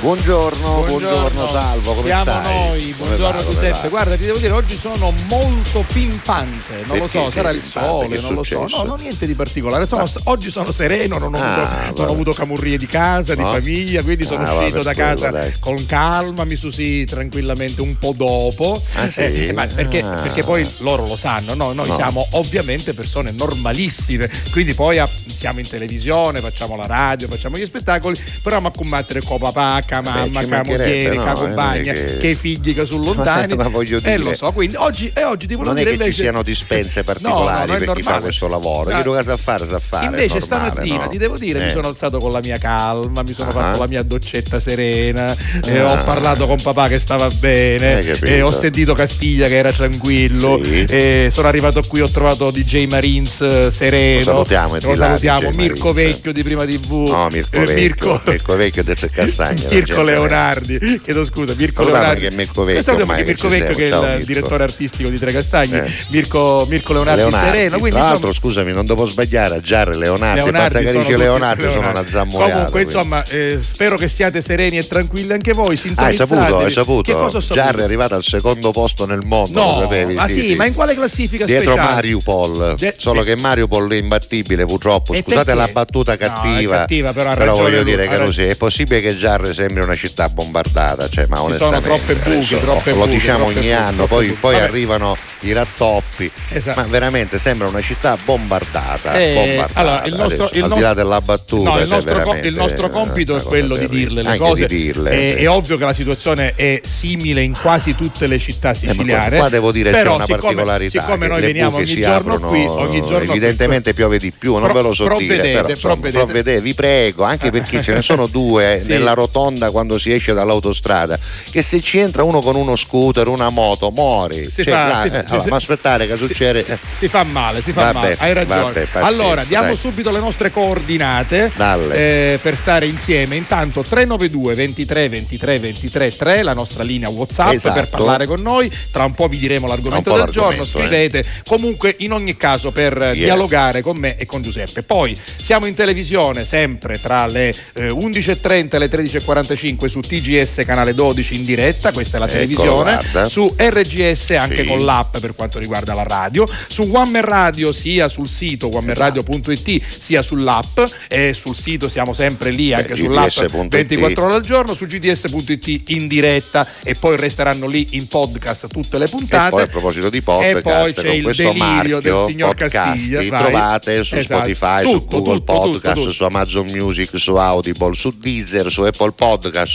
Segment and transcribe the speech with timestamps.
[0.00, 2.68] Buongiorno, buongiorno, Salvo, come Siamo stai?
[2.68, 3.80] noi, buongiorno come Giuseppe.
[3.82, 3.88] va?
[3.88, 6.84] Guarda, ti devo dire, oggi sono molto pimpante.
[6.86, 8.66] Non lo Perché so, sei sarà il sole, non lo so.
[8.66, 9.86] No, no, niente di particolare.
[9.86, 13.42] Sono- oggi sono sereno, non ho, Ah, avuto, non ho avuto camurrie di casa, di
[13.42, 13.50] No?
[13.52, 15.52] famiglia, quindi sono Ah, uscito da casa dai.
[15.60, 18.82] con calma, mi susi tranquillamente un po' dopo.
[18.94, 19.20] Ah, sì?
[19.20, 20.20] Eh, perché, Ah.
[20.22, 21.74] perché poi loro lo sanno, no?
[21.74, 21.94] Noi No.
[21.96, 27.66] siamo ovviamente persone normalissime, quindi poi ah, siamo in televisione, facciamo la radio, facciamo gli
[27.66, 30.76] spettacoli, però ma combattere con papà, ca mamma, ci ca moglie,
[31.14, 32.26] no, ca eh, non compagna, è che- che...
[32.28, 33.54] i figli che sono lontani.
[33.56, 35.96] Ma E dire- lo so, quindi oggi, e oggi ti volevo Non è dire che
[35.96, 36.22] ci invece...
[36.22, 38.90] siano dispense particolari no, no, è per chi fa questo lavoro.
[38.96, 40.04] Chi lo sa fare, sa fare.
[40.04, 41.72] è Invece stamattina ti devo dire, mi Eh.
[41.72, 43.52] sono alzato con la mia calma, mi sono Ah.
[43.52, 45.92] fatto la mia doccetta serena, eh, Ah.
[46.00, 51.28] ho parlato con papà che stava bene, eh, ho sentito Castiglia che era tranquillo, eh,
[51.32, 55.92] sono arrivato qui, ho trovato DJ Marines eh, sereno, salutiamo, è salutiamo, Mirko.
[55.92, 58.20] Vecchio di Prima TV, No, Mirko eh, Vecchio.
[58.26, 59.68] Mirko, Vecchio detto Castagna.
[59.86, 62.36] Mirko Leonardi, chiedo scusa, Mirko Salutiamo Leonardi.
[62.36, 64.02] Mirko Vecchio, salutiamo ormai Mirko Vecchio che è siamo.
[64.02, 64.32] il Ciao, Mirko.
[64.32, 65.92] direttore artistico di Tre Castagni, Eh.
[66.08, 67.46] Mirko, Mirko Leonardi, Leonardi.
[67.46, 70.92] sereno, quindi Tra insomma, l'altro, scusami, non devo sbagliare, a Giarre Leonardi, Leonardi basta che
[70.92, 71.98] dice tutti- Leonardi, sono Leonardi.
[71.98, 72.50] una zammoiata.
[72.52, 72.92] Comunque, quindi.
[72.92, 75.78] insomma, eh, spero che siate sereni e tranquilli anche voi.
[75.94, 77.38] Ah, hai saputo, hai saputo.
[77.52, 80.14] Giarre è arrivato al secondo posto nel mondo, lo No, sapevi?
[80.14, 81.94] ma sì, ma in quale classifica Dietro speciale?
[81.94, 85.12] Mariupol, De- solo che Mariupol è imbattibile purtroppo.
[85.12, 85.60] E Scusate perché?
[85.60, 89.82] la battuta No, cattiva, però voglio lui, dire che così è possibile che Giarre sembri
[89.84, 93.54] una città bombardata, cioè, ma Ci sono troppe buche, adesso troppe lo buche, diciamo ogni
[93.54, 96.80] buche, anno, poi, poi arrivano i rattoppi, Esatto.
[96.80, 99.80] ma veramente sembra una città bombardata, Eh, bombardata.
[99.80, 102.18] allora, il nostro- adesso, il al di là della battuta, No, il cioè, nostro, co-
[102.18, 104.66] veramente il nostro compito una è quello di dirle le cose.
[104.66, 105.42] di dirle, è, sì.
[105.44, 109.36] è ovvio che la situazione è simile in quasi tutte le città Eh, ma siciliane.
[109.36, 111.00] qua devo dire c'è però una siccome, particolarità.
[111.00, 114.82] Siccome noi veniamo ogni giorno aprono, qui, ogni giorno evidentemente piove di più, non ve
[114.82, 119.98] lo so dire, provvedete, vi prego, anche perché ce ne sono due nella rotonda quando
[119.98, 121.18] si esce dall'autostrada,
[121.50, 124.48] che se ci entra uno con uno scooter, una moto, muori.
[124.48, 126.64] Si Cioè, fa- là, si- eh, si- allora, si- ma aspettare che succede...
[126.66, 128.60] eh, Si fa male, si fa Vabbè, male, hai ragione.
[128.62, 129.76] vabbè, pazienza, allora, diamo dai.
[129.76, 131.50] subito le nostre coordinate
[131.90, 133.36] eh, per stare insieme.
[133.36, 137.74] Intanto 392 23 23 23 3, la nostra linea WhatsApp Esatto.
[137.74, 138.70] per parlare con noi.
[138.90, 140.62] Tra un po' vi diremo l'argomento del po' giorno.
[140.62, 143.24] l'argomento, Scrivete comunque in ogni caso per eh, Yes.
[143.24, 144.82] dialogare con me e con Giuseppe.
[144.82, 150.94] Poi siamo in televisione sempre tra le eh, 11.30 e le 13.45 su TGS canale
[150.94, 152.92] 12 in diretta, questa è la Eccolo, televisione.
[152.92, 153.28] guarda.
[153.28, 154.64] Su RGS anche Sì.
[154.64, 158.76] con l'app per quanto riguarda la radio, su One Radio sia sul sito Esatto.
[158.78, 160.78] onemanradio.it sia sull'app
[161.08, 163.68] e sul sito siamo sempre lì anche Beh, sull'app GDS.it.
[163.68, 168.98] 24 ore al giorno, su gds.it in diretta e poi resteranno lì in podcast tutte
[168.98, 169.46] le puntate.
[169.46, 172.24] E poi a proposito di E poi podcast, c'è con il questo delirio marchio del
[172.28, 173.42] signor Castiglia, vai.
[173.42, 174.34] trovate su Esatto.
[174.54, 176.12] Spotify, Tutto, su Google tutto, Podcast, tutto.
[176.12, 179.29] su Amazon Music, su Audible, su Deezer, su Apple Podcast,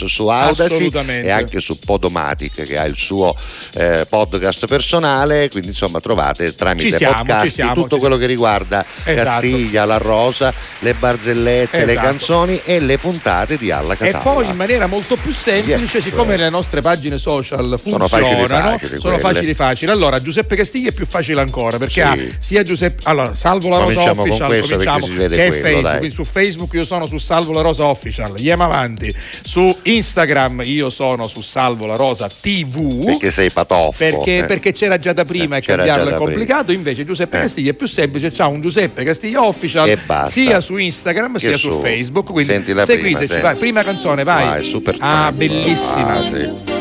[0.06, 1.26] su Audacity Assolutamente.
[1.28, 3.34] e anche su Podomatic che ha il suo
[3.74, 9.30] eh, podcast personale, quindi insomma trovate tramite siamo, podcast siamo, tutto quello che riguarda Esatto.
[9.30, 12.06] Castiglia, la Rosa, le barzellette, le Esatto.
[12.06, 14.18] canzoni e le puntate di Alla E Catalla.
[14.18, 15.98] poi in maniera molto più semplice, Yes.
[16.04, 19.90] siccome le nostre pagine social Sono funzionano, facili facili sono facili facili.
[19.90, 22.00] Allora, Giuseppe Castiglia è più facile ancora perché Sì.
[22.00, 23.02] ha sia Giuseppe.
[23.04, 26.12] Allora, Salvo la Rosa Cominciamo Official, cominciamo, che è quello, Facebook.
[26.12, 29.14] su Facebook io sono su Salvo la Rosa Official, andiamo avanti.
[29.46, 33.04] Su Instagram io sono su Salvo la Rosa TV.
[33.04, 33.96] Perché sei patoffo.
[33.96, 34.44] Perché, eh.
[34.44, 36.30] perché c'era già da prima Eh, e cambiarlo è da prima.
[36.30, 37.40] complicato, invece Giuseppe Eh.
[37.42, 41.70] Castiglia è più semplice, c'ha un Giuseppe Castiglia Official sia su Instagram Che sia su,
[41.70, 41.80] su.
[41.80, 44.46] Facebook, quindi prima, seguiteci, vai, prima canzone, vai.
[44.46, 46.16] Vai, super ah, bellissima.
[46.16, 46.75] Ah, sì.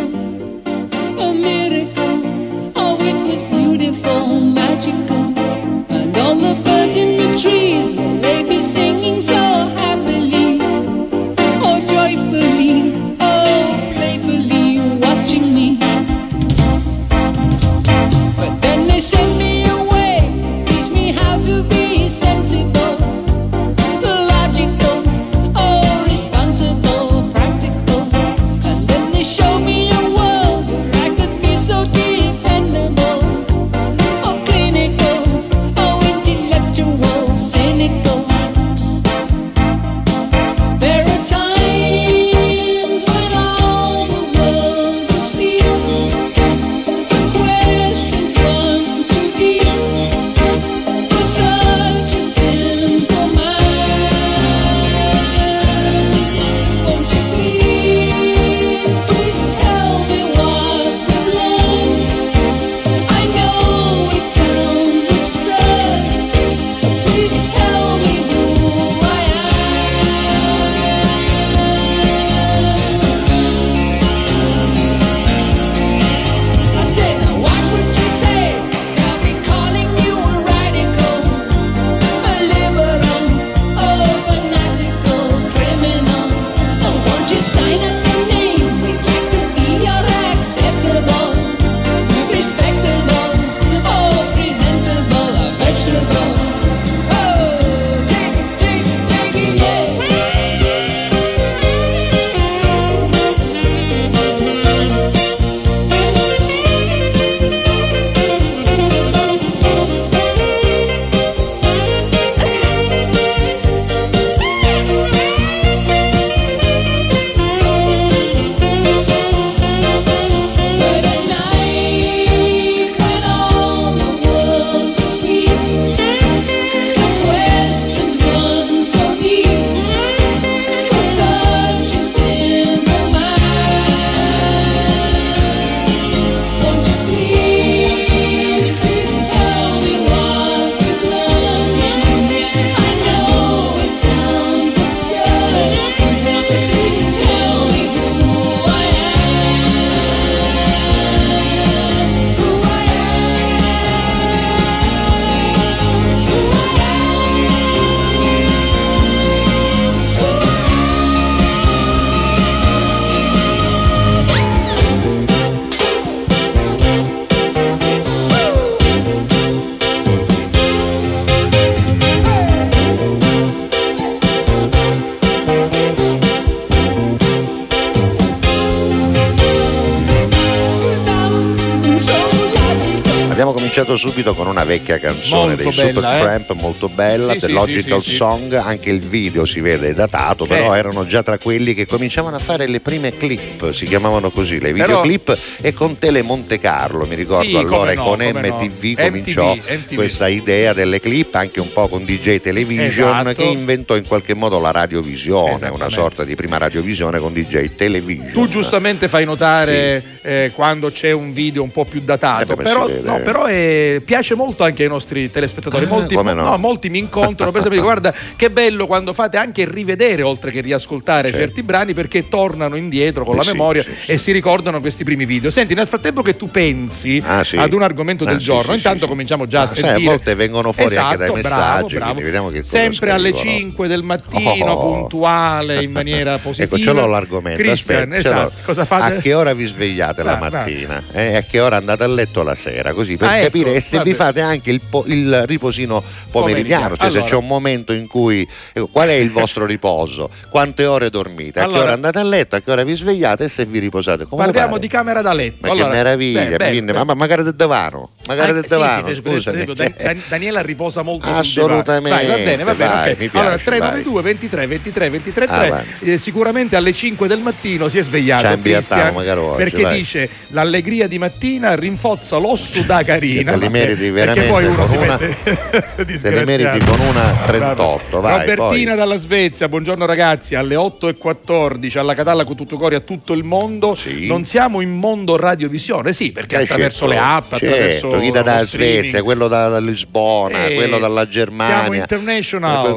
[183.97, 188.15] Subito con una vecchia canzone Molto dei Supertramp, molto bella, Sì, The sì, Logical sì.
[188.15, 190.77] Song, anche il video si vede datato, però Eh.
[190.77, 194.71] erano già tra quelli che cominciavano a fare le prime clip, si chiamavano così, le
[194.73, 198.39] Però- videoclip e con Tele Monte Carlo, mi ricordo allora no, con come no.
[198.39, 199.93] MTV cominciò MTV, MTV.
[199.95, 202.85] questa idea delle clip, anche un po' con DJ Television
[203.27, 203.33] Esatto.
[203.33, 208.31] che inventò in qualche modo la radiovisione, una sorta di prima radiovisione con DJ Television.
[208.31, 212.63] Tu giustamente fai notare eh, quando c'è un video un po' più datato, Eh beh,
[212.63, 215.85] però, no, però eh, piace molto anche ai nostri telespettatori.
[215.85, 216.57] Ah, Molti, come no?
[216.57, 221.29] molti mi incontrano, per esempio, guarda che bello quando fate anche rivedere oltre che riascoltare
[221.29, 221.37] Certo.
[221.45, 224.11] certi brani perché tornano indietro con Eh la sì, memoria sì, sì.
[224.11, 225.49] e si ricordano questi primi video.
[225.51, 227.57] Senti, nel frattempo che tu pensi Ah, sì.
[227.57, 229.09] ad un argomento Ah, del sì, giorno, sì, intanto sì, sì.
[229.09, 230.07] cominciamo già a Ah, sai, sentire.
[230.07, 232.11] a volte vengono fuori anche dai Esatto, bravo, messaggi, bravo.
[232.11, 233.49] quindi vediamo che cosa Sempre alle scrivono.
[233.57, 234.91] 5 del mattino, Oh.
[234.93, 236.63] puntuale, in maniera positiva.
[236.75, 237.61] Ecco, ce l'ho l'argomento.
[237.61, 238.53] Cristian, aspetta, esatto.
[238.65, 239.15] Cosa fate?
[239.17, 240.59] A che ora vi svegliate la Vai, vai.
[240.61, 241.03] mattina?
[241.11, 242.93] Eh, e a che ora andate a letto la sera?
[242.93, 244.23] Così per Ah, ecco, capire e se vi vabbè.
[244.23, 246.95] fate anche il, po- il riposino pomeridiano, Pomeridiano.
[246.97, 247.29] cioè se Allora.
[247.31, 250.29] c'è un momento in cui ecco, qual è il vostro riposo?
[250.49, 251.59] Quante ore dormite?
[251.59, 251.83] A che Allora.
[251.83, 252.55] ora andate a letto?
[252.55, 254.25] A che ora vi svegliate e se vi riposate?
[254.25, 255.65] Come Parliamo di camera da letto.
[255.67, 257.03] Ma Allora, che meraviglia, beh, beh, beh.
[257.03, 259.51] ma magari del divano, magari del sì, divano, sì, scusa.
[259.51, 262.09] Dan- Dan- Daniela riposa molto Assolutamente.
[262.09, 262.93] Vai, va bene, va bene.
[262.93, 263.17] vai, ok.
[263.19, 263.63] mi piace, allora, vai.
[263.63, 268.59] 392 23 23 23 3, Ah, eh, sicuramente alle 5 del mattino si è svegliato
[268.59, 269.13] Cristian,
[269.55, 269.97] perché vai.
[269.97, 273.51] dice l'allegria di mattina rinfozza l'osso da carina.
[273.51, 275.85] Te li meriti perché veramente poi uno con si una- mette
[276.21, 278.97] te li meriti con una 38, vai, Robertina poi.
[278.99, 283.93] dalla Svezia, buongiorno ragazzi, alle 8.14 alla Catalla con tutto cori a tutto il mondo.
[283.95, 284.27] Sì.
[284.27, 288.31] Non siamo in mondo radiovisione, sì, perché Eh, attraverso certo, le app, certo, attraverso chi
[288.31, 288.99] da, da lo streaming.
[288.99, 292.05] Svezia, quello da, da Lisbona, Eh, quello dalla Germania,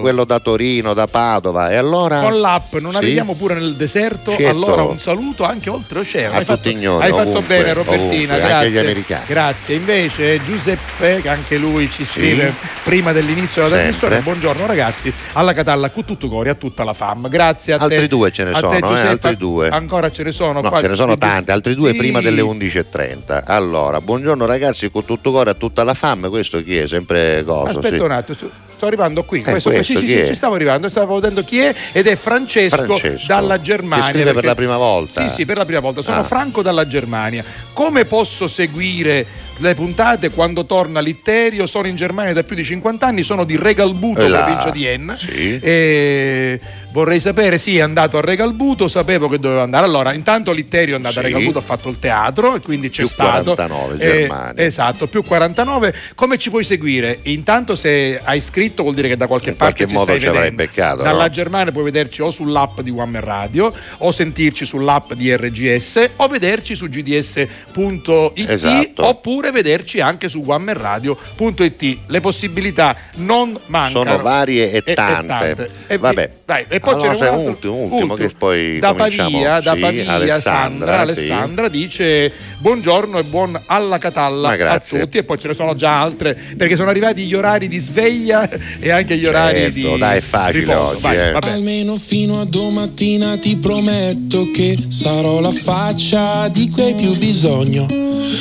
[0.01, 1.71] quello da Torino, da Padova.
[1.71, 2.97] E allora Con l'app non Sì?
[2.99, 4.47] arriviamo pure nel deserto, Certo.
[4.49, 6.35] allora un saluto anche oltreoceano.
[6.35, 9.25] Hai tutti fatto, ignoti, hai fatto ovunque, bene Robertina, ovunque, grazie.
[9.27, 9.75] Grazie.
[9.75, 15.91] Invece Giuseppe, che anche lui ci scrive prima dell'inizio della trasmissione, buongiorno ragazzi, alla Catalla
[15.91, 17.29] con tutto cori, a tutta la fam.
[17.29, 17.85] Grazie a te.
[17.85, 19.09] Altri due ce ne a te, sono, eh, Giuseppe.
[19.09, 19.69] altri due.
[19.69, 20.61] Ancora ce ne sono.
[20.61, 21.97] No, qua- ce ne sono tante, altri due Sì.
[21.97, 23.45] prima delle 11.30.
[23.47, 26.87] Allora, buongiorno ragazzi, con tutto cuore a tutta la fame, questo chi è?
[26.87, 28.03] Sempre coso, Aspetta sì.
[28.03, 29.41] un attimo, sto- arrivando qui.
[29.41, 32.17] Eh, questo, questo sì, sì, sì, ci stavo arrivando, stavo vedendo chi è ed è
[32.17, 34.05] Francesco, Francesco, dalla Germania.
[34.07, 35.29] che scrive per perché- la prima volta.
[35.29, 36.01] Sì, sì, per la prima volta.
[36.03, 36.25] Sono Ah.
[36.25, 37.45] Franco dalla Germania.
[37.73, 39.27] Come posso seguire
[39.59, 41.67] le puntate quando torna Litterio?
[41.67, 44.87] Sono in Germania da più di 50 anni, sono di Regalbuto, E là, provincia di
[44.87, 45.17] Enna.
[45.17, 45.59] sì.
[45.61, 46.61] E
[46.93, 49.85] vorrei sapere, sì, è andato a Regalbuto, sapevo che doveva andare.
[49.85, 51.21] Allora, intanto Litterio è andato Sì.
[51.21, 54.53] a Regalbuto, ha fatto il teatro e quindi c'è Più stato 49 Eh, Germania.
[54.65, 55.95] esatto, più 49.
[56.15, 57.21] Come ci puoi seguire?
[57.25, 60.21] Intanto se hai scritto vuol dire che da qualche In parte qualche ci modo stai
[60.21, 61.31] ci avrai beccato, Dalla no?
[61.31, 66.27] Germania puoi vederci o sull'app di One Man Radio o sentirci sull'app di RGS o
[66.29, 69.07] vederci su gds.it Esatto.
[69.07, 71.99] oppure vederci anche su onemanradio.it.
[72.07, 74.05] Le possibilità non mancano.
[74.05, 75.69] Sono varie e E- e tante.
[75.87, 76.31] E, Vabbè.
[76.49, 78.95] Dai, e poi Allora, c'è sai, un altro- ultimo, ultimo, che poi da.
[78.95, 81.01] Pavia, da Sì, Pavia, Alessandra, Sandra, sì.
[81.21, 86.01] Alessandra dice buongiorno e buon alla Catalla a tutti e poi ce ne sono già
[86.01, 88.49] altre perché sono arrivati gli orari di sveglia
[88.81, 90.81] e anche gli orari Certo, di dai, è facile riposo.
[90.89, 91.31] oggi, Vai, eh.
[91.33, 91.51] vabbè.
[91.51, 97.87] Almeno fino a domattina ti prometto che sarò la faccia di cui hai più bisogno.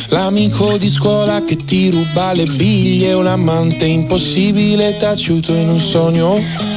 [0.07, 6.76] L'amico di scuola che ti ruba le biglie, un amante impossibile taciuto in un sogno.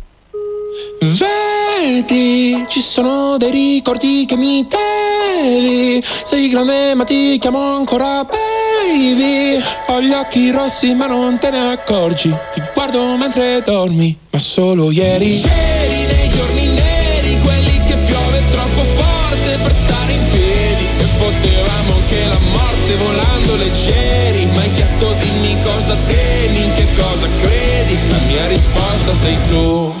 [1.03, 6.03] Vedi, ci sono dei ricordi che mi devi.
[6.23, 9.59] Sei grande ma ti chiamo ancora baby.
[9.87, 12.31] Ho gli occhi rossi ma non te ne accorgi.
[12.53, 15.39] Ti guardo mentre dormi, ma solo ieri.
[15.39, 20.85] Ieri nei giorni neri, quelli che piove troppo forte per stare in piedi.
[20.99, 24.45] E potevamo anche la morte volando leggeri.
[24.53, 27.97] Ma hai chiesto dimmi cosa temi, in che cosa credi.
[28.07, 30.00] La mia risposta sei tu.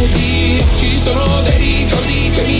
[0.00, 2.59] Vedi, ci sono dei ricordi che mi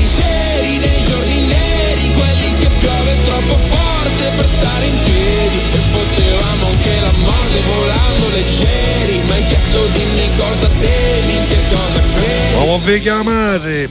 [4.81, 10.67] stare in piedi E potevamo anche la morte volando leggeri Ma hai chiesto dimmi cosa
[10.79, 13.89] temi, che cosa credi Come vi chiamate?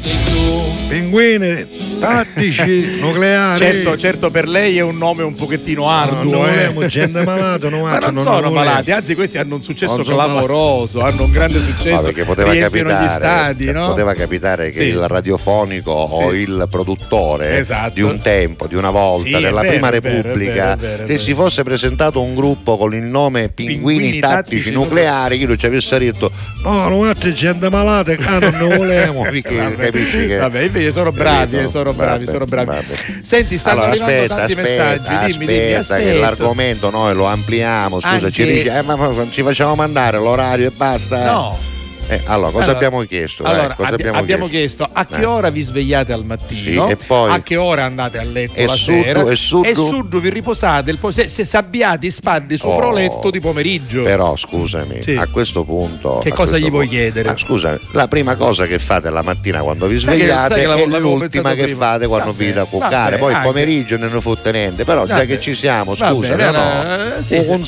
[0.89, 3.59] Pinguini tattici nucleari.
[3.59, 6.47] Certo, certo, per lei è un nome un pochettino arduo.
[6.47, 6.87] non eh.
[6.88, 8.54] gente malata, non Ma non, non sono volevo.
[8.54, 12.25] malati, anzi questi hanno un successo Non sono clamoroso, hanno un grande No, successo, perché
[12.25, 13.87] poteva riempiono capitare, gli stadi, che no?
[13.88, 14.87] poteva capitare che Sì.
[14.87, 16.37] il radiofonico o Sì.
[16.38, 17.92] il produttore Esatto.
[17.95, 21.35] di un tempo, di una volta, Sì, della vero, prima Repubblica, vero, vero, se si
[21.35, 25.66] fosse presentato un gruppo con il nome Pinguini, Pinguini Tattici, Tattici Nucleari, chi non ci
[25.66, 26.30] avesse detto
[26.62, 31.12] No, non faccio gente malata, ah, non ne perché Vabbè, capisci che Vabbè, invece sono
[31.12, 31.71] bravi, Capito?
[31.93, 32.67] Sono bravi, Vabbè, sono bravi.
[32.67, 32.95] vabbè.
[33.23, 36.21] Senti, stanno allora, arrivando aspetta, tanti aspetta, messaggi, dimmi, dimmi, aspetta, che aspetta.
[36.21, 40.71] l'argomento noi lo ampliamo, scusa, Anche- ci, eh, ma, ma ci facciamo mandare l'orario e
[40.71, 41.25] basta.
[41.25, 41.70] No.
[42.11, 43.43] Eh, allora, cosa Allora, abbiamo chiesto?
[43.45, 43.52] dai?
[43.55, 44.88] Allora, cosa abbi- abbiamo, chiesto?
[44.93, 45.25] a che Eh.
[45.25, 48.67] ora vi svegliate al mattino, Sì, e poi- a che ora andate a letto E
[48.67, 52.88] la suddu- sera e suddu- suddu vi riposate po- se, se sabbiate i spaddi sopra
[52.88, 54.02] Oh, letto di pomeriggio.
[54.02, 55.14] Però scusami, Sì.
[55.14, 56.19] a questo punto.
[56.21, 57.29] Che cosa gli vuoi punto- chiedere?
[57.29, 60.64] Ah, scusa, la prima cosa che fate la mattina quando vi Sai che- svegliate sai
[60.76, 61.79] che è l'ultima che prima.
[61.87, 63.19] fate quando Va vi da cuccare.
[63.19, 64.85] Poi il pomeriggio non ne fotte niente.
[64.85, 67.19] Però già che ci siamo, scusa, no?
[67.19, 67.59] eh, sì, sì.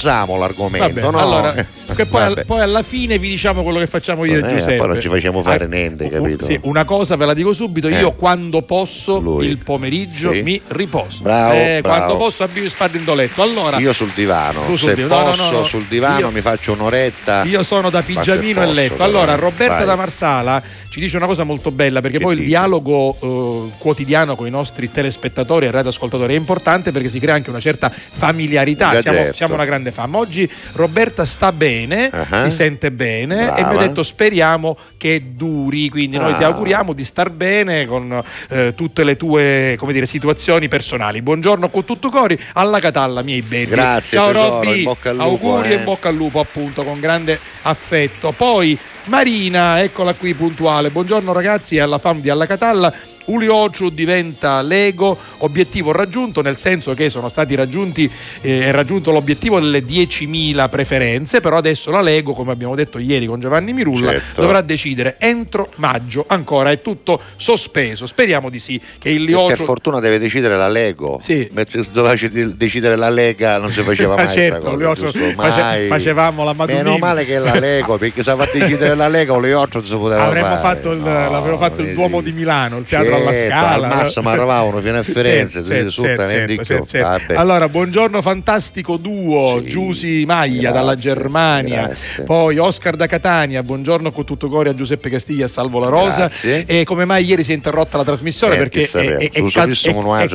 [0.43, 1.19] L'argomento, Vabbè, no?
[1.19, 2.45] allora, Eh, che poi, al- vabbè.
[2.45, 4.77] poi alla fine vi diciamo quello che facciamo io e Eh, Giuseppe.
[4.77, 6.45] poi non ci facciamo fare Ah, niente, capito?
[6.45, 7.99] sì, una cosa ve la dico subito, Eh.
[7.99, 9.47] io quando posso Lui.
[9.47, 10.43] il pomeriggio Sì.
[10.43, 11.23] mi riposo.
[11.23, 11.97] Bravo, Eh, bravo.
[12.05, 13.43] Quando posso avvio spaddo in letto.
[13.43, 15.15] Allora, Io sul divano, Tu sul se divano.
[15.23, 15.65] No, no, posso, no, no.
[15.65, 17.43] sul divano Io- mi faccio un'oretta.
[17.45, 18.93] Io sono da pigiamino e posso, letto.
[18.95, 19.05] però.
[19.05, 19.87] Allora, Roberta Vai.
[19.87, 22.51] da Marsala ci dice una cosa molto bella perché Che poi il dice?
[22.51, 27.51] dialogo eh, quotidiano con i nostri telespettatori e radioascoltatori è importante perché si crea anche
[27.51, 27.91] una certa
[28.27, 29.01] familiarità.
[29.01, 30.19] Siamo, siamo una grande fama.
[30.19, 32.49] Oggi Roberta sta bene, Ah.
[32.49, 33.81] si sente bene e mi Brava.
[33.81, 35.89] ha detto speriamo che duri.
[35.89, 36.49] Quindi noi ti Ah.
[36.49, 41.23] auguriamo di star bene con eh, tutte le tue come dire, situazioni personali.
[41.23, 43.67] Buongiorno con tutto cori alla Catalla, miei belli.
[43.67, 44.89] Grazie, Ciao tesoro, Robby,
[45.19, 45.73] auguri eh.
[45.73, 48.31] e in bocca al lupo appunto con grande affetto.
[48.31, 50.91] Poi Marina, eccola qui puntuale.
[50.91, 52.93] Buongiorno ragazzi, alla fam di Alla Catalla.
[53.25, 59.61] Uliociu diventa Lego, obiettivo raggiunto, nel senso che sono stati raggiunti, eh, è raggiunto l'obiettivo
[59.61, 64.41] delle 10.000 preferenze, però adesso la Lego, come abbiamo detto ieri con Giovanni Mirulla, Certo.
[64.41, 68.07] dovrà decidere entro maggio, ancora è tutto sospeso.
[68.07, 69.65] Speriamo di sì, che il Per Liociu...
[69.65, 71.19] fortuna deve decidere la Lego.
[71.23, 71.49] Sì.
[71.93, 74.29] Doveva ci- decidere la Lega non si faceva mai.
[74.29, 75.87] Certo, cosa, Liociu face- Mai.
[75.87, 76.83] facevamo la Madunini.
[76.85, 79.87] Meno male che è la Lego, perché se aveva decidere la Lega o Lioccio non
[79.87, 80.61] si poteva Avremmo fare.
[80.61, 82.25] fatto il, No, l'avremmo fatto il Duomo sì.
[82.25, 83.89] di Milano, il teatro alla Certo, Scala.
[83.89, 86.29] Al massimo arrivavano fino a Firenze, Certo, certo,
[86.65, 87.33] certo, certo.
[87.39, 89.69] Allora, buongiorno fantastico duo, Sì.
[89.69, 92.25] Giusi Maglia dalla Grazie, Germania, grazie.
[92.25, 96.17] poi Oscar da Catania, buongiorno con tutto cuore a Giuseppe Castiglia, salvo la Rosa.
[96.17, 96.65] Grazie.
[96.67, 99.71] E come mai ieri si è interrotta la trasmissione Eh, perché è, è- è cad-
[99.73, 100.29] è-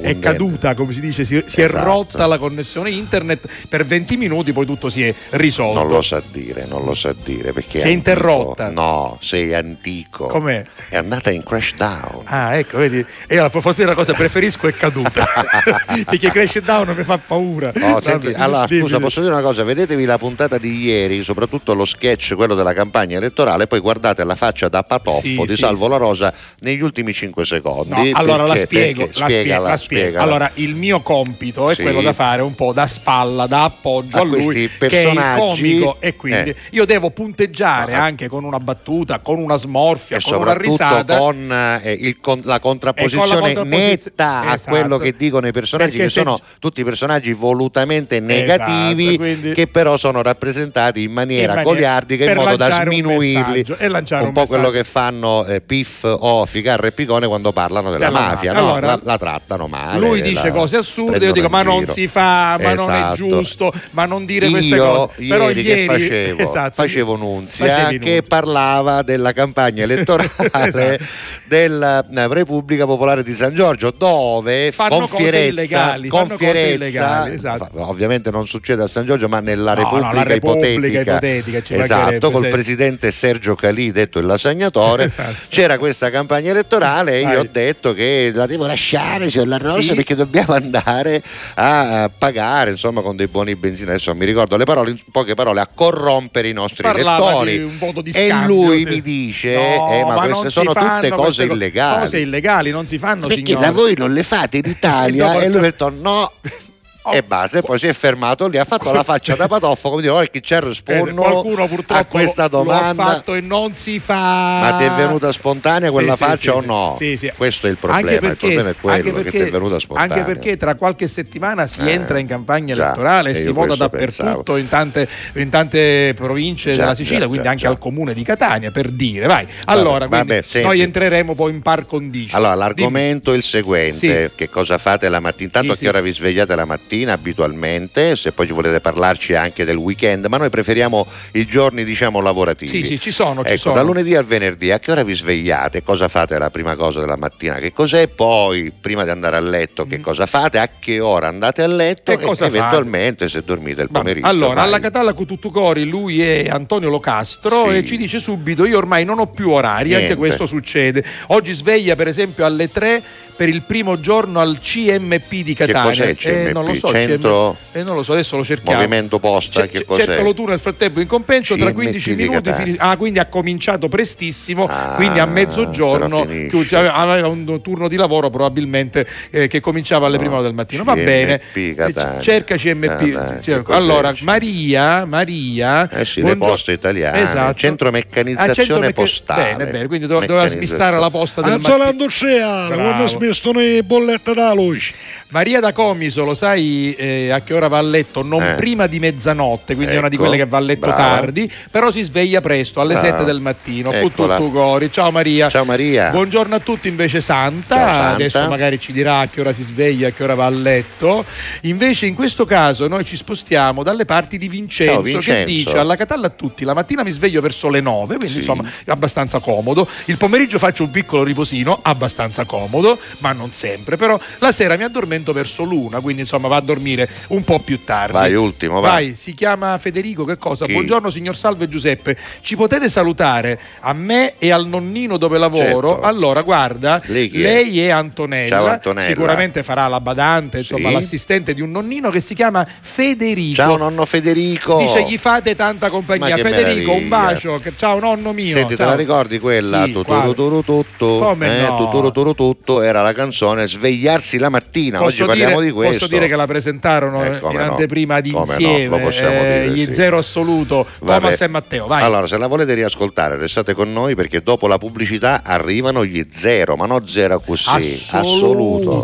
[0.02, 1.84] è caduta, come si dice, si, si è Esatto.
[1.84, 5.78] rotta la connessione internet per 20 minuti, poi tutto si è risolto.
[5.80, 8.70] Non lo sa dire, non lo sa dire perché è interrotta.
[8.70, 10.26] No, sei antico.
[10.26, 10.62] Com'è?
[10.88, 12.22] È andata in crash down.
[12.24, 13.04] Ah, ecco, vedi?
[13.26, 15.26] E io a proposito della cosa preferisco è caduta.
[16.04, 17.72] Perché crash down mi fa paura.
[17.80, 19.62] Oh, senti, allora, dimmi, scusa, posso dire una cosa?
[19.62, 24.34] Vedetevi la puntata di ieri, soprattutto lo sketch, quello della campagna elettorale, poi guardate la
[24.34, 25.90] faccia da patoffo Sì, di sì, Salvo sì.
[25.90, 28.10] La Rosa negli ultimi 5 No, secondi.
[28.14, 30.18] allora la spiego, perché- la spiegala, la spiego.
[30.18, 34.20] Allora, il mio compito è quello da fare un po' da spalla, da appoggio A
[34.20, 36.56] a, lui, questi che è il personaggi, comico, e quindi eh.
[36.70, 38.02] io devo punteggiare Ah.
[38.04, 41.16] anche con una battuta, con una smorfia, e con una risata.
[41.18, 41.50] con
[41.82, 44.70] eh, il con- la contrapposizione contrapposizione- netta a esatto.
[44.70, 49.66] quello che dicono i personaggi, Perché che sono tutti personaggi volutamente negativi, Esatto, quindi- che
[49.66, 53.64] però sono rappresentati in maniera, In maniera- goliardica in modo da sminuirli.
[53.78, 58.06] un, un po' quello che fanno eh, Piff o Ficarra e Picone quando parlano della
[58.06, 58.52] Della mafia, mafia.
[58.52, 58.70] no?
[58.72, 59.98] Allora, la, la trattano male.
[59.98, 62.96] Lui la dice cose assurde, io dico ma non giro." si fa, ma non è
[62.96, 63.14] Esatto.
[63.16, 65.26] giusto, ma non dire queste Io cose.
[65.26, 66.38] Però ieri, che facevo?
[66.42, 67.66] esatto, facevo Nunzia
[67.98, 71.04] che parlava della campagna elettorale Esatto.
[71.44, 77.68] della eh, Repubblica Popolare di San Giorgio dove Fanno con fierezza, con fierezza esatto.
[77.74, 82.30] ovviamente non succede a San Giorgio ma nella No, Repubblica, no, Repubblica ipotetica, ipotetica, esatto
[82.30, 85.34] col presidente Sergio Calì detto il lasagnatore Esatto.
[85.48, 89.80] c'era questa campagna elettorale e io ho detto che la devo lasciare signor La Rosa
[89.80, 89.94] Sì.
[89.94, 91.22] perché dobbiamo andare
[91.54, 95.60] a pagare insomma con dei buoni benzina adesso mi ricordo le parole in poche parole
[95.60, 98.84] a corrompere i nostri Parlava elettori un voto di e scambio, lui sì.
[98.84, 102.98] mi dice No, eh, ma, non queste sono tutte cose illegali Cose illegali non si
[102.98, 103.64] fanno, perché signore.
[103.66, 106.32] da voi non le fate in Italia Dopo- e lui ha detto no
[107.04, 107.10] Oh.
[107.12, 110.02] e basta e poi si è fermato lì ha fatto la faccia da patoffo come
[110.02, 113.40] dire "Oh, chi ci Eh, qualcuno a purtroppo questa lo- lo domanda ha fatto e
[113.40, 114.14] non si fa.
[114.60, 116.94] ma ti è venuta spontanea quella Sì, faccia sì, o no?
[116.98, 117.32] Sì.
[117.36, 119.50] Questo è il problema, Anche il perché, problema è quello anche che perché- ti è
[119.50, 120.14] venuta spontanea.
[120.16, 123.74] Anche perché tra qualche settimana si Eh, entra in campagna già, elettorale e si vota
[123.74, 127.68] dappertutto in tante, in tante province Già, della Sicilia, già, quindi già, anche già.
[127.70, 129.26] al comune di Catania, per dire.
[129.26, 129.44] Vai.
[129.64, 130.68] Allora, vabbè, senti.
[130.68, 132.36] noi entreremo poi in par condicio.
[132.36, 135.46] Allora, l'argomento è il seguente: che cosa fate la mattina?
[135.46, 138.16] Intanto a che ora vi svegliate la mattina abitualmente?
[138.16, 142.70] Se poi ci volete parlarci anche del weekend, ma noi preferiamo i giorni, diciamo, lavorativi.
[142.70, 143.74] Sì, sì, ci sono, ci ecco, sono.
[143.74, 145.82] da lunedì al venerdì, a che ora vi svegliate?
[145.82, 147.54] Cosa fate la prima cosa della mattina?
[147.54, 148.08] Che cos'è?
[148.08, 150.58] Poi, prima di andare a letto, che cosa fate?
[150.58, 152.12] A che ora andate a letto?
[152.12, 152.16] Mm.
[152.16, 154.26] Che cosa e eventualmente se dormite il Va- pomeriggio.
[154.26, 154.64] Allora, vai.
[154.64, 157.76] alla Catalla Cututtucori lui è Antonio Locastro Sì.
[157.76, 160.16] e ci dice subito io ormai non ho più orari, anche Niente.
[160.16, 161.04] questo succede.
[161.28, 163.02] Oggi sveglia per esempio alle 3
[163.34, 165.82] per il primo giorno al CMP di Catania.
[165.82, 166.78] cos'è il Eh, non lo CMP?
[166.78, 168.76] so, Centro- CMP eh, non lo so, adesso lo cerchiamo.
[168.78, 170.04] Movimento Posta, Ce- che cos'è?
[170.04, 172.64] cercalo tu nel frattempo in compenso tra CMP 15 di minuti Catania.
[172.64, 177.96] fini- ah quindi ha cominciato prestissimo Ah, quindi a mezzogiorno chiude- aveva un turno di
[177.96, 181.40] lavoro probabilmente eh, che cominciava alle No, prime ore del mattino va CMP bene
[181.74, 182.20] Catania.
[182.20, 183.62] Cerca CMP Ah, dai, che cerca.
[183.62, 184.22] cos'è allora CMP?
[184.22, 187.58] Maria Maria Eh sì, le buongio- poste italiane, esatto.
[187.58, 189.54] centro Ah, meccanizzazione centro mecca- postale.
[189.56, 192.88] bene bene quindi dove- doveva smistare la posta del La zona mattino industriale, Bravo.
[192.88, 194.92] quando smestono le bollette da luce.
[195.32, 198.22] Maria da Comiso, lo sai eh, a che ora va a letto?
[198.22, 198.54] Non Eh.
[198.54, 201.20] prima di mezzanotte, quindi è una di Ecco, quelle che va a letto brava.
[201.20, 203.08] tardi, però si sveglia presto, alle Brava.
[203.08, 203.90] 7 del mattino.
[203.98, 204.90] Tutto.
[204.90, 205.48] Ciao Maria.
[205.48, 206.10] Ciao Maria.
[206.10, 207.76] Buongiorno a tutti invece Santa.
[207.76, 208.08] Santa.
[208.10, 211.24] adesso magari ci dirà a che ora si sveglia, a che ora va a letto.
[211.62, 215.44] Invece in questo caso noi ci spostiamo dalle parti di Vincenzo, Ciao, che Vincenzo.
[215.46, 218.38] dice alla Catalla a tutti, la mattina mi sveglio verso le 9, quindi Sì.
[218.40, 219.88] insomma è abbastanza comodo.
[220.06, 223.96] Il pomeriggio faccio un piccolo riposino, abbastanza comodo, ma non sempre.
[223.96, 227.84] Però la sera mi addormento verso l'una, quindi insomma va a dormire un po' più
[227.84, 228.12] tardi.
[228.14, 229.14] Vai, ultimo, vai.
[229.14, 230.66] si chiama Federico, che cosa?
[230.66, 230.72] Chi?
[230.72, 235.90] Buongiorno signor Salve Giuseppe, ci potete salutare a me e al nonnino dove lavoro?
[235.92, 236.00] Certo.
[236.00, 237.36] Allora, guarda, Lei è?
[237.38, 239.06] lei è Antonella, Ciao, Antonella.
[239.08, 240.94] sicuramente farà la badante, insomma Sì.
[240.94, 243.54] l'assistente di un nonnino che si chiama Federico.
[243.54, 244.78] Ciao nonno Federico.
[244.78, 246.36] Dice gli fate tanta compagnia.
[246.36, 247.32] Federico, un meraviglia.
[247.32, 247.60] bacio.
[247.62, 248.52] che- Ciao nonno mio.
[248.54, 248.88] Senti, te ciao.
[248.90, 249.84] la ricordi quella?
[249.84, 250.34] Sì, quale?
[250.34, 251.18] turu tutto.
[251.18, 251.76] Come eh, no?
[251.76, 254.98] tuturu turu tutto era la canzone Svegliarsi la mattina.
[255.12, 255.98] Oggi Posso parliamo dire, di questo.
[255.98, 257.58] posso dire che la presentarono Eh, in no.
[257.70, 259.94] anteprima di Come no, insieme possiamo eh, dire, gli sì.
[259.94, 261.20] zero assoluto Vabbè.
[261.20, 264.78] Thomas e Matteo vai Allora, se la volete riascoltare, restate con noi perché dopo la
[264.78, 267.68] pubblicità arrivano gli zero, ma non zero così.
[268.12, 269.02] Assoluto.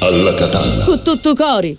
[0.00, 0.84] Alla Catalla.
[0.84, 1.78] Con tutto cori.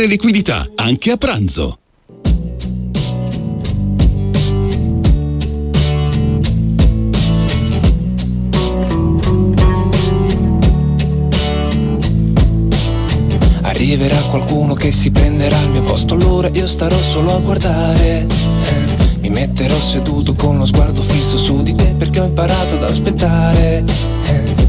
[0.00, 1.78] avere liquidità anche a pranzo.
[13.62, 18.26] Arriverà qualcuno che si prenderà al mio posto, allora io starò solo a guardare.
[19.20, 23.84] Mi metterò seduto con lo sguardo fisso su di te perché ho imparato ad aspettare.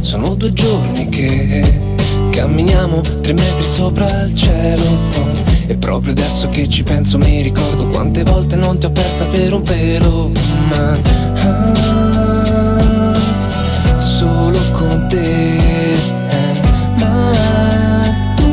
[0.01, 1.90] Sono due giorni che
[2.31, 4.83] camminiamo tre metri sopra il cielo.
[5.67, 9.53] E proprio adesso che ci penso mi ricordo quante volte non ti ho persa per
[9.53, 10.31] un pelo.
[10.69, 10.97] Ma
[11.43, 13.13] ah,
[13.99, 15.93] solo con te.
[15.93, 16.59] eh,
[16.99, 17.31] Ma
[18.35, 18.51] tu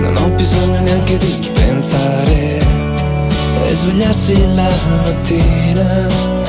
[0.00, 2.58] non ho bisogno neanche di pensare
[3.66, 4.68] e svegliarsi la
[5.04, 6.39] mattina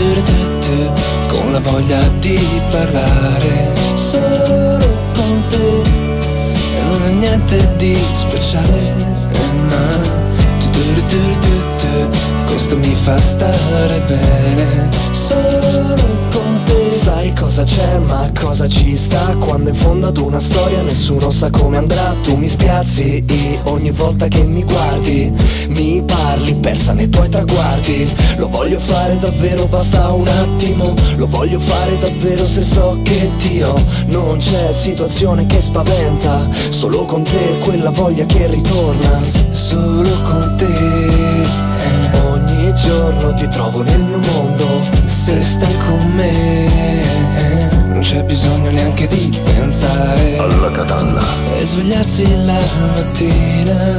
[0.00, 0.90] eh,
[1.26, 2.38] con la voglia di
[2.70, 4.78] parlare solo
[5.12, 5.82] con te
[6.76, 8.94] e non è niente di speciale
[9.32, 10.16] eh, no.
[10.70, 10.78] Tu,
[12.46, 16.17] questo mi fa stare bene solo
[17.28, 19.36] Sai cosa c'è ma cosa ci sta?
[19.38, 22.14] Quando in fondo ad una storia nessuno sa come andrà.
[22.22, 25.30] Tu mi spiazzi e ogni volta che mi guardi
[25.68, 28.10] Mi parli persa nei tuoi traguardi.
[28.38, 30.94] Lo voglio fare davvero basta un attimo.
[31.16, 33.74] Lo voglio fare davvero se so che Dio
[34.06, 39.20] Non c'è situazione che spaventa Solo con te quella voglia che ritorna.
[39.50, 41.07] Solo con te
[42.84, 44.80] giorno ti trovo nel mio mondo.
[45.06, 46.98] Se stai con me
[47.92, 50.38] non c'è bisogno neanche di pensare.
[50.38, 51.20] Alla catalla.
[51.58, 52.58] E svegliarsi la
[52.94, 53.96] mattina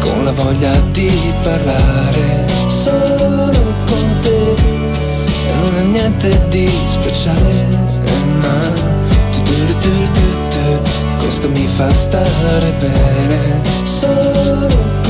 [0.00, 2.46] con la voglia di parlare.
[2.68, 3.50] Solo
[3.86, 4.54] con te
[5.60, 7.66] non è niente di speciale
[8.40, 8.96] ma
[11.18, 13.60] questo mi fa stare bene.
[13.84, 15.07] Solo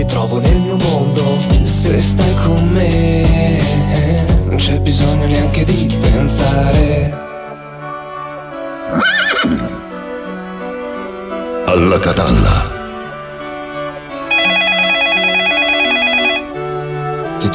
[0.00, 1.36] ti trovo nel mio mondo.
[1.62, 3.60] Se stai con me
[4.46, 7.18] non c'è bisogno neanche di pensare.
[11.66, 12.78] Alla catalla.
[17.38, 17.50] Tu,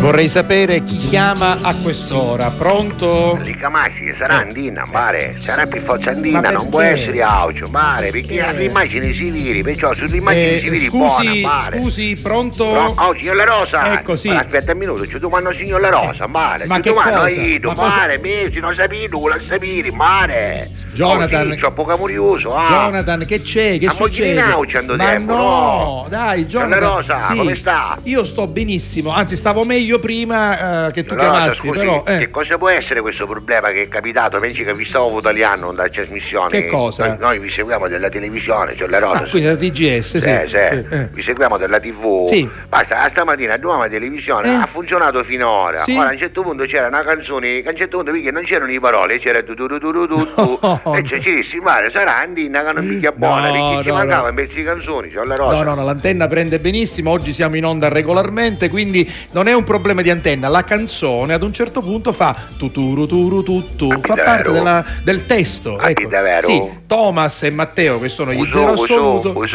[0.00, 2.50] Vorrei sapere chi chiama a quest'ora.
[2.50, 3.36] Pronto?
[3.42, 8.52] Ricamasi, sarà Andina, mare, sarà più forza Andina, non può essere audio, mare, perché ha
[8.52, 11.78] le immagini civili, perciò sulle immagini Eh, civili buona, scusi, mare.
[11.80, 12.72] scusi, pronto?
[12.72, 13.92] No, oh, signor La Rosa!
[13.94, 14.28] Ecco, sì.
[14.28, 17.28] Aspetta un minuto, ci domando signor La Rosa, mare, ma ci che domando cosa?
[17.30, 20.70] io, Ma cosa- mare, mesi, non sapete, vuole sapere, mare!
[20.92, 22.68] Jonathan- Oh, sì, c'ho poco curioso, ah!
[22.68, 23.78] Jonathan, che c'è?
[23.78, 24.40] Che A succede?
[24.40, 26.06] Andato Ma no, no?
[26.08, 26.80] dai, Jonathan.
[26.80, 27.36] La Rosa, sì.
[27.36, 27.98] come sta?
[28.04, 32.18] Io sto benissimo, anzi stavo meglio prima eh, che tu Rosa, chiamassi, scusi, però eh,
[32.18, 34.38] che cosa può essere questo problema che è capitato?
[34.38, 36.50] Pensi che vi stavo italiano da trasmissione?
[36.50, 37.16] Che cosa?
[37.18, 39.18] Noi, vi seguiamo dalla televisione, cioè la Rosa.
[39.20, 40.20] ah, quindi la TGS, sì.
[40.20, 41.08] Sì, sì, eh.
[41.10, 42.28] vi seguiamo dalla tv.
[42.28, 42.48] Sì.
[42.68, 44.54] Basta, stamattina a nuova televisione Eh.
[44.54, 45.80] ha funzionato finora.
[45.80, 45.96] Sì.
[45.96, 48.42] Ora a un certo punto c'era una canzone, che a un certo punto perché non
[48.42, 50.26] c'erano le parole, c'era tu tu tu tu tu tu.
[50.88, 50.94] No.
[50.94, 53.94] e cioè, ci dissi, mare, sarà Andina che non picchia buona, No, perché ci no,
[53.94, 54.28] mancava no.
[54.28, 55.56] un pezzo di canzoni, cioè la rosa.
[55.56, 59.64] No, no, no, l'antenna prende benissimo, oggi siamo in onda regolarmente, quindi non è un
[59.64, 64.14] problema di antenna, la canzone ad un certo punto fa tuturu turu tuttu, Ah, fa
[64.14, 65.76] parte della- del testo.
[65.76, 66.08] Ah, ecco.
[66.44, 69.18] Sì, Thomas e Matteo che sono gli Uso, zero uso, assoluto.
[69.18, 69.32] uso.
[69.32, 69.46] Come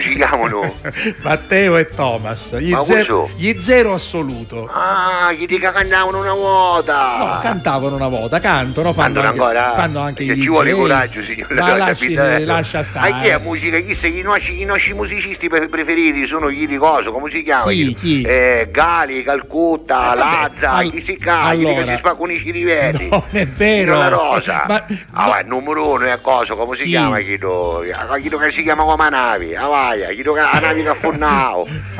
[0.00, 0.74] ci chiamano?
[1.22, 4.68] Matteo e Thomas, gli, zero, gli zero assoluto.
[4.72, 7.16] Ah, gli dica cantavano una volta.
[7.18, 9.72] No, cantavano una volta, cantano, fanno anche, ancora?
[9.74, 12.14] fanno anche Che i ci vuole coraggio, signor Ma lasci,
[12.44, 13.10] lascia stare.
[13.10, 13.78] Ma chi è musica?
[13.78, 14.18] Chi sei?
[14.18, 17.10] I nostri, i nostri musicisti pre- preferiti sono gli di cosa?
[17.10, 17.70] Come si chiama?
[17.70, 17.94] Chi?
[17.94, 18.22] Chi?
[18.22, 21.16] Eh, Gali, Calcutta, Eh, vabbè, Lazza, all- chi si?
[21.16, 21.82] Chi allora.
[21.84, 23.08] che si spaccano i cirivelli?
[23.08, 23.98] Non è vero.
[23.98, 24.64] La Rosa.
[24.68, 25.30] Ma- ah, no.
[25.30, 26.54] vai, numero uno è cosa?
[26.54, 26.90] Come si Chi?
[26.90, 27.18] chiama?
[27.18, 27.82] Chi do?
[27.94, 29.45] Ah, Chi do che si chiama come navi?
[29.54, 30.58] Ah, vai, chi che la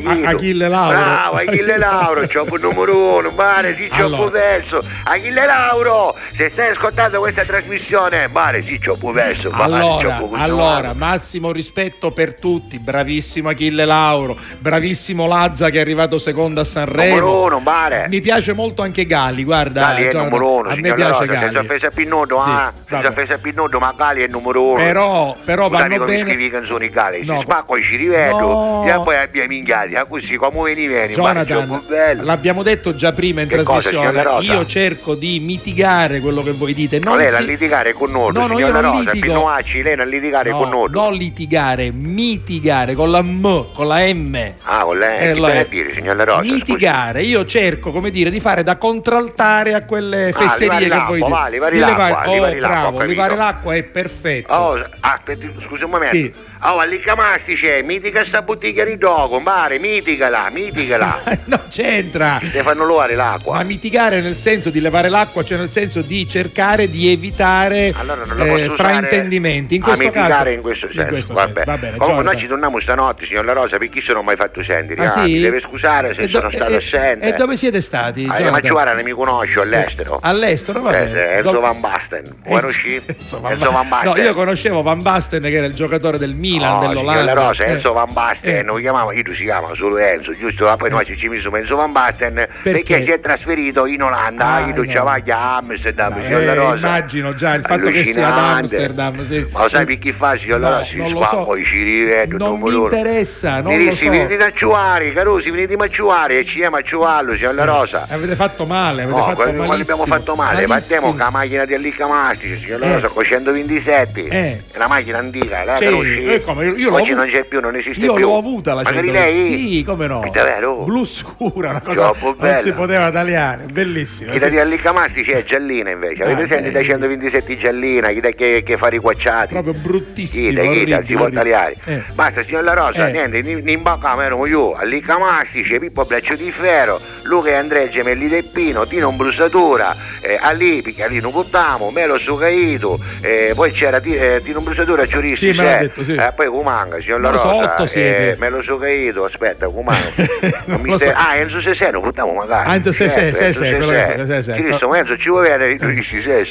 [0.00, 0.36] chi A- do?
[0.36, 0.96] Achille Lauro.
[0.96, 4.24] Bravo, Achille Lauro, c'ho il numero uno, mare, sì, c'ho Allora.
[4.24, 4.84] il verso.
[5.04, 12.10] Achille Lauro, se stai ascoltando questa trasmissione, mare, sì, c'ho mare, Allora, allora, massimo rispetto
[12.10, 17.14] per tutti, bravissimo Achille Lauro, bravissimo Lazza che è arrivato secondo a Sanremo.
[17.18, 18.06] Numero uno, mare.
[18.08, 19.80] Mi piace molto anche Gali, guarda.
[19.80, 21.40] Gali è Jonathan, numero uno, a me piace Gali.
[21.40, 24.62] senza offesa a Pinnodo, Sì, ah, senza offesa a Pinnodo, ma Gali è il numero
[24.62, 24.76] uno.
[24.76, 26.34] Però, però vanno bene.
[26.70, 27.36] Sono i cali, No.
[27.38, 28.84] si spacco e ci rivedo, No.
[28.86, 31.82] e poi abbiamo inviati, ah, così come veni vieni, ma Jonathan,
[32.22, 34.22] l'abbiamo detto già prima in Che trasmissione.
[34.42, 36.98] io cerco di mitigare quello che voi dite.
[37.00, 39.26] Non Non lei si- litigare con noi, No, no, io signora non Rosa, litigo.
[39.26, 40.88] Pinoacci, lei non litigare No, con noi.
[40.90, 44.52] non litigare, mitigare con la M, con la M.
[44.62, 45.66] Ah, con Eh, che lo deve è.
[45.68, 46.40] dire, signora Rosa?
[46.42, 51.06] Mitigare, io cerco come dire di fare da contraltare a quelle Ah, fesserie levare che
[51.08, 51.28] voi dite.
[51.30, 54.52] va, levare l'acqua, oh, levare ho bravo, levare l'acqua è perfetto.
[54.52, 56.14] Oh, aspetti, scusi un momento.
[56.14, 56.32] Sì.
[56.62, 61.22] Oh, all'Iccamastice, mitica sta bottiglia di dogo, mare, mitigala, mitigala.
[61.46, 62.38] non c'entra.
[62.42, 63.54] Le fanno levare l'acqua.
[63.54, 68.24] Ma mitigare nel senso di levare l'acqua, cioè nel senso di cercare di evitare Allora
[68.56, 69.76] eh, fraintendimenti.
[69.76, 71.06] In a questo mitigare caso, in questo senso.
[71.08, 71.54] questo va senso.
[71.54, 71.64] bene.
[71.66, 72.24] Va bene, Comunque Jonathan.
[72.32, 75.06] noi ci torniamo stanotte, signor La Rosa, perché se non ho mai fatto sentire.
[75.06, 75.32] Ah, Ah, sì?
[75.32, 77.26] Mi deve scusare se do- sono stato e- assente.
[77.26, 78.24] E dove siete stati?
[78.24, 78.50] Ah, Jonathan?
[78.52, 80.18] ma Giovanna non mi conosco all'estero.
[80.20, 81.10] All'estero, va Eh, bene.
[81.10, 82.36] sì, Enzo Van Basten.
[82.44, 83.00] Conosci?
[83.06, 84.12] Enzo Van Basten.
[84.12, 87.10] No, io conoscevo Van Basten che era il giocatore del Milan, No, dell'Olanda.
[87.20, 87.70] signor La Rosa, Eh.
[87.72, 88.62] Enzo Van Basten, Eh.
[88.62, 90.64] non lo chiamava, io si chiama solo Enzo, giusto?
[90.64, 94.60] Ma poi noi ci misimo Enzo Van Basten perché, si è trasferito in Olanda, Ah,
[94.66, 94.86] io no.
[94.86, 96.74] ci va a Amsterdam, Eh, signor La Rosa.
[96.86, 98.38] immagino già il fatto che sia ad.
[98.38, 99.24] Amsterdam.
[99.24, 99.46] Sì.
[99.50, 100.86] Ma lo sai per chi fa, signor La No, Rosa?
[100.90, 101.44] Si lo fa, so.
[101.44, 102.84] poi ci rivedo, Non mi loro.
[102.94, 104.10] interessa, non lo Dirissi, so.
[104.10, 108.06] venite a ciuare, Carusi, venite a ciuare e ci chiama a ciuarlo, signor La Rosa.
[108.08, 110.74] Avete fatto male, avete No, fatto quando quando abbiamo fatto male, Malissimo.
[110.74, 112.92] partiamo con la macchina di Allicamastici, signor La Eh.
[112.94, 114.26] Rosa, con 127.
[114.26, 114.62] Eh.
[114.72, 116.39] È una macchina antica, la Sì, conosci?
[116.40, 118.26] Eh, come, io Oggi non c'è più, non esiste Io più.
[118.26, 119.48] l'ho avuta la Magari 120.
[119.48, 119.68] lei?
[119.76, 120.28] Sì, come no.
[120.32, 120.74] Davvero?
[120.84, 122.58] Blu scura, una cosa Troppo non bella.
[122.58, 124.32] si poteva tagliare, bellissima.
[124.32, 124.50] Chi da sì.
[124.52, 126.82] di Allicamastici è giallina invece, avete Ah, sentito eh.
[126.82, 129.52] da 127 giallina, chi da che, che fa riquacciati?
[129.52, 130.48] Proprio bruttissimo.
[130.48, 131.76] Chita, chita, orribile, si può tagliare.
[131.86, 132.02] Eh.
[132.14, 133.12] Basta, signor La Rosa, Eh.
[133.12, 138.44] niente, in, bocca ero io, Allicamastici, Pippo Braccio di Ferro, Luca e Andrea Gemelli del
[138.44, 145.06] Pino, Tino Brussatura, eh, Ali, Piccarino Cuttamo, Melo Sucaito, eh, poi c'era eh, Tino Brussatura,
[145.06, 146.14] Ciuristi, Sì, me l'ha c'è, detto, sì.
[146.30, 150.08] Eh, poi Cumanga, signor La lo so, Rosa, eh, Melo Sucaito, aspetta, Cumanga.
[150.66, 151.04] Non mi lo so.
[151.06, 152.68] stai- Ah, Enzo Seseno, Cuttamo magari.
[152.70, 154.54] Ah, Enzo che- Sesè.
[154.54, 155.76] Cristo, Enzo ci vuoi vedere?
[155.76, 156.44] Tu dici sì, non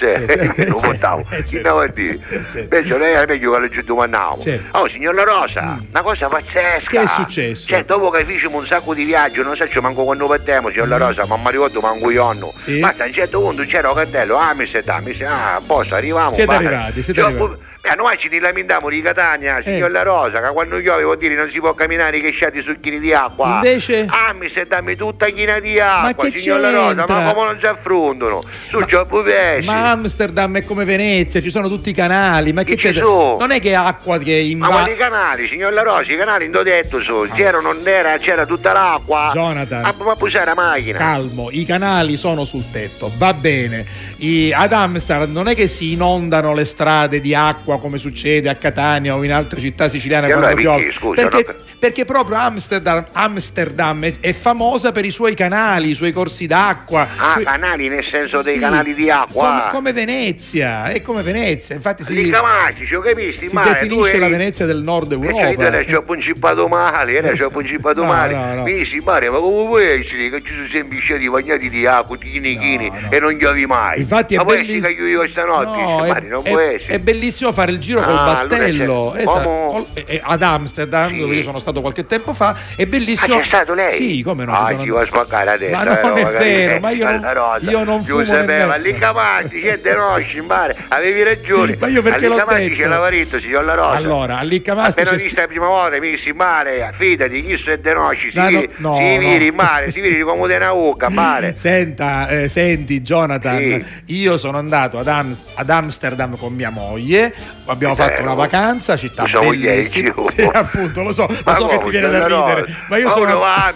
[0.56, 1.24] sì, contavo.
[1.32, 1.44] sì.
[1.44, 2.20] Chi andava a dire?
[2.56, 4.42] Invece lei era meglio che domandavamo.
[4.42, 4.62] Sì.
[4.72, 6.90] Oh, signor La Rosa, una cosa pazzesca.
[6.90, 7.68] Che è successo?
[7.68, 10.88] Cioè, dopo che fecimo un sacco di viaggi, non so se manco quando partiamo, signor
[10.88, 12.54] La Rosa, ma mi ricordo manco io anno.
[12.70, 12.80] Mm.
[12.82, 15.96] Ma a un certo punto c'era un cartello, ah, mi siete, mi siete, ah, posto,
[15.96, 16.34] arriviamo.
[16.34, 17.68] Siete arrivati, siete Cioè, arrivati.
[17.82, 19.92] Eh, noi ci lamentiamo di Catania, signor Eh.
[19.94, 23.00] La Rosa, che quando io avevo dire non si può camminare che sciati su chini
[23.00, 23.56] di acqua.
[23.56, 24.06] Invece?
[24.10, 27.58] Ah, mi stai dammi tutta china di acqua, che signor La Rosa, ma come non
[27.60, 28.42] si affrontano?
[28.70, 29.66] Su Gioppo Pesci.
[29.68, 33.00] Ma Amsterdam è come Venezia, ci sono tutti i canali, ma che, Che c'è?
[33.00, 33.38] sono?
[33.40, 34.96] Non è che acqua che Ma quali invade.
[34.98, 39.32] canali, signor La Rosa, i canali ho detto so, c'era, non era, c'era tutta l'acqua.
[39.34, 39.86] Jonathan.
[39.86, 40.98] Ah, ma usare la macchina.
[40.98, 43.86] Calmo, i canali sono sul tetto, va bene.
[44.18, 48.56] I- ad Amsterdam non è che si inondano le strade di acqua come succede a
[48.56, 50.84] Catania o in altre città siciliane E quando allora piove.
[50.84, 51.58] perché, scusa, perché, no?
[51.80, 57.08] Perché proprio Amsterdam, Amsterdam è, è famosa per i suoi canali, i suoi corsi d'acqua.
[57.18, 59.48] Ah, Que- canali nel senso dei Sì, canali di acqua.
[59.48, 63.48] Come, come Venezia, è come Venezia, infatti si, Lì Camastici, ho capisti?
[63.48, 65.64] si mare, definisce la eri- Venezia del nord E cioè, Europa.
[65.66, 68.34] era ci ho principato male, era ci ho principato No, male.
[68.36, 68.64] no, no.
[68.64, 72.58] Mi Mario, ma come puoi essere che ci sono sempre sciati bagnati di acqua, chini
[72.58, 74.00] chini, No, e non giovi mai?
[74.02, 75.82] Infatti è ma può belliss- che io stanotte?
[75.82, 76.94] No, Dice, è, non è- può essere.
[76.96, 81.12] è bellissimo fare il giro col Ah, allora battello esatto, col- e- e ad Amsterdam,
[81.12, 81.18] Sì.
[81.20, 82.56] dove io sono stato qualche tempo fa.
[82.76, 83.38] È Ah, bellissimo.
[83.38, 83.96] c'è stato lei?
[84.02, 84.54] Sì, come no?
[84.54, 85.76] Ah, ci a spaccare adesso.
[85.76, 88.94] Ma non eh, è magari- vero, ma io non- io non fumo Giuseppe, ma lì
[88.98, 91.78] Camasti, c'è De Rosci, in mare, avevi ragione.
[91.80, 92.76] Ma io perché l'ho detto?
[92.76, 93.90] c'è lavaretto, signor La Rosa.
[93.98, 97.94] Allora, a Liccamasti Appena vista la prima volta, mi dissi mare, fidati, chi sono De
[97.94, 99.20] Rosci, si No, no, viri, no, si no.
[99.20, 101.54] viri in mare, si viri come una ucca, mare.
[101.58, 103.58] Senta, eh, senti Jonathan,
[104.06, 104.14] Sì.
[104.16, 107.34] io sono andato ad, Am- ad Amsterdam con mia moglie,
[107.66, 110.14] abbiamo È fatto una vacanza, città è bellissima.
[110.36, 112.74] Sì, appunto, lo so, Ma so che ti viene da ridere, Rosa?
[112.88, 113.26] ma io Ma sono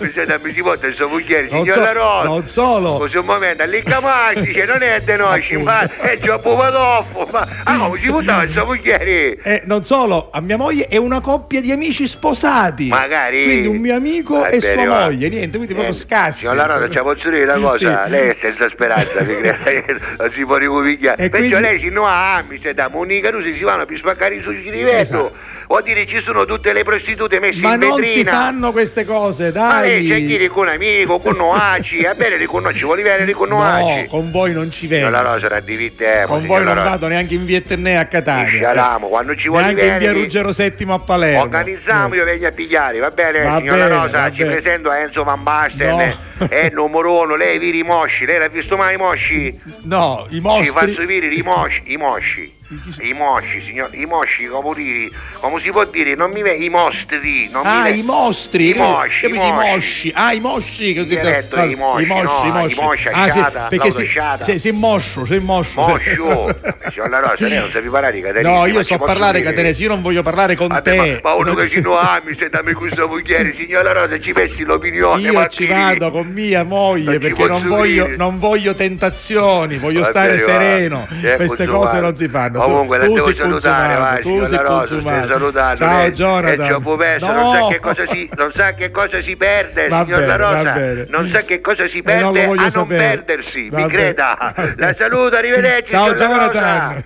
[0.10, 2.24] stai mi si porta il suo mogliere, Non signor so- Rosa.
[2.28, 2.98] non solo.
[2.98, 3.84] Così un momento, lì
[4.46, 5.72] dice, non è De Rosci, Appunto.
[5.72, 9.38] ma è Gioppo Padoffo, ma ah, si buttava il suo mogliere?
[9.42, 12.88] E non solo, a mia moglie è una coppia di amici sposati.
[12.88, 13.44] Magari.
[13.44, 15.00] Quindi un mio amico Va e sua va.
[15.06, 16.40] moglie, niente, quindi proprio Eh, scassi.
[16.40, 18.04] Signor La Rosa, ci posso dire una cosa?
[18.06, 18.10] Sì.
[18.10, 21.24] Lei è senza speranza, non si può ricominciare.
[21.24, 24.42] E Perciò quindi- lei si no a Amsterdam, unica Rusi si vanno per spaccare i
[24.42, 24.98] suoi rivetto.
[24.98, 25.36] Esatto.
[25.74, 28.30] Vuol dire ci sono tutte le prostitute messe Ma in non vetrina.
[28.30, 30.38] si fanno queste cose, Ma lei c'è dai.
[30.38, 34.06] chi con un amico, con Noaci, è bene riconosci, vuole vedere No, riconosci.
[34.06, 35.34] con voi non ci Signor La vedo.
[35.34, 38.50] Rosa, era di vitemo, Con voi non vado neanche in Vietnamè a Catania.
[38.50, 41.42] Scialamo, quando ci vuole Neanche in via Ruggero VII a Palermo.
[41.42, 44.52] Organizziamo, io vengo a pigliare, va bene, Va signora bene, Rosa, va ci bene.
[44.54, 45.90] presento a Enzo Van Basten,
[46.38, 46.48] No.
[46.50, 49.60] è numero uno, lei viri i mosci, lei l'ha visto mai i mosci?
[49.86, 50.68] No, i Ci mostri.
[50.68, 52.62] faccio viri i mosci, i mosci.
[53.00, 55.10] I mosci, signor, i mosci, come, dire,
[55.40, 56.16] come si può dire?
[56.16, 57.50] Non mi ve- i mostri.
[57.52, 60.12] Non Ah, mi i mostri, I mosci, i mosci.
[60.16, 60.94] Ah, i mosci.
[60.94, 62.04] che ho detto- guarda, i mosci?
[62.04, 63.08] I mosci, No, i mosci.
[63.12, 64.44] Ah, sciata, perché l'autosciata.
[64.44, 65.82] si, si moscio, si moscio.
[65.82, 66.60] Moscio.
[66.92, 68.48] Signor La Rosa, lei non sapevi parlare di catenese.
[68.50, 71.20] No, io so parlare catenese, io non voglio parlare con Vabbè, te.
[71.24, 74.32] ma, ma uno che ci non ami, se dammi questa mogliere, signor La Rosa, ci
[74.34, 78.16] pensi l'opinione, Io ma ci vado con mia moglie Non perché non voglio, dire.
[78.18, 81.08] non voglio tentazioni, voglio stare sereno.
[81.36, 82.63] Queste cose non si fanno.
[82.64, 83.50] Comunque, la tu devo salutare,
[83.96, 85.76] consumato, va, tu signor sei Rosa, salutando.
[85.76, 86.12] Ciao lei.
[86.12, 86.82] Jonathan.
[86.82, 87.34] È perso, No.
[87.34, 90.94] non sa che cosa si, non sa che cosa si perde, Va signor La bene,
[90.94, 91.06] Rosa.
[91.10, 92.98] Non sa che cosa si Eh, perde voglio a non sapere.
[93.18, 93.98] perdersi, Va mi bene.
[93.98, 94.54] creda.
[94.78, 95.90] La saluto, arrivederci.
[95.92, 96.14] Ciao.
[96.14, 97.04] Jonathan.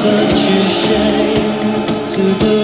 [0.00, 2.59] Such a shame to believe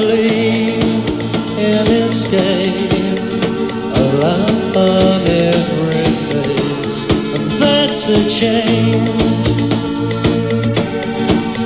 [8.09, 9.09] a change.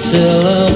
[0.01, 0.70] Till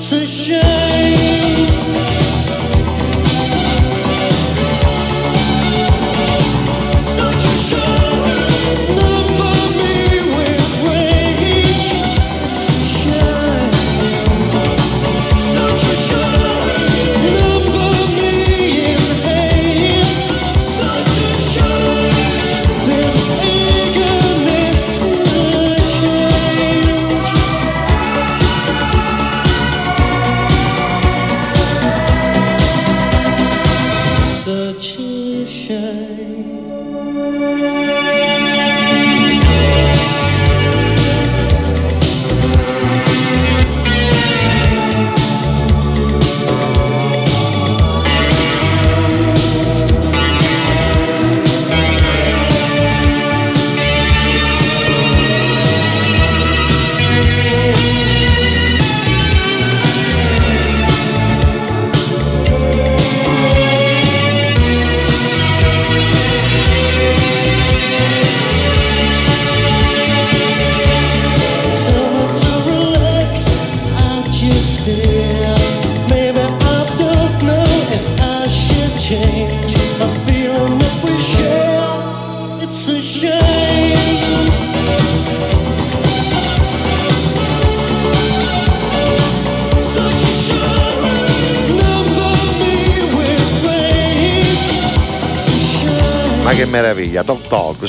[0.00, 0.60] share.
[0.62, 0.99] It's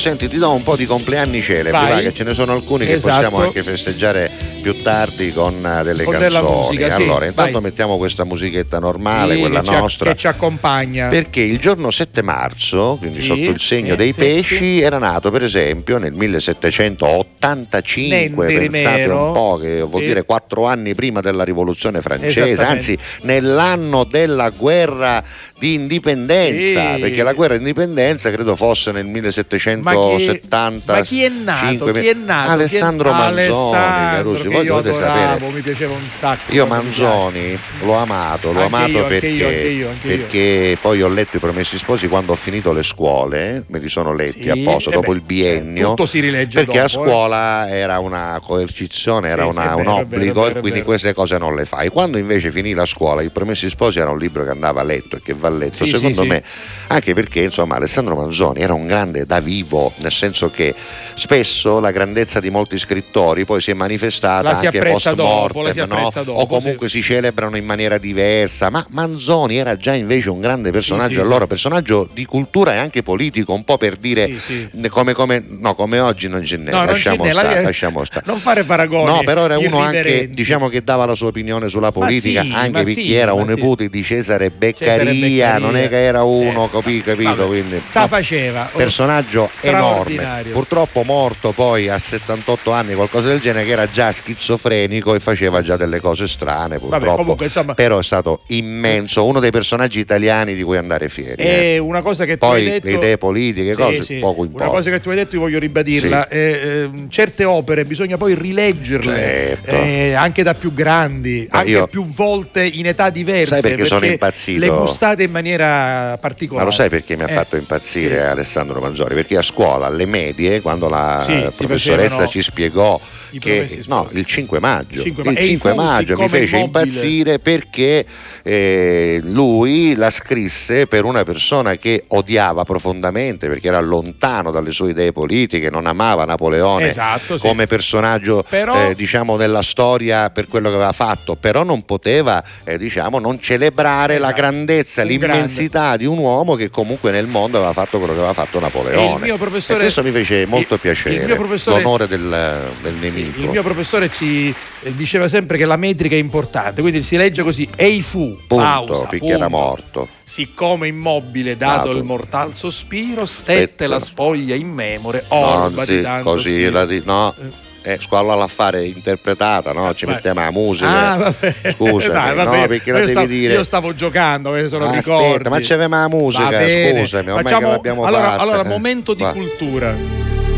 [0.01, 2.93] Senti, ti do un po' di compleanni celebri, va, che ce ne sono alcuni che
[2.93, 3.13] Esatto.
[3.13, 6.47] possiamo anche festeggiare più tardi con eh, delle Con canzoni.
[6.49, 7.61] musica, sì, allora, intanto vai.
[7.61, 10.11] mettiamo questa musichetta normale, Sì, quella che ci nostra.
[10.11, 11.07] che ci accompagna.
[11.07, 14.79] Perché il giorno 7 marzo, quindi Sì, sotto il segno sì, dei sì, pesci, sì.
[14.81, 20.07] era nato per esempio nel 1785, Niente di pensate un po', che vuol Sì.
[20.07, 25.23] dire quattro anni prima della rivoluzione francese, anzi nell'anno della guerra
[25.61, 27.01] di indipendenza, Sì.
[27.01, 30.93] perché la guerra di indipendenza credo fosse nel 1770.
[30.93, 31.91] Ma chi, è nato?
[31.91, 32.49] Chi è nato?
[32.49, 35.51] Alessandro Chi è- Manzoni, Alessandro, Carusi, voi io dovete adoravo, sapere.
[35.53, 36.51] mi piaceva un sacco.
[36.53, 40.17] Io Manzoni l'ho amato, l'ho Anche amato io, perché, io, anche io, anche io.
[40.17, 44.13] perché poi ho letto i Promessi Sposi quando ho finito le scuole, me li sono
[44.15, 45.89] letti Sì, apposta eh dopo beh, il biennio.
[45.89, 47.07] tutto si rilegge perché a dopo, eh.
[47.07, 50.85] scuola era una coercizione, era Sì, una- un vero, obbligo vero, e quindi vero.
[50.85, 51.89] queste cose non le fai.
[51.89, 55.21] Quando invece finì la scuola, i Promessi Sposi era un libro che andava letto e
[55.21, 56.43] che va letto, Sì, secondo sì, me,
[56.87, 60.73] anche perché insomma Alessandro Manzoni era un grande da vivo, nel senso che
[61.15, 66.11] spesso la grandezza di molti scrittori poi si è manifestata si anche post mortem, no?
[66.27, 71.15] o comunque si celebrano in maniera diversa, ma Manzoni era già invece un grande personaggio,
[71.15, 71.47] sì, allora sì.
[71.47, 74.87] personaggio di cultura e anche politico, un po' per dire Sì, sì.
[74.89, 78.03] come, come- no, come oggi non ce n'è, No, non lasciamo, ce n'è, la- lasciamo
[78.05, 78.23] stare.
[78.27, 79.05] Non fare paragoni.
[79.05, 82.83] No, però era uno anche diciamo che dava la sua opinione sulla politica, sì, anche
[82.83, 83.53] perché sì, era un sì.
[83.53, 85.40] nipote di Cesare Beccaria, Cesare Beccaria.
[85.57, 87.29] Non è che era uno, Eh, capi- capito?
[87.35, 88.69] vabbè, Quindi, la faceva.
[88.71, 94.11] Oh, personaggio enorme, purtroppo morto poi a 78 anni, qualcosa del genere, che era già
[94.11, 97.15] schizofrenico e faceva già delle cose strane, purtroppo.
[97.15, 101.41] comunque, insomma- però è stato immenso, uno dei personaggi italiani di cui andare fieri.
[101.41, 101.73] eh.
[101.73, 102.85] E una cosa che tu Poi hai detto.
[102.87, 104.15] le idee politiche, Sì, cose sì.
[104.19, 104.67] poco Una importa.
[104.69, 106.27] cosa che tu hai detto, io voglio ribadirla.
[106.29, 106.35] Sì.
[106.35, 109.69] Eh, ehm, certe opere bisogna poi rileggerle Certo.
[109.71, 113.53] eh, anche da più grandi, Ma anche io- più volte in età diverse.
[113.53, 114.59] Sai perché sono impazzito?
[114.59, 116.65] Le gustate in maniera particolare.
[116.65, 118.21] Ma lo sai perché mi ha Eh, fatto impazzire sì.
[118.21, 119.15] Alessandro Manzori?
[119.15, 122.99] Perché a scuola, alle medie, quando la Sì, professoressa ci spiegò
[123.39, 126.57] che no, il 5 maggio, Cinque il ma- e i 5 fu, maggio mi fece
[126.57, 128.05] immobile- impazzire perché
[128.43, 134.89] eh, lui la scrisse per una persona che odiava profondamente perché era lontano dalle sue
[134.91, 137.47] idee politiche, non amava Napoleone Esatto, sì.
[137.47, 142.43] come personaggio Però- eh, diciamo nella storia per quello che aveva fatto, però non poteva
[142.65, 144.41] eh, diciamo non celebrare la Esatto.
[144.41, 148.33] grandezza, Un l'immensità di un uomo che comunque nel mondo aveva fatto quello che aveva
[148.33, 149.09] fatto Napoleone.
[149.11, 152.71] E il mio professore- E questo mi fece molto piacere, il mio professore- l'onore del,
[152.81, 153.41] del Sì, nemico.
[153.41, 154.53] il mio professore ci
[154.83, 158.55] eh, diceva sempre che la metrica è importante, quindi si legge così: Ei fu, Punto,
[158.63, 159.25] pausa, punto.
[159.25, 160.07] era morto.
[160.23, 161.97] Siccome immobile, dato, Dato.
[161.97, 167.01] il mortal sospiro, stette Stette la spoglia in memore, orba di tanto così la di-
[167.05, 167.33] no.
[167.37, 167.69] Eh,
[167.99, 169.93] squalla l'affare interpretata, no?
[169.93, 170.15] Ci Vai.
[170.15, 171.11] mettiamo la musica.
[171.11, 171.75] Ah, vabbè.
[171.79, 173.53] no, perché la devi stavo, dire.
[173.53, 175.25] Io stavo giocando, eh, sono Ah, ricordi.
[175.25, 178.41] aspetta, ma c'aveva la musica, scusami, ormai Facciamo- che l'abbiamo allora, fatta.
[178.41, 178.67] allora, eh.
[178.67, 179.31] momento di Va.
[179.31, 179.93] cultura.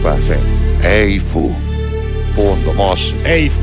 [0.02, 0.36] Qua, sì.
[0.82, 1.56] Ei fu.
[2.34, 3.14] Punto, mosso.
[3.24, 3.60] Ei fu.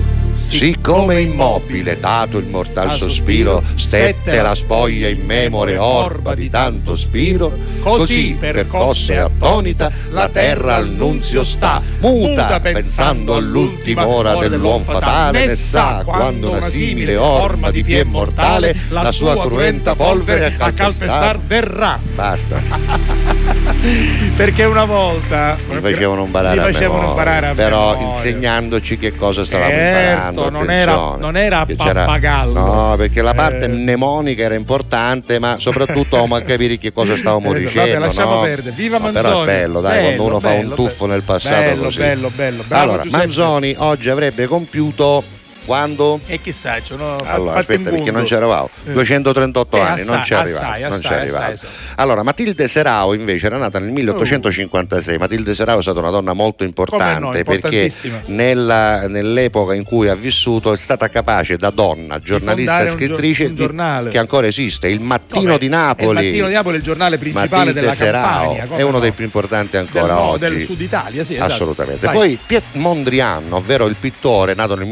[0.51, 7.53] Siccome immobile, dato il mortal sospiro, stette la spoglia in memore orba di tanto spiro,
[7.81, 9.91] così percossa e attonita?
[10.11, 16.69] la terra al nunzio sta, muta pensando all'ultima ora dell'uomo fatale, ne sa quando una
[16.69, 21.99] simile orma di pie mortale la sua cruenta polvere a calpestar verrà.
[22.15, 22.61] Basta,
[24.37, 28.09] Perché una volta mi facevano imparare mi a memoria, imparare a però memoria.
[28.09, 30.40] insegnandoci che cosa stavamo Certo, imparando.
[30.49, 31.21] Non era- attenzione.
[31.21, 32.53] non era a Che c'era- pappagallo.
[32.53, 33.69] No, perché la parte Eh.
[33.69, 37.81] mnemonica era importante, ma soprattutto a capire che cosa stavamo dicendo.
[37.93, 38.41] vabbè, lasciamo no?
[38.41, 38.75] perdere.
[38.77, 39.25] Viva No, Manzoni.
[39.29, 41.13] Però è bello, dai, quando Bello, uno fa un bello, tuffo bello.
[41.13, 41.99] nel passato Bello, così.
[41.99, 42.65] bello, bello.
[42.67, 43.17] Bravo, allora, Giuseppe.
[43.27, 45.23] Manzoni oggi avrebbe compiuto
[45.65, 46.21] quando?
[46.27, 48.69] E chissà, cioè, no, Allora, aspetta, un perché non c'eravamo.
[48.87, 48.93] Eh.
[48.93, 50.89] 238 Eh, anni, non assai, ci arrivavo.
[50.89, 51.55] non ci arrivavo.
[51.97, 55.19] Allora, Matilde Serao invece era nata nel 1856.
[55.19, 57.93] Matilde Serao è stata una donna molto importante no, perché
[58.27, 63.45] nella- nell'epoca in cui ha vissuto è stata capace da donna, giornalista e un scrittrice,
[63.45, 64.11] un di- giornale.
[64.11, 66.15] che ancora esiste, il Mattino Vabbè, di Il Napoli.
[66.27, 68.65] Mattino di Napoli è il giornale principale Matilde della Serao Campania.
[68.67, 68.99] come è uno no?
[69.01, 70.39] dei più importanti ancora del, oggi.
[70.41, 71.53] del sud Italia, sì, esatto.
[71.53, 72.07] Assolutamente.
[72.07, 72.15] Vai.
[72.15, 74.87] Poi Piet Mondrian, ovvero il pittore nato nel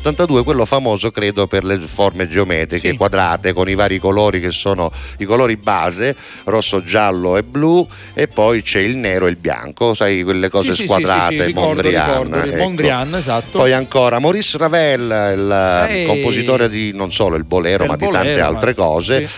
[0.00, 2.96] 1872, quello famoso credo per le forme geometriche Sì.
[2.96, 8.28] quadrate con i vari colori che sono i colori base, rosso, giallo e blu e
[8.28, 12.06] poi c'è il nero e il bianco, sai quelle cose Sì, squadrate, sì, ricordo, Mondrian.
[12.08, 12.56] ricordo, ecco.
[12.56, 13.58] Mondrian, esatto.
[13.58, 15.00] Poi ancora Maurice Ravel,
[15.36, 16.06] il Ehi.
[16.06, 19.28] compositore di non solo il bolero Del ma di bolero, tante ma- altre cose,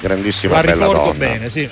[0.00, 1.12] grandissima La bella donna.
[1.12, 1.68] bene, sì.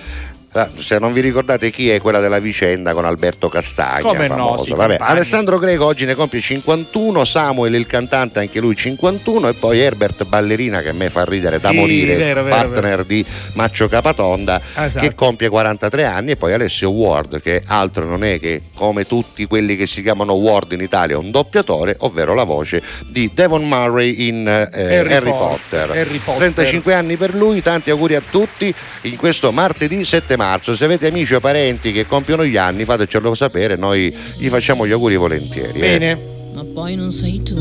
[0.57, 4.34] Ah, Se non vi ricordate chi è quella della vicenda con Alberto Castagna, Come no,
[4.36, 4.64] famoso.
[4.64, 4.98] sì, Vabbè.
[5.00, 10.24] Alessandro Greco oggi ne compie 51, Samuel il cantante anche lui 51 e poi Herbert
[10.24, 13.24] Ballerina che a me fa ridere da Sì, morire, vero, vero, partner di
[13.55, 15.00] Maccio Capatonda Esatto.
[15.00, 19.46] che compie 43 anni e poi Alessio Ward che altro non è che come tutti
[19.46, 24.28] quelli che si chiamano Ward in Italia un doppiatore, ovvero la voce di Devon Murray
[24.28, 25.86] in eh, Harry Harry, Potter.
[25.86, 25.90] Potter.
[25.98, 26.38] Harry Potter.
[26.52, 30.42] 35 anni per lui, tanti auguri a tutti in questo martedì 7 marzo.
[30.74, 34.92] Se avete amici o parenti che compiono gli anni, fatecelo sapere, noi gli facciamo gli
[34.92, 35.78] auguri volentieri.
[35.78, 35.80] eh.
[35.80, 36.18] Bene.
[36.55, 37.57] ma poi non sei tu.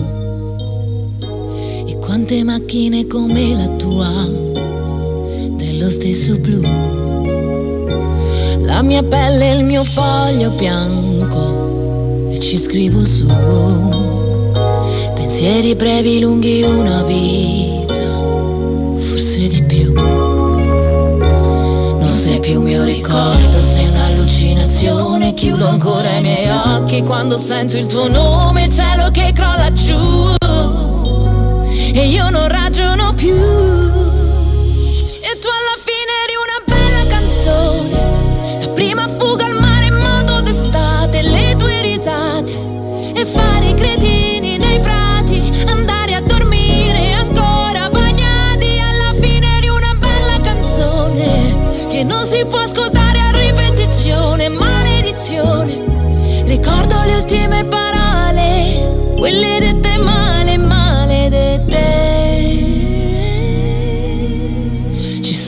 [1.87, 4.27] E quante macchine come la tua,
[5.57, 6.61] dello stesso blu.
[8.61, 13.25] La mia pelle è il mio foglio bianco e ci scrivo su.
[15.15, 17.82] Pensieri brevi, lunghi, una vita,
[23.13, 25.33] ricordo, sei un'allucinazione.
[25.33, 30.35] Chiudo ancora i miei occhi quando sento il tuo nome, cielo che crolla giù.
[31.93, 33.82] E io non ragiono più.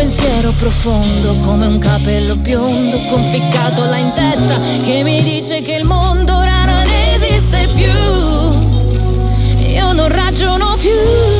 [0.00, 5.84] Pensiero profondo come un capello biondo conficcato là in testa che mi dice che il
[5.84, 9.58] mondo ora non esiste più.
[9.58, 11.39] Io non ragiono più.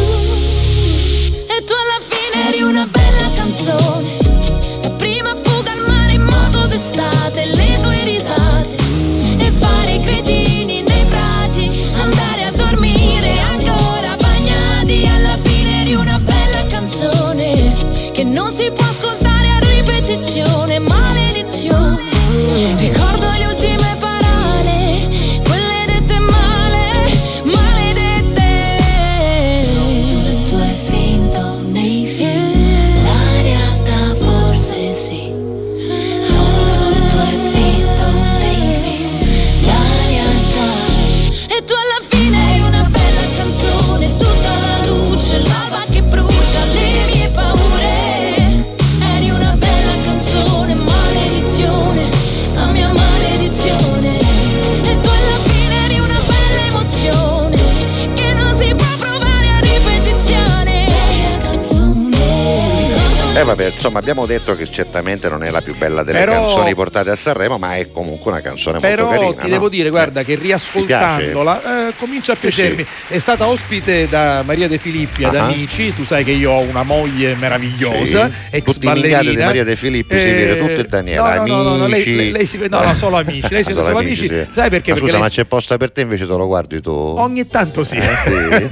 [63.54, 67.10] Vabbè, insomma, abbiamo detto che certamente non è la più bella delle Però- canzoni portate
[67.10, 69.40] a Sanremo, ma è comunque una canzone Però molto carina.
[69.42, 69.52] ti no?
[69.52, 72.84] devo dire, guarda, che riascoltandola eh, comincia a piacermi.
[73.08, 75.44] È stata ospite da Maria De Filippi ad Ah.
[75.44, 75.94] Amici.
[75.94, 78.56] Tu sai che io ho una moglie meravigliosa, Sì.
[78.56, 79.20] ex Tutti ballerina.
[79.22, 82.16] di Maria De Filippi si vede, tutte e Daniela, no, no, no, no, lei, Amici.
[82.16, 83.48] lei, lei si vede, no, no, solo amici.
[83.50, 84.26] Lei si vede solo amici.
[84.26, 84.46] sì.
[84.52, 84.68] Sai perché?
[84.68, 86.90] Ma perché scusa, lei- ma c'è posta per te invece te lo guardi tu?
[86.90, 88.16] Ogni tanto sì, Eh,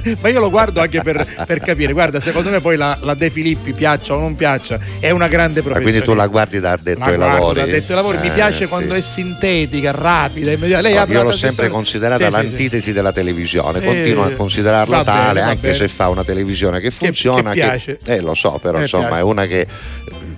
[0.03, 0.17] sì?
[0.21, 1.91] ma io lo guardo anche per, per capire.
[1.93, 4.79] Guarda, secondo me poi la, la De Filippi piaccia o non piaccia, faccia.
[4.99, 5.81] È una grande Ma professione.
[5.91, 7.55] quindi tu la guardi da addetto La ai lavori?
[7.59, 8.17] da addetto ai lavori.
[8.19, 8.67] Mi Eh, piace sì.
[8.69, 10.81] quando è sintetica, rapida, immediata.
[10.81, 12.43] Lei apre io l'ho sempre considerata Sì, sì, sì.
[12.43, 15.73] l'antitesi della televisione, Eh, continuo a considerarla bene, tale, anche bene.
[15.73, 17.51] se fa una televisione che funziona.
[17.51, 17.99] che piace.
[18.05, 19.19] eh, lo so, però Eh, insomma piace.
[19.21, 19.67] è una che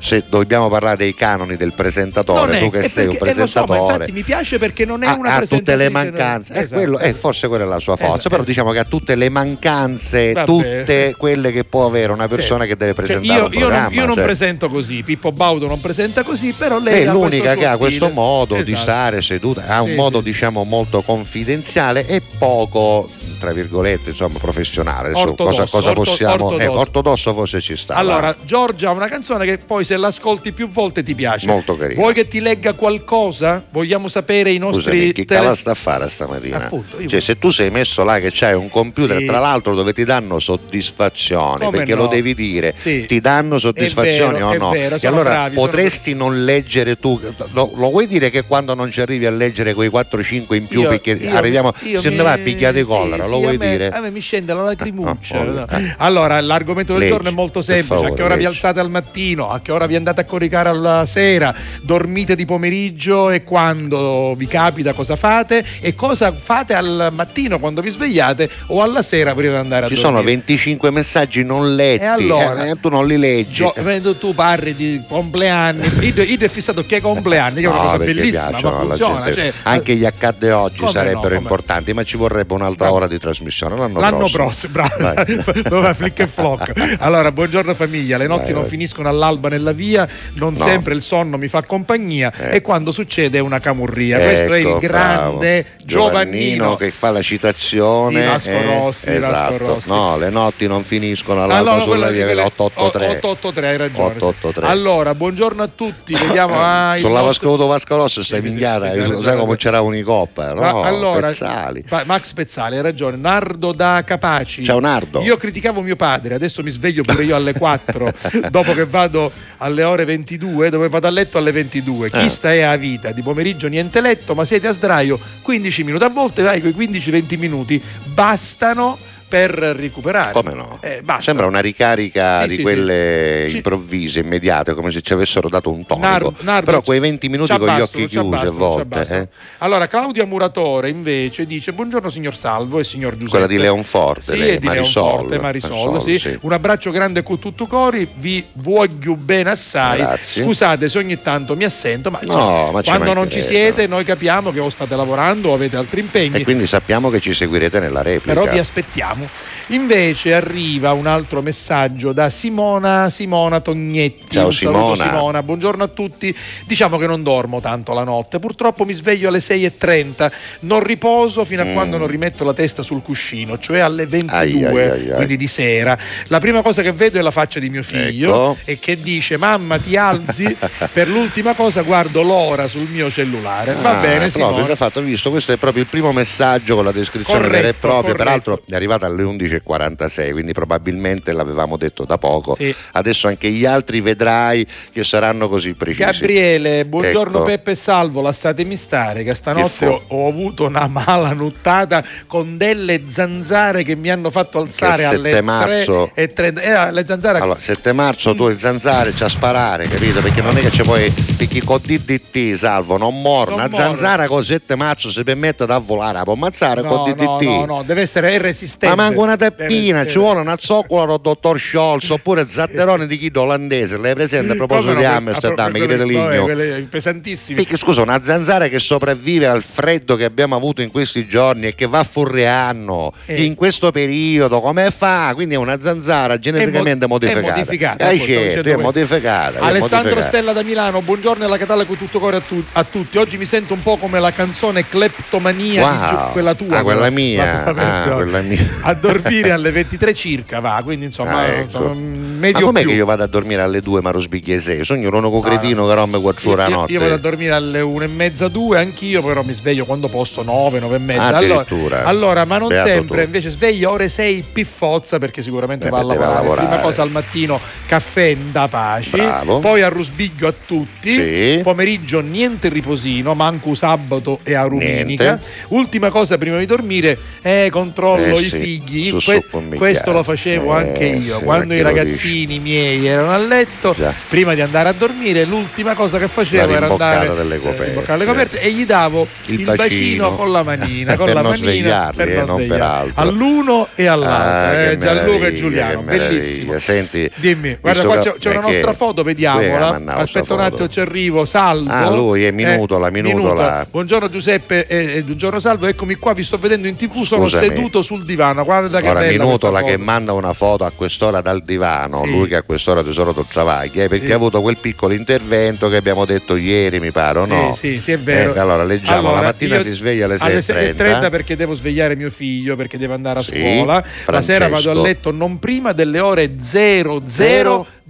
[0.02, 3.64] se dobbiamo parlare dei canoni del presentatore, tu che sei un perché- eh, lo so,
[3.66, 3.94] presentatore.
[3.94, 6.76] infatti mi piace perché non è ha, una ha tutte le mancanze, eh, Esatto.
[6.82, 8.30] quello- eh, forse quella è la sua forza, Esatto.
[8.30, 10.46] però diciamo che ha tutte le mancanze, Vabbè.
[10.46, 13.88] tutte quelle che può avere una persona che deve Cioè, presentare io, un io non,
[13.92, 14.24] io non cioè.
[14.24, 18.56] presento così, Pippo Baudo non presenta così, però lei è l'unica che ha questo modo
[18.56, 18.78] di Esatto.
[18.82, 20.24] stare seduta, ha un Sì, modo sì.
[20.26, 26.62] diciamo molto confidenziale e poco tra virgolette insomma professionale Ortodosso, cosa, cosa orto- possiamo ortodosso.
[26.62, 28.36] ecco, ortodosso forse ci sta Allora, va.
[28.44, 31.46] Giorgia ha una canzone che poi se l'ascolti più volte ti piace.
[31.48, 32.00] Molto carina.
[32.00, 33.62] Vuoi che ti legga qualcosa?
[33.72, 36.64] Vogliamo sapere i nostri Scusami, chi tele- cala sta a fare stamattina?
[36.66, 39.26] Appunto, io- Cioè, se tu sei messo là che c'hai un computer, Sì.
[39.26, 42.04] tra l'altro dove ti danno soddisfazioni, Come perché no?
[42.04, 43.06] lo devi dire, Sì.
[43.06, 44.70] ti danno soddisfazioni vero, o no?
[44.72, 47.20] vero, e sono allora bravi, sono potresti non leggere tu,
[47.52, 50.82] lo, lo vuoi dire che quando non ci arrivi a leggere quei 4-5 in più
[50.82, 53.36] Io- perché io- arriviamo, io se mi- ne va a picchiare di sì, collera, lo
[53.36, 53.90] a vuoi me- dire?
[53.90, 55.40] A me mi scende la lacrimuccia.
[55.40, 55.66] Ah, no?
[55.70, 55.96] eh.
[55.98, 57.94] Allora, l'argomento del Leggi, giorno è molto semplice.
[57.94, 58.54] a favore, che ora vi leggi.
[58.56, 59.50] alzate al mattino?
[59.50, 61.54] A che ora vi andate a coricare alla sera?
[61.82, 65.66] Dormite di pomeriggio e quando vi capita cosa fate?
[65.80, 69.88] E cosa fate al mattino quando vi svegliate o alla sera prima di andare a
[69.90, 70.16] Ci dormire?
[70.16, 72.66] sono 25 messaggi non letti, E allora?
[72.68, 73.52] eh, tu non li leggi.
[73.54, 73.74] Gio-
[74.20, 77.98] tu parli di compleanni, io, io ho fissato che compleanni, che è una No, cosa
[78.00, 79.22] bellissima, piacciono ma funziona.
[79.22, 79.34] gente.
[79.42, 83.08] cioè, Anche gli accadde oggi sarebbero no, come- importanti, ma ci vorrebbe un'altra Va- ora
[83.08, 84.74] di trasmissione l'anno, L'anno prossimo.
[84.74, 86.96] prossimo, bravo, flick e flock.
[87.00, 88.70] Allora, buongiorno famiglia, le notti Vai, non vai.
[88.70, 90.66] finiscono all'alba nella via, non No.
[90.66, 92.56] sempre il sonno mi fa compagnia Eh.
[92.58, 94.18] e quando succede è una camurria.
[94.20, 95.86] Questo è il Ecco, grande bravo.
[95.86, 96.76] Giovannino.
[96.76, 99.58] che fa la citazione Di Vasco eh, Rossi, di Vasco esatto.
[99.58, 99.88] Rossi.
[99.90, 104.04] no le notti non finiscono all'alba Allora, sulla via quella- 883 883, hai ragione.
[104.08, 104.68] 883.
[104.68, 106.56] Allora, buongiorno a tutti, vediamo.
[106.58, 110.62] ah, sulla nostro- Vasco Vasco Rosso stai minchiata sai come c'era Unicoppa no?
[110.62, 113.18] Ma allora, Pezzali Max Pezzali, hai ragione.
[113.18, 114.64] Nardo da Capaci.
[114.64, 115.22] Ciao, Nardo.
[115.22, 118.12] Io criticavo mio padre, adesso mi sveglio pure io alle 4,
[118.50, 119.32] dopo che vado
[119.62, 122.10] alle ore 22, dove vado a letto alle 22.
[122.10, 122.30] Chi Eh.
[122.30, 126.04] sta è a vita, di pomeriggio niente letto, ma siete a sdraio 15 minuti.
[126.04, 128.98] A volte dai, quei 15-20 minuti bastano
[129.32, 130.34] per recuperare.
[130.34, 130.78] come no?
[130.82, 131.22] Eh, basta.
[131.22, 133.56] Sembra una ricarica Sì, di sì, quelle sì.
[133.56, 136.06] Improvvise, immediate, come se ci avessero dato un tonico.
[136.06, 139.08] Nardo- Nardo, Però quei 20 minuti con gli occhi chiusi a abbastano, ci volte.
[139.10, 139.28] eh.
[139.60, 143.30] Allora, Claudia Muratore invece dice: Buongiorno signor Salvo e signor Giuseppe.
[143.30, 145.04] Quella di Leonforte, Sì, lei, di Marisol.
[145.04, 146.38] Leonforte, Marisol, Marisol, sì.
[146.42, 150.00] Un abbraccio grande con tutto cori, vi voglio bene assai.
[150.00, 150.44] Grazie.
[150.44, 154.04] Scusate se ogni tanto mi assento, ma, No, insomma, ma quando non ci siete noi
[154.04, 156.42] capiamo che o state lavorando o avete altri impegni.
[156.42, 158.38] E quindi sappiamo che ci seguirete nella replica.
[158.40, 159.21] Però vi aspettiamo.
[159.68, 164.24] Invece arriva un altro messaggio da Simona Simona Tognetti.
[164.32, 165.06] Ciao, Simona.
[165.06, 165.44] Simona.
[165.44, 166.36] Buongiorno a tutti.
[166.66, 168.40] Diciamo che non dormo tanto la notte.
[168.40, 170.32] Purtroppo mi sveglio alle 6.30.
[170.62, 171.74] Non riposo fino a Mm.
[171.74, 175.48] quando non rimetto la testa sul cuscino, cioè alle 22, Ai, ai, ai, quindi di
[175.48, 175.98] sera.
[176.28, 178.58] La prima cosa che vedo è la faccia di mio figlio Ecco.
[178.66, 180.56] e che dice mamma ti alzi.
[180.92, 183.74] per l'ultima cosa guardo l'ora sul mio cellulare.
[183.82, 184.68] Va Ah, bene, proprio, Simona.
[184.68, 187.74] già fatto, visto, questo è proprio il primo messaggio con la descrizione Corretto, vera e
[187.74, 188.16] propria, corretto.
[188.24, 192.56] peraltro è arrivata alle 11.46, quindi probabilmente l'avevamo detto da poco.
[192.56, 192.74] Sì.
[192.94, 196.04] Adesso anche gli altri vedrai che saranno così precisi.
[196.04, 197.46] Gabriele, buongiorno Ecco.
[197.46, 203.84] Peppe e Salvo, lasciatemi stare che stanotte ho, avuto una mala nuttata con delle zanzare
[203.84, 206.62] che mi hanno fatto alzare alle 7 marzo- 3 e 30.
[206.88, 210.22] Eh, le zanzare Allora, 7 marzo tu il zanzare c'ha sparare, capito?
[210.22, 211.12] Perché non è che ci puoi.
[211.12, 213.56] Perché con DDT, salvo, non morre.
[213.56, 217.12] Non Una zanzara con 7 marzo si permette di volare, la può ammazzare no, con
[217.12, 217.44] DDT.
[217.44, 218.96] no, no, no, deve essere resistente.
[218.96, 223.42] Ma manca una tappina, ci vuole una zoccola del dottor Scholz oppure zatterone di Guido
[223.42, 223.98] olandese.
[223.98, 226.88] Lei è presente a proposito di Amsterdam, che vabbè, ligno.
[226.90, 227.56] pesantissimi.
[227.62, 231.76] Perché scusa, una zanzara che sopravvive al freddo che abbiamo avuto in questi giorni e
[231.76, 233.44] che va furreando Eh.
[233.44, 235.32] in questo periodo, come fa?
[235.34, 237.54] Quindi è una zanzara geneticamente È mo- è modificata.
[237.54, 239.60] modificata, Eh, ecco, stavo certo, è modificata.
[239.60, 240.28] è Alessandro modificata.
[240.28, 243.18] Stella da Milano, buongiorno alla Catalla con tutto cuore a, tu- a tutti.
[243.18, 246.10] Oggi mi sento un po' come la canzone Kleptomania, di Wow.
[246.10, 246.78] Gio- quella tua.
[246.78, 247.64] Ah, quella mia.
[247.66, 247.82] la tua
[248.12, 248.66] Ah, quella mia.
[248.84, 251.64] A dormire alle 23 circa va, quindi insomma, Ah, ecco.
[251.66, 251.94] insomma,
[252.42, 252.90] medio Ma com'è più.
[252.90, 254.84] che io vado a dormire alle 2 ma lo sbiglie 6?
[254.84, 256.92] Sogno l'unico cretino che romme 4 Io, ore a io- notte.
[256.92, 260.42] io vado a dormire alle una e mezza, due, anch'io, però mi sveglio quando posso,
[260.44, 261.22] 9, 9 e mezza.
[261.22, 261.66] Ah, allora,
[262.04, 263.26] allora, ma non Beato sempre, tu.
[263.26, 266.34] invece sveglia ore 6 piffozza perché sicuramente Eh, va a lavorare.
[266.34, 266.68] lavorare.
[266.68, 269.60] Prima cosa al mattino caffè da pace, Bravo.
[269.60, 271.60] poi a rusbiglio a tutti, Sì.
[271.64, 275.40] pomeriggio niente riposino, manco sabato e a ruminica.
[275.70, 279.08] Ultima cosa prima di dormire, eh, controllo Eh, i sì, figli.
[279.10, 279.32] su, su,
[279.76, 283.96] questo lo facevo Eh, anche io, sì, quando i ragazzini bambini miei erano a letto,
[284.30, 288.12] prima di andare a dormire, l'ultima cosa che facevo era andare delle coperte.
[288.14, 289.78] eh, le coperte e gli davo il, Il bacino.
[289.78, 290.36] bacino.
[290.36, 293.12] con la manina, con Per la non manina per eh, non per svegliarli.
[293.16, 296.80] All'uno e all'altro, Ah, eh, Gianluca e Giuliano, bellissimo.
[296.80, 300.02] Senti, Dimmi, guarda qua c'è, c'è una nostra foto, vediamola.
[300.06, 301.92] Aspetta un attimo, ci arrivo, salvo.
[301.92, 303.86] Ah, lui è Minutola, Minutola.
[303.90, 307.68] Buongiorno Giuseppe e, buongiorno Salvo, eccomi qua, vi sto vedendo in tv, sono Scusami.
[307.68, 311.62] seduto sul divano, guarda che Ora bella Minutola che manda una foto a quest'ora dal
[311.64, 312.30] divano, Sì.
[312.32, 314.32] lui che a quest'ora tesoro del travaglio, eh, perché Sì.
[314.32, 317.74] ha avuto quel piccolo intervento che abbiamo detto ieri, mi pare, o Sì, no?
[317.78, 318.54] sì, sì, è vero.
[318.54, 320.96] Eh, allora leggiamo, Allora, la mattina si sveglia alle alle 6.30.
[320.96, 324.04] 6.30 perché devo svegliare mio figlio perché deve andare a scuola.
[324.28, 325.02] La sera vado a Francesco.
[325.02, 326.56] letto non prima delle ore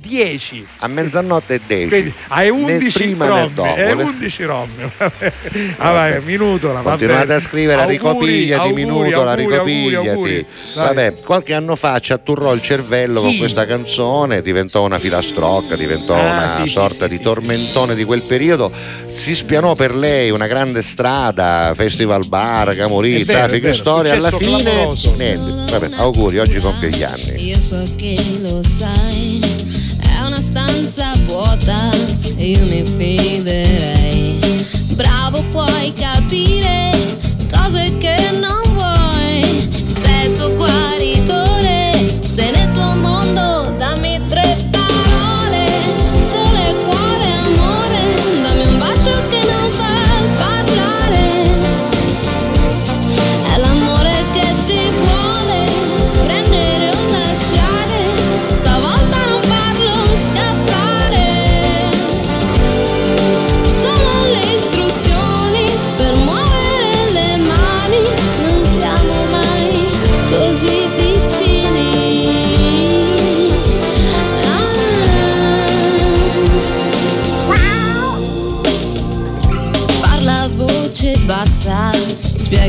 [0.02, 0.66] 0010.
[0.80, 1.88] A mezzanotte e 10.
[1.90, 3.76] Quindi hai 11 né prima né romme, dopo.
[3.76, 4.92] Le- 11 romme.
[5.78, 10.46] ah, vai, minuto la Continuate a scrivere, ricopigliati minuto, la ricopigliati.
[10.76, 13.38] Vabbè, qualche anno fa ci atturrò il cervello con Chi?
[13.38, 18.04] questa canzone, diventò una filastrocca, diventò Ah, una sì, sorta sì, di sì, tormentone di
[18.04, 18.72] quel periodo.
[19.12, 24.14] Si spianò per lei una grande strada, festival bar, Camorì, È traffico è e storia.
[24.14, 25.72] Alla fine, niente.
[25.72, 27.46] Vabbè, auguri, oggi compie gli anni.
[27.48, 29.31] Io so che lo sai, è
[30.52, 31.90] stanza vuota
[32.36, 34.38] io mi fiderei.
[34.96, 36.92] Bravo, puoi capire
[37.50, 39.70] cose che non vuoi.
[40.04, 40.50] Sei il tuo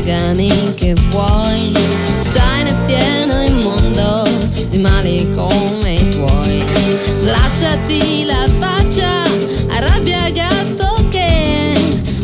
[0.03, 1.71] spiegami che vuoi.
[2.19, 4.27] Sai ne pieno il mondo
[4.67, 6.65] di mali come i tuoi.
[7.21, 9.23] Slacciati la faccia,
[9.69, 11.71] arrabbia gatto che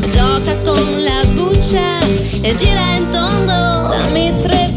[0.10, 2.00] gioca con la buccia
[2.42, 3.88] e gira in tondo.
[3.88, 4.69] Dammi tre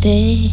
[0.00, 0.50] te.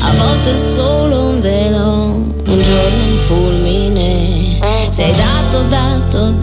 [0.00, 4.58] A volte solo un velo, un giorno un fulmine.
[4.90, 6.39] Sei dato, dato, dato,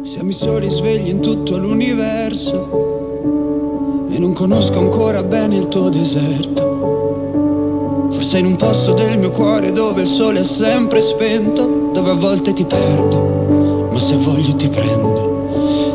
[0.05, 2.85] Siamo i soli svegli in tutto l'universo
[4.09, 6.75] e non conosco ancora bene il tuo deserto.
[8.13, 12.15] Forse in un posto del mio cuore dove il sole è sempre spento, dove a
[12.15, 15.16] volte ti perdo, ma se voglio ti prendo.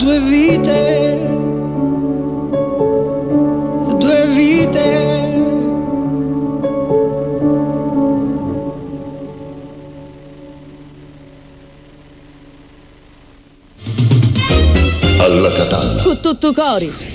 [0.00, 1.18] due vite,
[3.98, 5.08] due vite.
[15.18, 16.02] Alla Catalla.
[16.02, 17.09] Con tutto cori.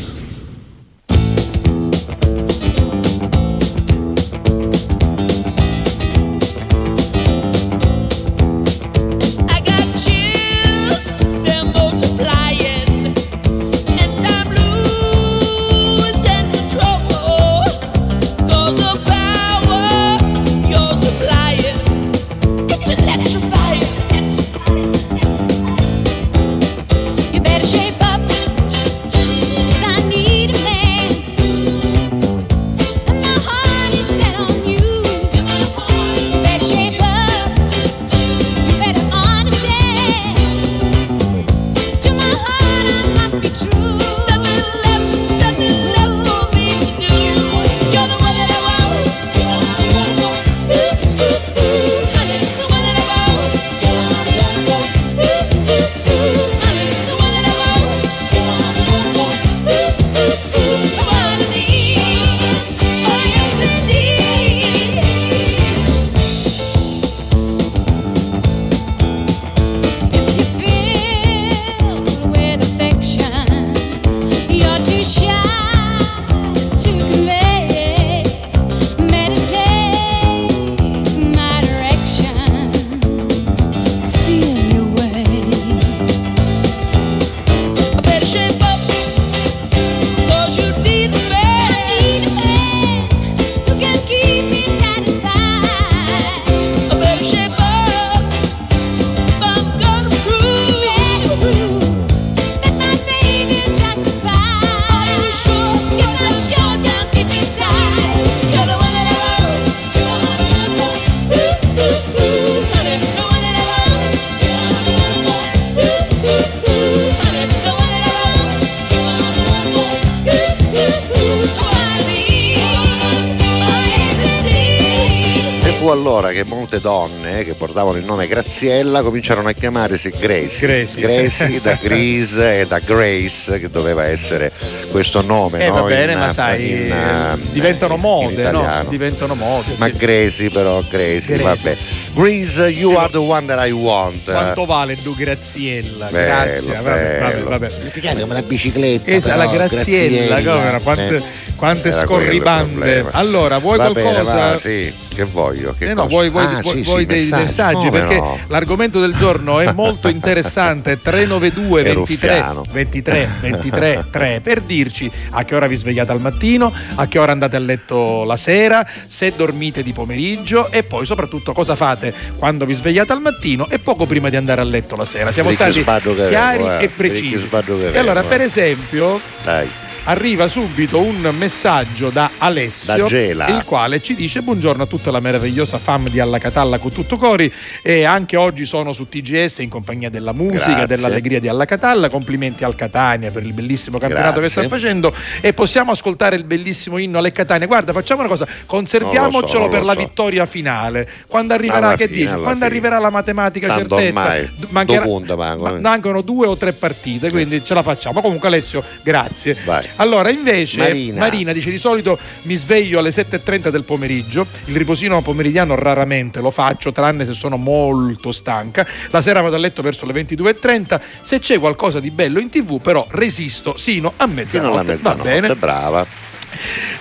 [128.60, 130.88] Graziella cominciarono a chiamarsi Gracie.
[130.95, 131.60] Gracie.
[131.62, 134.49] da Grease e da Grace, che doveva essere
[134.91, 135.60] questo nome.
[135.66, 135.74] Eh, no?
[135.74, 138.86] va bene, In- ma sai, in, eh, diventano in mode, no?
[138.88, 139.74] Diventano mode.
[139.76, 139.91] Ma sì.
[139.97, 141.43] Gracie però, Gracie, Gracie.
[141.43, 141.78] vabbè.
[142.14, 144.24] Grease, you are the one that I want.
[144.24, 146.06] Quanto vale Du Graziella?
[146.08, 146.72] Bello, Grazie.
[146.72, 147.49] Vabbè, vabbè, bello.
[147.49, 147.89] vabbè.
[147.91, 149.12] Ti chiami come la bicicletta.
[149.12, 150.80] Esa, la però, Graziella, come era?
[150.80, 151.24] quante, eh.
[151.56, 153.06] Quante Era scorribande.
[153.12, 154.34] Allora, vuoi Va bene, qualcosa?
[154.51, 155.74] va, sì, che voglio?
[155.78, 158.38] Che Eh no, vuoi, vuoi- Ah, vuoi- sì, vuoi sì, dei messaggi, messaggi perché no?
[158.47, 162.64] l'argomento del giorno è molto interessante 392 È 23 ruffiano.
[162.72, 167.32] 23 23 3 per dirci a che ora vi svegliate al mattino a che ora
[167.32, 172.66] andate a letto la sera se dormite di pomeriggio e poi soprattutto cosa fate quando
[172.66, 175.84] vi svegliate al mattino e poco prima di andare a letto la sera siamo Ricchi
[175.84, 176.84] stati chiari eh.
[176.84, 177.49] e precisi
[177.91, 178.45] e allora per eh.
[178.45, 179.68] esempio Dai.
[180.08, 183.47] Arriva subito un messaggio da Alessio, Da Gela.
[183.47, 187.18] il quale ci dice buongiorno a tutta la meravigliosa fam di Alla Catalla con tutto
[187.18, 187.51] cori
[187.82, 190.86] e anche oggi sono su TGS in compagnia della musica, Grazie.
[190.88, 194.62] dell'allegria di Alla Catalla, complimenti al Catania per il bellissimo campionato Grazie.
[194.62, 197.66] che sta facendo e possiamo ascoltare il bellissimo inno alle Catania.
[197.66, 199.99] Guarda, facciamo una cosa, conserviamocelo so, per lo la so.
[199.99, 201.10] vittoria finale.
[201.28, 202.32] Quando arriverà, Alla che fine, dici?
[202.34, 202.66] Quando fine.
[202.66, 204.22] arriverà la matematica Tanto certezza?
[204.22, 208.22] ormai, mancherà- ma- mancano due o tre partite, quindi ce la facciamo.
[208.22, 209.58] Comunque Alessio, grazie.
[209.66, 209.93] Vai.
[209.98, 210.78] Allora, invece,
[211.14, 211.52] Marina.
[211.54, 216.91] dice di solito mi sveglio alle 7.30 del pomeriggio, il riposino pomeridiano raramente lo faccio,
[216.91, 218.86] tranne se sono molto stanca.
[219.10, 221.02] La sera vado a letto verso le 22.30.
[221.22, 224.72] Se c'è qualcosa di bello in tv, però resisto sino a mezzanotte.
[224.74, 225.56] alla Va mezzanotte, bene.
[225.56, 226.25] brava.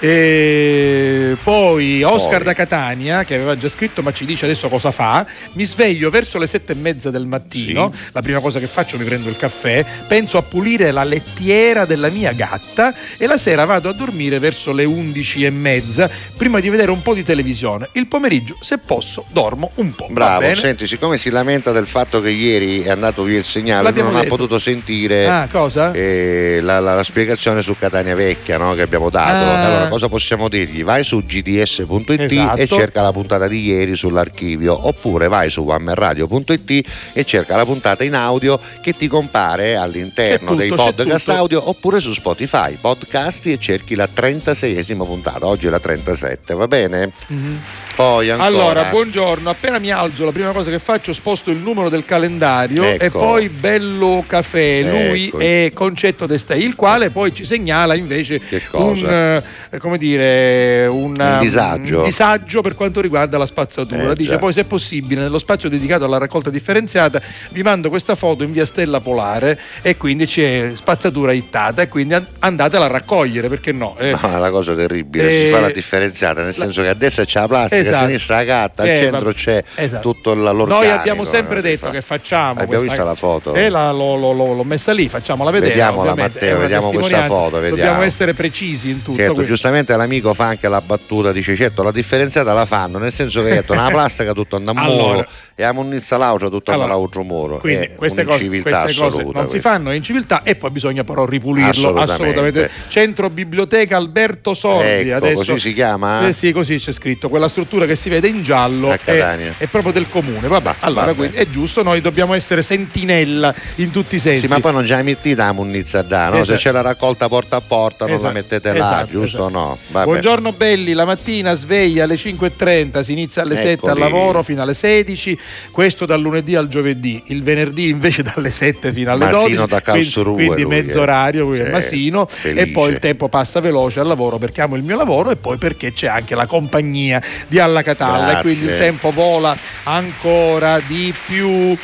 [0.00, 2.44] E poi Oscar Poi.
[2.44, 5.26] da Catania, che aveva già scritto, ma ci dice adesso cosa fa.
[5.52, 7.92] Mi sveglio verso le sette e mezza del mattino.
[8.12, 12.09] La prima cosa che faccio mi prendo il caffè, penso a pulire la lettiera della
[12.11, 16.68] mia gatta e la sera vado a dormire verso le undici e mezza prima di
[16.68, 17.88] vedere un po' di televisione.
[17.92, 20.07] Il pomeriggio, se posso, dormo un po'.
[20.11, 24.11] Bravo, senti, siccome si lamenta del fatto che ieri è andato via il segnale, L'abbiamo
[24.11, 24.36] non ha detto.
[24.36, 25.92] potuto sentire Ah, cosa?
[25.92, 29.43] eh, la, la- la spiegazione su Catania Vecchia no, che abbiamo dato.
[29.43, 29.43] Ah.
[29.51, 30.82] Allora, cosa possiamo dirgli?
[30.84, 32.61] Vai su gds.it Esatto.
[32.61, 38.05] e cerca la puntata di ieri sull'archivio, oppure vai su wammerradio.it e cerca la puntata
[38.05, 43.53] in audio che ti compare all'interno dei tutto, c'è podcast audio, oppure su Spotify, podcasti
[43.53, 45.47] e cerchi la 36esima puntata.
[45.47, 47.12] Oggi è la 37, va bene?
[47.26, 47.61] Mhm.
[47.95, 48.49] Poi ancora.
[48.49, 49.49] Allora, buongiorno.
[49.49, 53.05] Appena mi alzo, la prima cosa che faccio sposto il numero del calendario Ecco.
[53.05, 54.82] e poi Bello Caffè.
[54.82, 55.38] Lui Ecco.
[55.38, 58.40] è Concetto Destei, il quale poi ci segnala invece
[58.72, 61.99] un, eh, come dire, un, Un disagio.
[61.99, 64.11] un disagio per quanto riguarda la spazzatura.
[64.11, 64.38] Eh, Dice già.
[64.38, 67.20] poi, se possibile, nello spazio dedicato alla raccolta differenziata,
[67.51, 72.14] vi mando questa foto in via Stella Polare e quindi c'è spazzatura ittata e quindi
[72.14, 73.95] an- andatela a raccogliere, perché no?
[74.01, 76.95] Eh, No, è una cosa terribile, Eh, si fa la differenziata, nel senso che a
[76.95, 78.05] destra c'è la plastica, Esatto.
[78.05, 80.12] a sinistra la carta, al Eh, centro c'è Esatto.
[80.12, 80.74] tutto il- l'organico.
[80.74, 81.93] Noi abbiamo sempre no, si detto fa.
[81.93, 82.51] che facciamo.
[82.61, 83.55] Abbiamo questa- visto la foto.
[83.55, 85.70] E la- l'ho, l'ho- l'ho- l'ho messa lì, facciamola vedere.
[85.72, 87.76] Vediamola, Matteo, vediamo questa foto, vediamo.
[87.76, 89.18] Dobbiamo essere precisi in tutto.
[89.18, 93.43] Certo, giustamente l'amico fa anche la battuta, dice certo la differenziata la fanno, nel senso
[93.43, 95.03] che detto, una plastica tutto andando a Allora.
[95.14, 97.59] muro e la munnizza laucia tutto Allora, andando all'altro muro.
[97.59, 99.59] Quindi è queste cose, queste cose non si questa.
[99.70, 102.12] fanno, è inciviltà e poi bisogna però ripulirlo Assolutamente.
[102.12, 102.70] assolutamente.
[102.89, 105.11] Centro Biblioteca Alberto Sordi.
[105.11, 106.26] Ecco, adesso, così si chiama?
[106.26, 107.28] Eh sì, così c'è scritto.
[107.28, 110.47] Quella struttura che si vede in giallo A è, è proprio del comune.
[110.49, 111.16] Vabbè, allora vabbè.
[111.16, 114.41] quindi è giusto, noi dobbiamo essere sentinella in tutti i sensi.
[114.41, 116.35] Sì, ma poi non già mettita la munnizza da, no?
[116.37, 116.59] Se Esatto.
[116.59, 119.59] c'è la raccolta porta a porta non la Esatto, mettete là, esatto, giusto o esatto.
[119.59, 119.79] no?
[119.89, 120.05] Vabbè.
[120.07, 124.01] Buongiorno belli, la mattina sveglia alle 5.30, si inizia alle 7 al Eccoli.
[124.01, 125.39] lavoro fino alle 16,
[125.70, 129.66] questo dal lunedì al giovedì, il venerdì invece dalle 7 fino alle Masino 12, da
[129.66, 132.61] quindi, Karlsruhe quindi lui, mezzo orario, quindi Sì, Masino, felice.
[132.61, 135.57] e poi il tempo passa veloce al lavoro perché amo il mio lavoro e poi
[135.57, 138.42] perché c'è anche la compagnia di Alla Catalla e Grazie.
[138.42, 141.76] quindi il tempo vola ancora di più.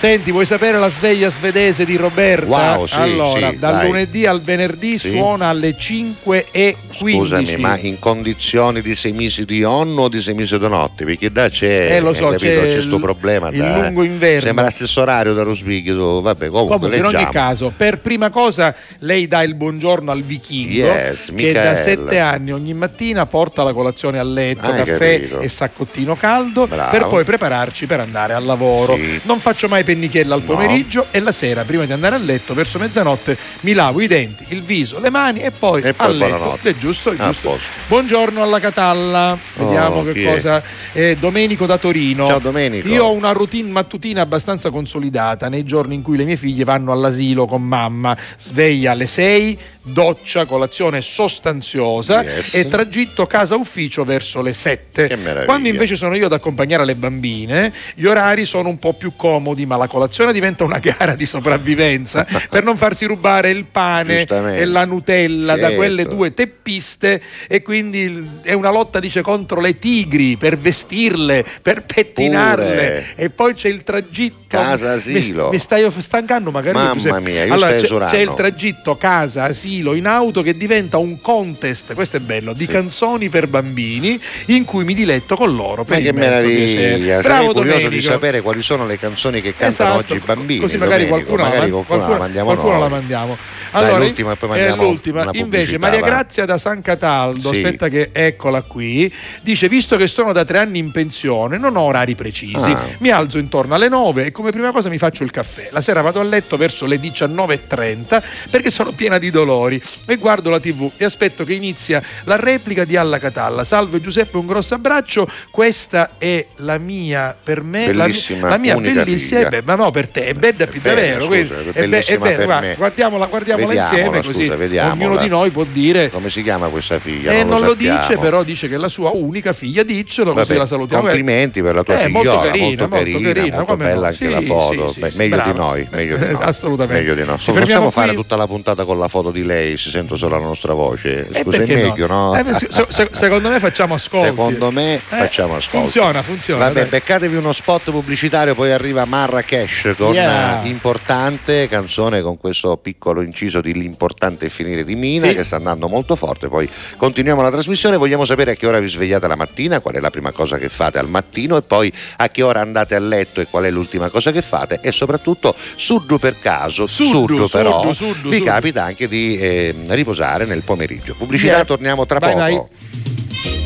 [0.00, 2.46] Senti, vuoi sapere la sveglia svedese di Roberta?
[2.76, 3.86] Wow, sì, allora, sì, dal dai.
[3.86, 5.08] lunedì al venerdì Sì.
[5.08, 7.18] suona alle 5 e 15.
[7.18, 11.04] Scusami, ma in condizioni di sei mesi di onno o di sei mesi di notte?
[11.04, 13.50] Perché da c'è, Eh, lo so, capito, c'è c'è il- sto problema.
[13.50, 14.40] il da- lungo inverno.
[14.40, 16.22] Sembra lo stesso orario da Rosvighi, tu.
[16.22, 17.32] vabbè, comunque, Comunque, in ogni leggiamo.
[17.32, 22.52] caso, per prima cosa, lei dà il buongiorno al vichingo Yes, che da sette anni
[22.52, 25.40] ogni mattina porta la colazione a letto, Hai caffè capito.
[25.40, 26.90] e saccottino caldo Bravo.
[26.90, 28.98] per poi prepararci per andare al lavoro.
[29.24, 30.46] Non faccio mai pennichella al No.
[30.54, 34.44] pomeriggio e la sera, prima di andare a letto, verso mezzanotte, mi lavo i denti,
[34.48, 36.58] il viso, le mani e poi, E poi a letto.
[36.62, 37.58] È giusto, è giusto.
[37.88, 40.34] Buongiorno alla Catalla, vediamo Oh, che chi è?
[40.34, 40.62] cosa.
[40.92, 42.26] Eh, Domenico da Torino.
[42.28, 42.86] Ciao, Domenico.
[42.88, 46.92] Io ho una routine mattutina abbastanza consolidata nei giorni in cui le mie figlie vanno
[46.92, 52.54] all'asilo con mamma, sveglia alle 6, doccia, colazione sostanziosa Yes.
[52.54, 55.06] e tragitto casa ufficio verso le 7.
[55.08, 55.44] Che meraviglia.
[55.46, 59.66] Quando invece sono io ad accompagnare le bambine, gli orari sono un po' più comodi,
[59.66, 64.64] ma la colazione diventa una gara di sopravvivenza per non farsi rubare il pane e
[64.66, 65.76] la Nutella da Certo.
[65.76, 71.82] quelle due teppiste e quindi è una lotta dice contro le tigri per vestirle, per
[71.84, 73.06] pettinarle Pure.
[73.16, 75.44] e poi c'è il tragitto Casa, asilo.
[75.44, 79.94] Mi, mi stai stancando magari Mamma mia, io allora, c'è, c'è il tragitto casa asilo
[79.94, 82.72] in auto che diventa un contest questo è bello di Sì.
[82.72, 87.20] canzoni per bambini in cui mi diletto con loro Ma che meraviglia!
[87.20, 90.22] Sarei bravo curioso di Domenico sapere quali sono le canzoni che cantano Esatto, oggi i
[90.24, 90.60] bambini.
[90.60, 93.36] Così magari Domenico, qualcuno, magari la, qualcuno qualcuno- la mandiamo qualcuno la mandiamo.
[93.70, 95.28] Dai, Allora, l'ultima e poi è mandiamo l'ultima.
[95.32, 96.00] Invece Maria.
[96.00, 97.56] Grazia da San Cataldo, Sì.
[97.62, 99.12] aspetta che eccola qui,
[99.42, 102.84] dice visto che sono da tre anni in pensione non ho orari precisi, Ah.
[102.98, 105.68] mi alzo intorno alle 9 e come prima cosa mi faccio il caffè.
[105.70, 110.50] La sera vado a letto verso le 19.30 perché sono piena di dolori e guardo
[110.50, 113.62] la tv e aspetto che inizia la replica di Alla Catalla.
[113.64, 115.28] Salve Giuseppe, un grosso abbraccio.
[115.50, 119.48] Questa è la mia, per me, la mia- Bellissima, la mia, bellissima, figlia.
[119.56, 121.24] Eh beh, ma no per te, è bella più bella, davvero.
[121.24, 121.36] scusa,
[121.72, 124.92] è è be- è bella, guarda, guardiamola, guardiamola insieme così scusa, vediamola.
[125.04, 127.32] ognuno di noi può dire Come si chiama questa figlia?
[127.32, 128.00] eh, non lo sappiamo.
[128.00, 131.02] dice, però dice che è la sua unica figlia, diccelo così Vabbè, la salutiamo.
[131.02, 134.04] Complimenti per la tua Eh, molto figliola, carina, molto molto carina, molto bella no.
[134.06, 134.88] anche Sì, la foto.
[134.88, 136.42] sì, Beh, sì, meglio di noi, meglio di noi.
[136.42, 137.00] assolutamente.
[137.02, 137.38] Meglio di noi.
[137.38, 140.16] Ci Non fermiamo possiamo fare tutta la puntata con la foto di lei, si sente
[140.16, 141.26] solo la nostra voce.
[141.30, 142.36] Eh, Scusa, è meglio, no?
[142.36, 144.26] Eh, se- se- se- secondo me facciamo ascolti.
[144.26, 145.78] Secondo me Eh, facciamo ascolti.
[145.90, 146.64] Funziona, funziona.
[146.66, 149.04] Vabbè, beccatevi uno spot pubblicitario, poi arriva
[149.40, 150.64] Marrakesh con Yeah.
[150.64, 155.34] Importante, canzone con questo piccolo inciso di L'importante è finire di Mina Sì.
[155.34, 156.48] che sta andando molto forte.
[156.48, 160.00] Poi continuiamo la trasmissione, vogliamo sapere a che ora vi svegliate la mattina, qual è
[160.00, 163.40] la prima cosa che fate al mattino e poi a che ora andate a letto
[163.40, 167.92] e qual è l'ultima cosa che fate e soprattutto suddu per caso, Suddu, suddu però,
[167.92, 171.14] suddu, suddu, vi capita anche di eh, riposare nel pomeriggio.
[171.16, 171.64] Pubblicità, Yeah.
[171.64, 172.68] torniamo tra Vai, poco.
[172.72, 173.58] vai.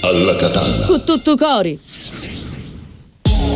[0.00, 0.86] Alla Catalla.
[0.86, 1.78] Cu tutto cori.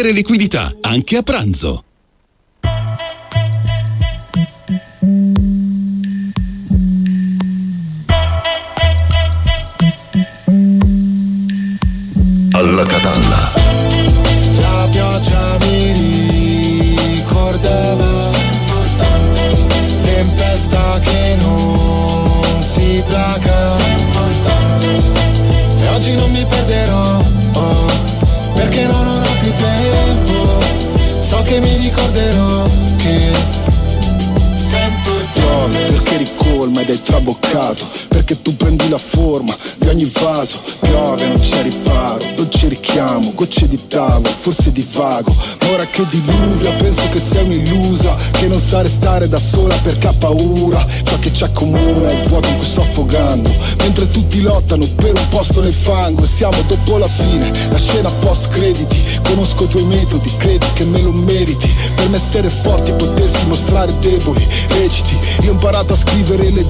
[0.00, 1.84] liquidità, anche a pranzo.
[12.52, 13.52] Alla catalla.
[14.58, 15.92] La pioggia mi
[17.16, 18.30] ricordava
[20.00, 23.51] Tempesta che non si placa
[31.52, 32.66] che mi ricorderò
[32.96, 33.32] che
[35.34, 36.01] Piove perché ricolma
[36.82, 40.60] ed è traboccato Perché tu prendi la forma di ogni vaso.
[40.80, 45.34] Piove, non c'è riparo, dolce richiamo Gocce di tavolo, forse di vago.
[45.60, 50.08] Ma ora che diluvia penso che sei un'illusa Che non sa restare da sola perché
[50.08, 50.84] ha paura.
[51.04, 53.50] Ciò che ci accomuna è il vuoto in cui sto affogando.
[53.78, 58.12] Mentre tutti lottano per un posto nel fango E siamo dopo la fine, la scena
[58.14, 59.20] post crediti.
[59.22, 61.70] Conosco i tuoi metodi, credi che me lo meriti.
[61.94, 66.50] Per me essere forti potersi mostrare deboli Reciti, io ho imparato a scrivere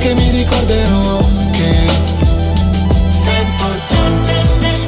[0.00, 1.18] che mi ricorderò
[1.52, 1.74] che
[3.22, 4.32] sei importante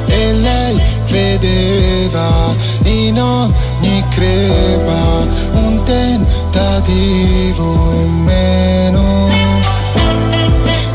[0.07, 9.29] E lei vedeva in ogni crepa Un tentativo in meno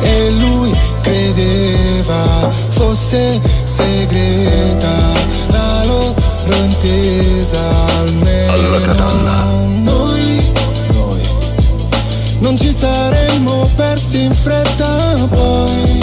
[0.01, 4.97] E lui credeva fosse segreta
[5.51, 6.15] La loro
[6.65, 9.28] intesa almeno Alla catalla.
[14.19, 16.03] Persi in fretta poi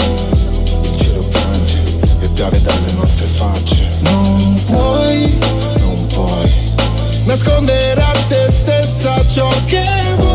[0.81, 1.83] Il cielo piange
[2.21, 5.37] e piove dalle nostre facce Non puoi,
[5.77, 6.73] Non puoi
[7.25, 9.83] nascondere a te stessa ciò che
[10.17, 10.33] vuoi.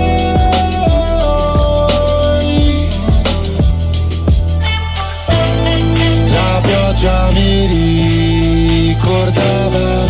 [6.33, 7.67] La pioggia mi
[8.97, 10.09] ricordava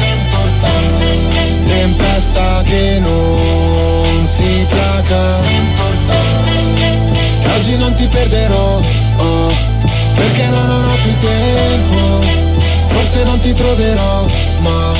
[1.66, 5.49] tempesta che non si placa.
[8.01, 8.81] Ti perderò,
[9.18, 9.52] oh,
[10.14, 12.24] perché non ho più tempo.
[12.86, 14.27] Forse non ti troverò,
[14.60, 14.94] ma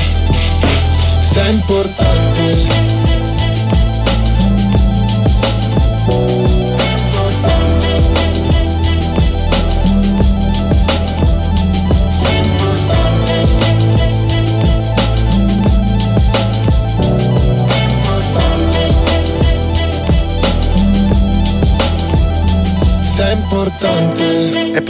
[1.33, 2.90] sei importante.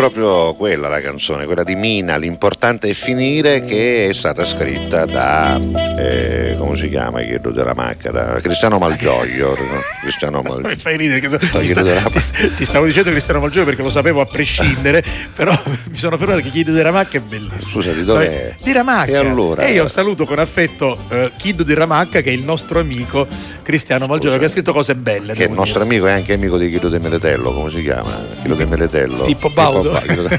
[0.01, 5.61] Proprio quella la canzone, quella di Mina, l'importante è finire, che è stata scritta da,
[5.99, 9.51] eh, come si chiama, chiedo della macca, da Cristiano Malgioglio.
[9.51, 9.81] no?
[10.01, 10.69] Cristiano Malgioglio.
[10.69, 13.83] Mi fai ridere che Dai, ti, sta- della- ti ti stavo dicendo Cristiano Malgioglio perché
[13.83, 15.05] lo sapevo a prescindere,
[15.37, 15.53] però
[15.91, 17.61] mi sono fermato che Chiedo di Ramacca è bellissimo.
[17.61, 18.55] Scusati, dov'è?
[18.63, 19.11] Di Ramacca.
[19.11, 19.63] E allora?
[19.65, 23.27] E io saluto con affetto eh, Chiedo di Ramacca che è il nostro amico
[23.63, 25.35] Cristiano Malgioglio che ha scritto cose belle.
[25.35, 28.19] Che è il nostro amico è anche amico di Chilo De Meletello, come si chiama?
[28.43, 29.25] Chilo De Meletello.
[29.25, 30.01] Tipo Baudo.
[30.07, 30.39] Chilo De-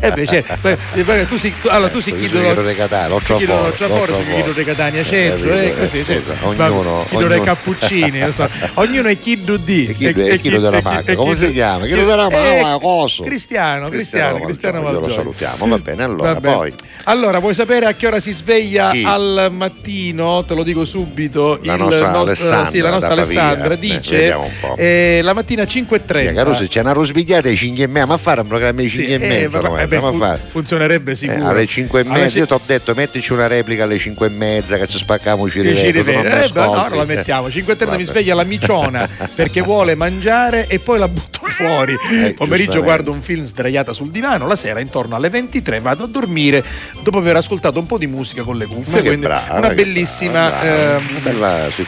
[0.00, 0.56] eh beh, certo.
[1.04, 3.44] Poi tu si, allora tu si sono Chiedo De Catania, Occiaforte,
[3.76, 4.24] si Occiaforte.
[4.32, 6.32] chiedo di Catania, certo, Eh, eh, capito, così, eh, certo.
[6.40, 8.48] scusa, ognuno- dei ognuno- cappuccini, so.
[8.74, 9.96] ognuno è chiedo di.
[9.98, 11.84] E e Chiedo della Macca, come si chiama?
[11.86, 13.22] Chiedo della Macca, coso.
[13.24, 16.72] Cristiano, Cristiano, Cristiano Malgioglio, lo salutiamo, va bene, allora poi.
[17.04, 20.44] Allora, vuoi sapere a che ora si sveglia al mattino?
[20.46, 21.58] Te lo dico subito.
[21.62, 22.10] La nostra
[22.44, 23.12] Alessandra sì, la nostra.
[23.12, 24.36] Alessandra Eh, dice
[24.76, 26.34] eh, la mattina 5.30.
[26.34, 29.12] Caruso, c'è una rosbigliata alle 5 e mezza, ma a fare un programma alle 5
[29.12, 30.40] e eh, mezza, eh, beh, ma a fu- fare.
[30.50, 31.46] funzionerebbe Eh, sicuro.
[31.48, 34.76] alle 5 e mezza, io ti ho detto mettici una replica alle 5 e mezza
[34.78, 36.44] che ci spacchiamo ci mi rivede.
[36.44, 37.48] Eh, beh, no, non la mettiamo.
[37.48, 38.04] 5.30 mi Vabbè.
[38.04, 41.94] sveglia la miciona perché vuole mangiare e poi la butto fuori.
[42.10, 46.06] Eh, Pomeriggio guardo un film sdraiata sul divano, la sera intorno alle 23 vado a
[46.08, 46.62] dormire
[47.02, 51.22] dopo aver ascoltato un po' di musica con le cuffie, brava, una bellissima brava, ehm,
[51.22, 51.84] bella sì,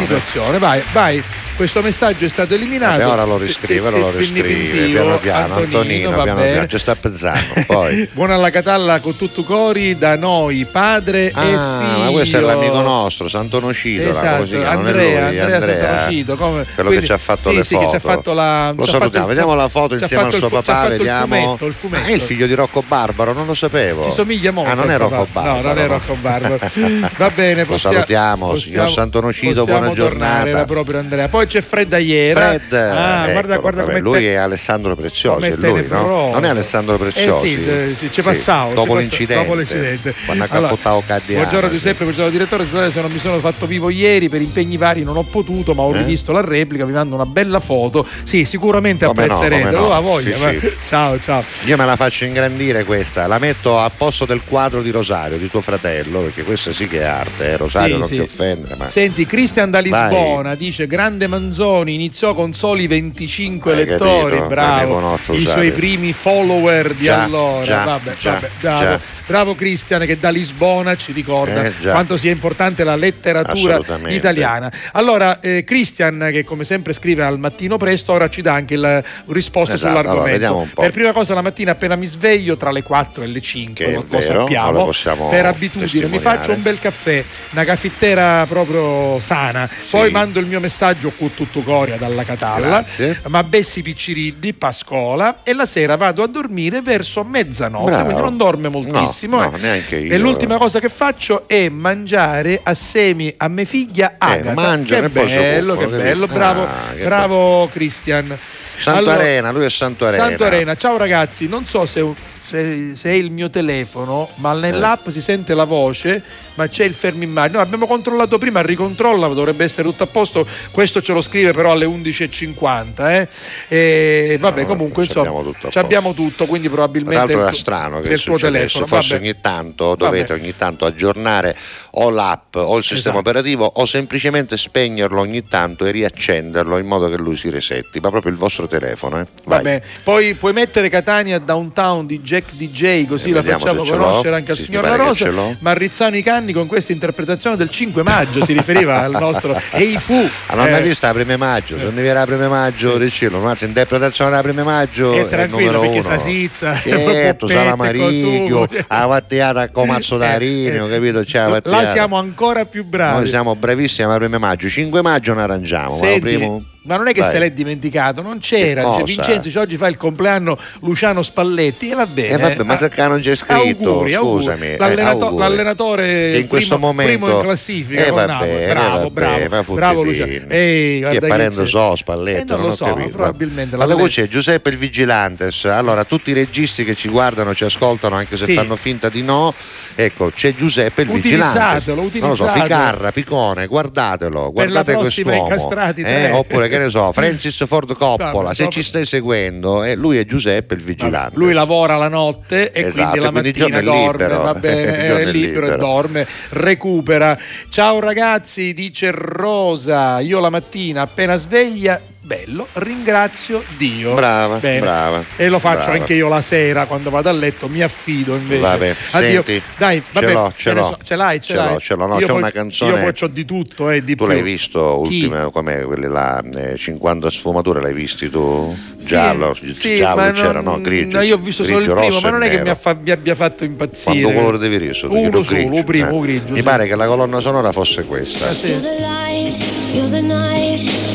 [0.00, 0.58] situazione.
[0.58, 1.22] Vai, vai.
[1.60, 2.96] Questo messaggio è stato eliminato.
[3.00, 6.66] Vabbè, ora lo riscrive, se- lo se- riscrive, definitivo, piano piano, Antonino, va piano piano,
[6.66, 8.08] ci sta pensando, poi.
[8.14, 11.58] Buona alla Catalla con tutto cori da noi, padre e figlio.
[11.60, 16.36] Ah, ma questo è l'amico nostro, Santono Cidola, Esatto, è Andrea, lui, Andrea, Andrea, Santonocito,
[16.36, 17.84] come- quello quindi- che ci ha fatto sì, le sì, foto.
[17.84, 20.72] che ci ha fatto la- Lo salutiamo, vediamo la foto insieme al suo il- papà,
[20.72, 21.26] fatto il vediamo.
[21.26, 22.04] fumetto, il fumetto.
[22.04, 24.04] Ah, è il figlio di Rocco Barbaro, non lo sapevo.
[24.04, 24.70] Ci somiglia molto.
[24.70, 25.26] Ah, non è Rocco.
[25.30, 25.56] Barbaro.
[25.60, 26.58] No, non è Rocco Barbaro.
[27.18, 30.48] Va bene, Lo possiamo, salutiamo, possiamo- signor Santonocito, possiamo buona giornata.
[30.48, 31.28] Era proprio Andrea.
[31.28, 32.40] Poi c'è Fredda Iera.
[32.58, 36.30] Fred, Ah, ecco, guarda, guarda vabbè, come lui te- è Alessandro Preziosi, è lui, no?
[36.32, 37.64] Non è Alessandro Preziosi.
[37.64, 39.42] Eh sì, sì, ci passavo, dopo ci l'incidente.
[39.42, 40.14] dopo l'incidente.
[40.24, 41.42] Quando ha Allora, cappottato Caddiano.
[41.42, 45.02] Buongiorno Giuseppe, buongiorno direttore, scusate se non mi sono fatto vivo ieri per impegni vari,
[45.02, 45.98] non ho potuto, ma ho Eh?
[45.98, 48.06] rivisto la replica, vi mando una bella foto.
[48.24, 49.68] Sì, sicuramente Come no, apprezzerete.
[49.70, 49.94] come no.
[49.94, 50.72] Oh, voglia, Sì, ma- sì.
[50.86, 51.42] Ciao, ciao.
[51.64, 55.48] Io me la faccio ingrandire questa, la metto a posto del quadro di Rosario, di
[55.50, 57.56] tuo fratello, perché questa sì che è arte, eh.
[57.56, 58.14] Rosario Sì, non sì.
[58.14, 63.84] ti offendere, ma Senti, Cristian da Lisbona dice Grande Manzoni iniziò con soli 25 Hai
[63.86, 64.46] lettori, capito?
[64.48, 65.18] bravo.
[65.32, 67.64] I suoi primi follower di Già, allora.
[67.64, 69.00] già, vabbè, già, vabbè, bravo.
[69.26, 73.78] Bravo Cristian che da Lisbona ci ricorda Eh, quanto sia importante la letteratura
[74.08, 74.72] italiana.
[74.92, 79.00] Allora, eh, Cristian, che come sempre scrive al mattino presto, ora ci dà anche la
[79.26, 80.68] risposta Esatto, allora, sull'argomento.
[80.74, 80.82] po'.
[80.82, 83.90] per prima cosa, la mattina appena mi sveglio, tra le 4 e le 5, Che
[83.90, 84.72] è lo, vero, sappiamo,
[85.16, 90.46] lo per abitudine mi faccio un bel caffè, una caffettera proprio sana, poi mando il
[90.46, 93.20] mio messaggio con tutto coria dalla Catalla, Grazie.
[93.28, 98.04] ma Bessi Picciriddi, Pascola e la sera vado a dormire verso mezzanotte, Bravo.
[98.04, 99.36] quindi non dorme moltissimo.
[99.40, 99.50] No, eh.
[99.50, 100.12] no, neanche io.
[100.12, 104.52] E l'ultima cosa che faccio è mangiare assieme a mia figlia Agata.
[104.54, 108.36] mangiano che e poi si bello, che bello, bravo, Ah, che bravo Cristian.
[108.78, 110.24] Santo Allora- Arena, lui è Santo Arena.
[110.24, 112.02] Santo Arena, ciao ragazzi, non so se,
[112.46, 115.12] se- se è il mio telefono, ma nell'app Eh.
[115.12, 116.22] si sente la voce,
[116.60, 117.56] ma c'è il fermo immagine.
[117.56, 120.46] No, abbiamo controllato prima, ricontrolla, dovrebbe essere tutto a posto.
[120.70, 123.10] Questo ce lo scrive però alle 11.50.
[123.10, 123.28] Eh?
[123.68, 128.00] E vabbè, No, comunque insomma, abbiamo tutto abbiamo tutto, quindi Tra probabilmente il era strano
[128.00, 128.86] che il tuo telefono.
[128.86, 129.24] forse Vabbè.
[129.24, 131.56] ogni tanto dovete ogni tanto aggiornare
[131.92, 133.18] o l'app o il sistema Esatto.
[133.18, 138.10] operativo o semplicemente spegnerlo ogni tanto e riaccenderlo in modo che lui si resetti, ma
[138.10, 139.20] proprio il vostro telefono.
[139.20, 139.26] Eh.
[139.44, 144.50] Vabbè, poi puoi mettere Catania Downtown di Jack DJ, così Eh, la facciamo conoscere anche
[144.52, 145.28] al signor La Rosa.
[145.60, 149.96] Ma Rizzano i canni con questa interpretazione del 5 maggio si riferiva al nostro Ei
[149.98, 150.28] fu.
[150.46, 151.76] Ah, non Eh, hai visto la prima maggio?
[151.78, 155.12] Se non devi la prima maggio, Ricciolo, un'altra interpretazione della prima maggio.
[155.14, 156.02] E il tranquillo perché uno.
[156.02, 158.82] sa sizza, Certo, Salamaricchio, cosù.
[158.88, 161.22] la vattiata con mazzo d'arineo, capito?
[161.22, 163.18] C'è la Là siamo ancora più bravi.
[163.20, 166.62] Noi siamo bravissimi alla prima maggio, 5 maggio ne arrangiamo, ma lo Senti, primo...
[166.82, 167.30] ma non è che Vai.
[167.30, 168.82] se l'è dimenticato, non c'era.
[169.02, 169.04] Dice?
[169.04, 172.28] Vincenzo, dice, oggi fa il compleanno Luciano Spalletti e va bene.
[172.28, 174.66] Eh vabbè, ma se qua non c'è scritto, auguri, scusami.
[174.66, 175.42] eh, L'allenato- auguri.
[175.42, 178.50] l'allenatore che in questo primo, momento primo in classifica eh, con vabbè, Napoli.
[178.50, 179.10] eh, Bravo, vabbè,
[179.48, 180.02] bravo, bravo.
[180.02, 180.32] Luciano.
[180.48, 181.66] Ehi, è che parente c'è.
[181.66, 183.08] so Spalletto, Eh, non non, lo so, capito.
[183.10, 185.64] probabilmente Ma la le- c'è Giuseppe il Vigilantes.
[185.66, 188.54] Allora, tutti i registi che ci guardano, ci ascoltano, anche se Sì.
[188.54, 189.52] fanno finta di no,
[189.94, 192.20] ecco, c'è Giuseppe il Utilizzatelo, Vigilantes.
[192.20, 192.62] Non lo so, utilizzatelo.
[192.64, 195.48] Ficarra, Picone, guardatelo, guardate quest'uomo.
[195.96, 200.24] Eh, oppure che ne so, Francis Ford Coppola, se ci stai seguendo, eh, lui è
[200.24, 201.36] Giuseppe il Vigilante.
[201.36, 204.42] Lui lavora la notte e Esatto, quindi la quindi mattina dorme, libero.
[204.42, 205.76] va bene, è è libero, e libero.
[205.76, 207.38] dorme, recupera.
[207.68, 212.00] Ciao ragazzi, dice Rosa, io la mattina appena sveglia,
[212.30, 214.14] bello, ringrazio Dio.
[214.14, 214.78] Brava, Bene.
[214.78, 215.98] brava, E lo faccio brava.
[215.98, 218.60] anche io la sera quando vado a letto, mi affido invece.
[218.60, 219.42] Vabbè, Addio.
[219.42, 220.84] senti, Dai, vabbè, ce l'ho, ce l'ho.
[220.84, 221.72] so- ce l'hai, ce, Ce l'hai.
[221.72, 222.06] l'ho, ce l'ho.
[222.06, 224.32] No, Io c'è poi- una canzone- Io poi c'ho di tutto e di Tu più.
[224.32, 225.24] l'hai visto Chi?
[225.24, 228.76] ultime come quelle là, eh, 50 sfumature l'hai visti tu?
[228.98, 231.16] Giallo, Sì, giallo c'era, non- no, grigio.
[231.16, 232.70] no, io ho visto solo il grigio, primo, rosso ma non è che mi, nero.
[232.70, 234.20] ha fa- mi abbia fatto impazzire.
[234.22, 234.84] Quanto colore devi tu?
[234.84, 236.26] Uno solo, grigio, primo, eh.
[236.26, 236.52] grigio.
[236.52, 236.62] Mi sì.
[236.62, 238.50] pare che la colonna sonora fosse questa.
[238.52, 240.99] You're the light, you're the night,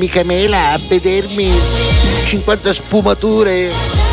[0.00, 1.52] Amica Mela a vedermi
[2.24, 3.70] 50 sfumature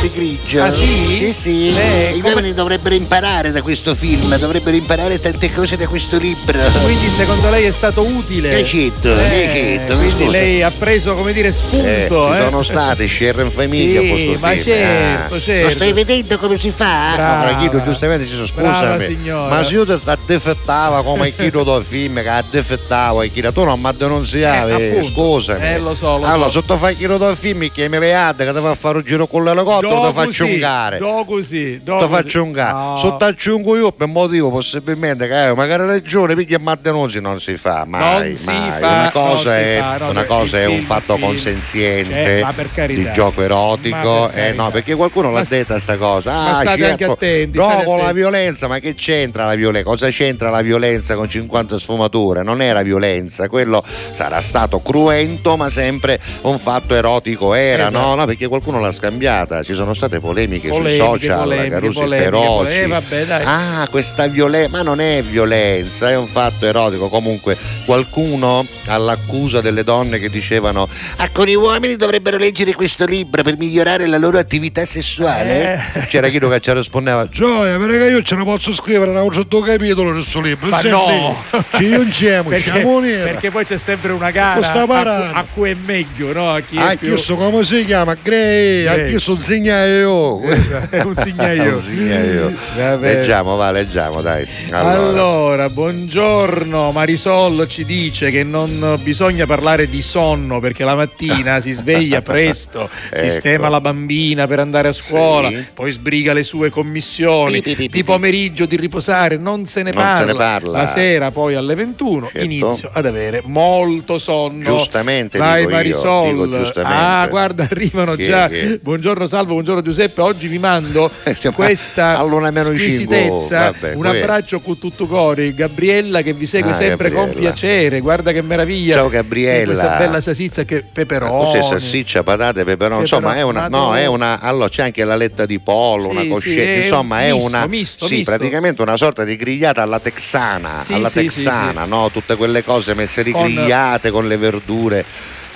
[0.08, 0.64] di grigio.
[0.64, 0.86] Ah, sì?
[1.18, 1.68] Sì, sì.
[1.78, 6.18] Eh, I come- giovani dovrebbero imparare da questo film, dovrebbero imparare tante cose da questo
[6.18, 6.60] libro.
[6.84, 8.60] Quindi secondo lei è stato utile?
[8.60, 10.30] Eh, certo, eh, certo, Quindi scusa.
[10.30, 11.86] lei ha preso, come dire, Eh, spunto.
[12.32, 12.42] ci eh.
[12.44, 14.64] sono stati Sherry in famiglia Sì, con sto ma film.
[14.64, 15.40] certo, Ah.
[15.42, 15.64] certo.
[15.64, 17.12] Lo stai vedendo come si fa?
[17.16, 17.52] Brava.
[17.52, 19.18] Ma Chino giustamente dice Brava, scusami,
[19.50, 23.80] ma se io ti addefettava come Chino del film che addefettavo e Chino tu non
[23.80, 25.66] mi denunziavi, Eh, scusami.
[25.68, 26.64] Eh, lo so, lo allora, so.
[26.64, 29.44] tu fai Chino del film chiami le ad che ti fa fare un giro con
[29.44, 30.98] l'elicottero, Ti faccio un gare.
[31.00, 32.12] Do così, do Ti così.
[32.12, 32.72] faccio un gare.
[32.74, 33.18] No.
[33.20, 37.84] Aggiungo io per motivo possibilmente che eh, magari ragione, piglia ma denunzi non si fa
[37.86, 38.36] mai.
[38.36, 38.80] Si mai.
[38.80, 43.02] fa, una cosa, è, fa, no, una cosa il è un fatto il consenziente carità.
[43.10, 44.30] di gioco erotico.
[44.34, 46.32] Per eh, no, perché qualcuno l'ha Ma- detta sta cosa.
[46.34, 46.86] ma Ah, state certo.
[46.92, 48.20] anche attenti, state con la attenti.
[48.20, 49.90] violenza, ma che c'entra la violenza?
[49.90, 52.44] Cosa c'entra la violenza con 50 sfumature?
[52.44, 58.06] Non era violenza, quello sarà stato cruento, ma sempre un fatto erotico era, Esatto.
[58.06, 58.16] no?
[58.16, 59.64] No, perché qualcuno l'ha scambiata.
[59.64, 62.78] Ci sono state polemiche, sui Polemiche, social, polemiche, carusi polemiche, feroci.
[62.80, 63.44] eh, vabbè, dai.
[63.46, 67.08] Ah, questa violenza, ma non è violenza, è un fatto erotico.
[67.10, 70.88] Comunque, qualcuno all'accusa delle donne che dicevano
[71.18, 75.90] Ah, con i uomini dovrebbero leggere questo libro per migliorare la loro attività sessuale?
[75.94, 76.06] Eh.
[76.08, 80.12] c'era chi che ci rispondeva Gioia, perché io ce ne posso scrivere una certo capitolo
[80.12, 80.68] nel suo libro.
[80.70, 81.44] Ma Senti, no!
[81.74, 83.24] Ci giungiamo, perché, siamo nera.
[83.24, 86.52] perché poi c'è sempre una gara a, a cui è meglio, no?
[86.54, 87.10] A chi è Ah, più...
[87.10, 88.16] questo come si chiama?
[88.22, 88.88] Grey, Grey.
[89.06, 90.42] anche sono zignaio.
[90.90, 91.74] È un signaio.
[91.76, 92.54] Un signaio.
[93.00, 94.48] Leggiamo, va, leggiamo, dai.
[94.72, 95.70] Allora.
[95.70, 96.92] buongiorno.
[96.92, 102.90] Marisol ci dice che non bisogna parlare di sonno perché la mattina si sveglia presto,
[103.12, 103.30] Ecco.
[103.30, 105.66] sistema la bambina per andare a scuola, Sì.
[105.74, 107.62] poi sbriga le sue commissioni.
[107.62, 110.26] Pi, pi, pi, Di pomeriggio di riposare non se ne, Non se parla.
[110.26, 110.78] ne parla.
[110.82, 112.40] La sera poi alle 21 Certo.
[112.46, 114.64] inizio ad avere molto sonno.
[114.64, 116.50] Giustamente Vai io, Marisol.
[116.58, 116.98] giustamente.
[116.98, 118.48] Ah, guarda, arrivano Che- già.
[118.48, 120.22] che- Buongiorno Salvo, buongiorno Giuseppe.
[120.22, 121.10] Oggi vi mando
[121.54, 123.72] questa i cinque, squisitezza.
[123.72, 125.54] vabbè, un abbraccio con tutto cori.
[125.56, 127.52] Gabriella che vi segue Ah, sempre con Gabriella.
[127.52, 128.00] piacere.
[128.00, 128.96] Guarda che meraviglia.
[128.96, 129.74] Ciao, Gabriella.
[129.74, 131.44] Questa bella salsiccia che peperoni.
[131.46, 133.02] Cos'è salsiccia, patate, peperoni?
[133.02, 133.68] Insomma, è una.
[133.68, 134.40] No, è una.
[134.40, 136.62] Allora c'è anche la letta di pollo, Sì, una sì, coscetta.
[136.62, 137.68] è insomma, è misto, una.
[137.68, 138.32] misto, sì, misto.
[138.32, 140.84] praticamente una sorta di grigliata alla texana.
[140.86, 142.10] Sì, alla sì, texana, sì, no?
[142.12, 145.06] Tutte quelle cose messe lì Con- grigliate con le verdure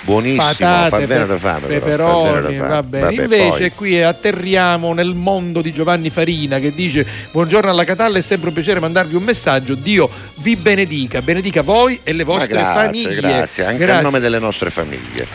[0.02, 3.04] buonissimo, patate, fa bene pe- fame, peperoni, però, va bene.
[3.04, 3.72] Vabbè, Invece poi.
[3.72, 8.54] qui atterriamo nel mondo di Giovanni Farina che dice buongiorno alla Catalla, è sempre un
[8.54, 13.20] piacere mandarvi un messaggio, Dio vi benedica, benedica voi e le vostre grazie, famiglie.
[13.20, 13.94] Grazie, anche grazie.
[13.94, 15.26] a nome delle nostre famiglie.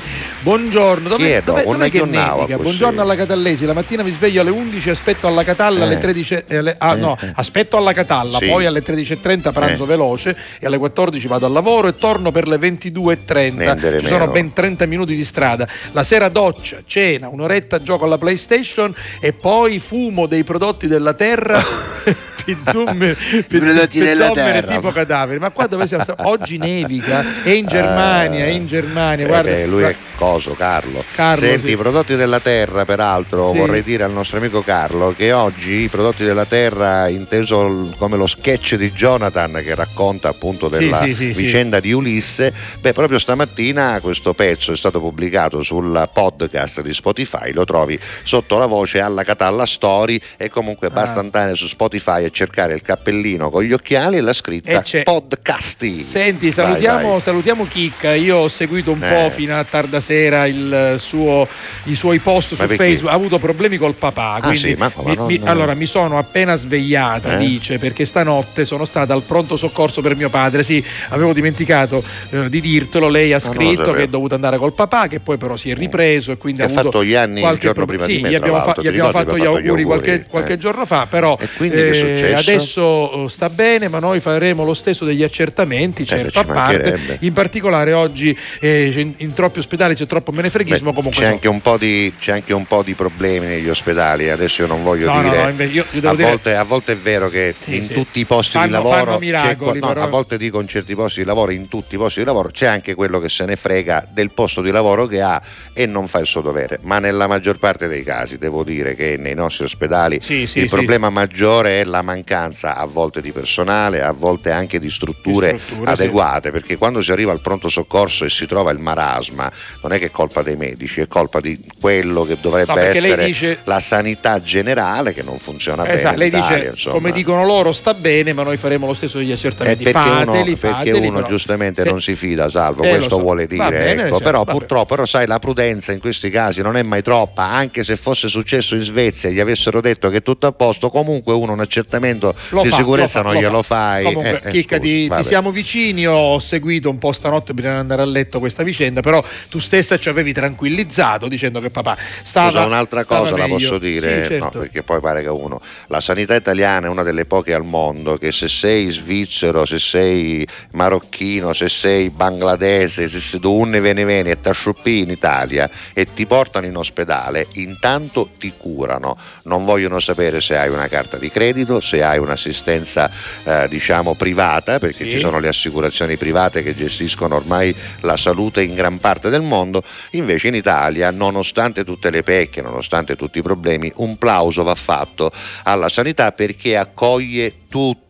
[0.42, 4.90] Buongiorno, dove, Chiedo, dove, dove che Buongiorno alla Catallesi, la mattina mi sveglio alle 11
[4.90, 5.84] aspetto alla Catalla eh.
[5.84, 7.00] alle 13, eh, alle, ah, eh.
[7.00, 7.32] no, eh.
[7.36, 8.48] aspetto alla Catalla, sì.
[8.48, 9.88] poi alle 13.30 pranzo eh.
[9.88, 13.28] veloce e alle 14 vado al lavoro e torno per le 22.30.
[13.28, 14.08] Ci meno.
[14.08, 15.68] sono 20 30 minuti di strada.
[15.92, 21.62] La sera doccia, cena, un'oretta gioco alla PlayStation e poi fumo dei prodotti della terra.
[23.48, 24.76] Prodotti della pizzomere terra.
[24.76, 25.40] tipo cadaveri.
[25.40, 26.04] Ma qua dove siamo?
[26.24, 29.26] Oggi nevica, è in Germania, è in Germania.
[29.26, 31.04] Eh, Guarda, beh, lui è coso, Carlo.
[31.16, 31.72] Carlo, Senti, sì.
[31.74, 33.58] i prodotti della terra, peraltro, Sì.
[33.60, 38.28] vorrei dire al nostro amico Carlo che oggi i prodotti della terra, inteso come lo
[38.28, 41.32] sketch di Jonathan che racconta appunto della sì.
[41.34, 47.52] vicenda di Ulisse, beh, proprio stamattina questo pezzo è stato pubblicato sul podcast di Spotify,
[47.54, 51.24] lo trovi sotto la voce alla Catalla Story e comunque basta Ah.
[51.24, 56.02] andare su Spotify e cercare il cappellino con gli occhiali e la scritta E podcasting.
[56.02, 57.20] Senti, salutiamo, vai.
[57.22, 58.14] salutiamo Chicca.
[58.14, 59.12] Io ho seguito un Eh.
[59.12, 61.48] po' fino a tarda sera il suo-
[61.86, 62.76] i suoi post Ma su perché?
[62.76, 63.12] Facebook.
[63.12, 64.38] Ha avuto problemi col papà.
[64.40, 67.46] Ah, sì, ma- ma mi- non- mi- allora mi sono appena svegliata, Eh?
[67.46, 70.62] dice, perché stanotte sono stata al pronto soccorso per mio padre.
[70.64, 73.10] Sì, avevo dimenticato eh, di dirtelo.
[73.10, 73.98] Lei ha No, no, scritto sapevo.
[73.98, 76.66] che è dovuto andare col papà, che poi però si è ripreso e quindi ha
[76.66, 78.76] ha fatto gli anni il qualche giorno prob- prima di sì, me, gli abbiamo, fa-
[78.80, 80.58] gli abbiamo fatto gli auguri qualche, auguri, qualche eh.
[80.58, 84.64] giorno fa, però E quindi che è eh, adesso eh, sta bene, ma noi faremo
[84.64, 87.18] lo stesso degli accertamenti, Eh, certo, a parte.
[87.22, 91.34] In particolare oggi eh, in, in troppi ospedali c'è troppo menefreghismo, Beh, comunque c'è, no.
[91.34, 94.84] anche un po di, c'è anche un po' di problemi negli ospedali, adesso io non
[94.84, 97.76] voglio No, dire, no, io- io a, dire- volte, a volte è vero che Sì,
[97.76, 97.94] in sì.
[97.94, 100.96] tutti i posti di Fanno- lavoro, fanno c'è miracoli, però- a volte dico in certi
[100.96, 103.56] posti di lavoro, in tutti i posti di lavoro c'è anche quello che se ne
[103.56, 105.42] frega del posto di lavoro che ha
[105.74, 109.16] e non fa il suo dovere, ma nella maggior parte dei casi devo dire che
[109.18, 114.12] nei nostri ospedali Sì, il problema maggiore è la mancanza a volte di personale, a
[114.12, 118.30] volte anche di strutture, Di strutture, adeguate, perché quando si arriva al pronto soccorso e
[118.30, 122.24] si trova il marasma, non è che è colpa dei medici, è colpa di quello
[122.24, 126.12] che dovrebbe No, essere dice- la sanità generale che non funziona Esatto, bene.
[126.12, 126.96] in lei Italia, dice, insomma.
[126.96, 129.84] come dicono loro, sta bene, ma noi faremo lo stesso degli È accertamenti.
[129.84, 133.20] perché fateli, uno, perché fateli, uno giustamente Se- non si fida, Salvo, Eh, questo so.
[133.22, 133.70] vuole dire.
[133.70, 134.00] bene, ecco.
[134.18, 137.84] certo, però purtroppo, però sai, la prudenza in questi casi non è mai troppa, anche
[137.84, 141.34] se fosse successo in Svezia e gli avessero detto che è tutto a posto, comunque
[141.34, 142.06] uno un accertamento
[142.50, 143.76] Lo di fa, sicurezza fa, non lo glielo fa.
[143.76, 144.04] fai.
[144.06, 146.08] Comunque, Eh, eh, Chicca, scusi, ti, ti siamo vicini.
[146.08, 149.98] Ho seguito un po' stanotte prima di andare a letto questa vicenda, però tu stessa
[150.00, 152.50] ci avevi tranquillizzato dicendo che papà stava.
[152.50, 153.58] Scusa, un'altra stava cosa la meglio.
[153.58, 154.44] posso dire, Sì, certo.
[154.46, 158.18] no, perché poi pare che uno, la sanità italiana è una delle poche al mondo
[158.18, 164.32] che se sei svizzero, se sei marocchino, se sei bangladese, se sei dunne vene vene
[164.32, 170.40] e t'asciuppi in Italia e ti portano in ospedale, intanto ti curano, non vogliono sapere
[170.42, 173.10] se hai una carta di credito, se hai un'assistenza
[173.44, 175.12] eh, diciamo privata, perché Sì.
[175.12, 179.82] ci sono le assicurazioni private che gestiscono ormai la salute in gran parte del mondo,
[180.12, 185.32] invece in Italia, nonostante tutte le pecche, nonostante tutti i problemi, un plauso va fatto
[185.64, 188.06] alla sanità perché accoglie tutti.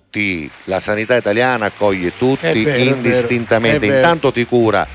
[0.63, 4.87] La sanità italiana accoglie tutti vero, indistintamente, intanto ti cura.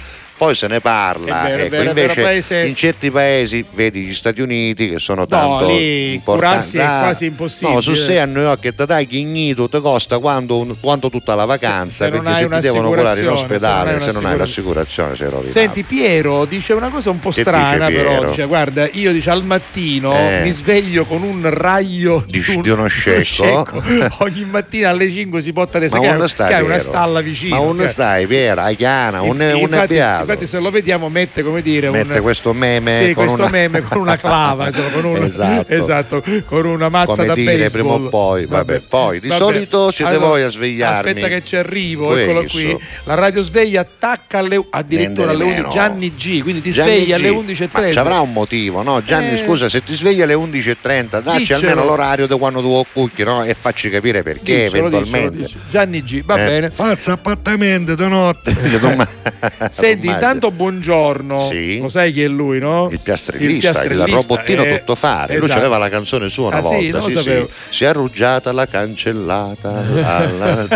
[0.42, 4.40] Poi se ne parla, vero, ecco, vero, invece paese- in certi paesi, vedi gli Stati
[4.40, 7.74] Uniti che sono No, tanto lì importanti, è Ah, quasi impossibile.
[7.74, 11.10] No, su sei a New York e ti dai chignito, ti costa quanto, un- quanto
[11.10, 14.22] tutta la vacanza, se non perché se ti devono curare in ospedale, se se non
[14.22, 15.52] non hai l'assicurazione sei rovinato.
[15.52, 18.24] Senti, Piero dice una cosa un po' Che strana, però.
[18.30, 20.40] Dice: Guarda, io dice al mattino Eh.
[20.42, 23.64] mi sveglio con un raglio Di- di uno scecco?
[24.18, 26.78] Ogni mattina alle 5 si porta le hai una Piero?
[26.80, 27.72] stalla vicino.
[27.72, 30.00] Ma che- stai, Piero, hai chiana, un, un infatti,
[30.32, 33.50] infatti se lo vediamo mette come dire Mette un, questo meme sì, con questo una-
[33.50, 35.72] meme con una clava insomma, con un- Esatto.
[35.72, 37.70] esatto, con una mazza Come da dire, baseball.
[37.70, 39.40] prima o poi, vabbè, poi, di vabbè.
[39.40, 41.08] solito siete Allora, voi a svegliarmi.
[41.10, 42.30] aspetta che ci arrivo Questo.
[42.30, 45.68] eccolo qui la radio sveglia attacca alle, addirittura alle Niente di 11 meno.
[45.70, 47.34] Gianni G quindi ti Gianni svegli alle G.
[47.34, 49.02] 11.30 Ma ci avrà un motivo, no?
[49.02, 49.36] Gianni, Eh.
[49.38, 51.58] scusa, se ti svegli alle 11.30, dacci Diccelo.
[51.60, 53.44] almeno l'orario di quando tu cucchi, no?
[53.44, 55.36] E facci capire perché Diccelo, eventualmente.
[55.38, 55.60] diccelo.
[55.70, 56.46] Gianni G va Eh.
[56.46, 58.54] bene Fazza appartamento di notte.
[59.70, 60.06] Senti.
[60.22, 61.48] Intanto buongiorno.
[61.48, 61.78] Sì.
[61.80, 62.88] Lo sai chi è lui, no?
[62.92, 65.34] Il piastrellista, il, piastrellista, robottino eh, tutto fare.
[65.36, 65.58] Lui esatto.
[65.60, 66.68] aveva la canzone sua una Ah, sì?
[66.90, 66.98] volta.
[66.98, 67.48] Non sì, sapevo.
[67.48, 67.54] sì.
[67.70, 69.70] Si è arruggiata la cancellata.
[69.82, 70.68] la-.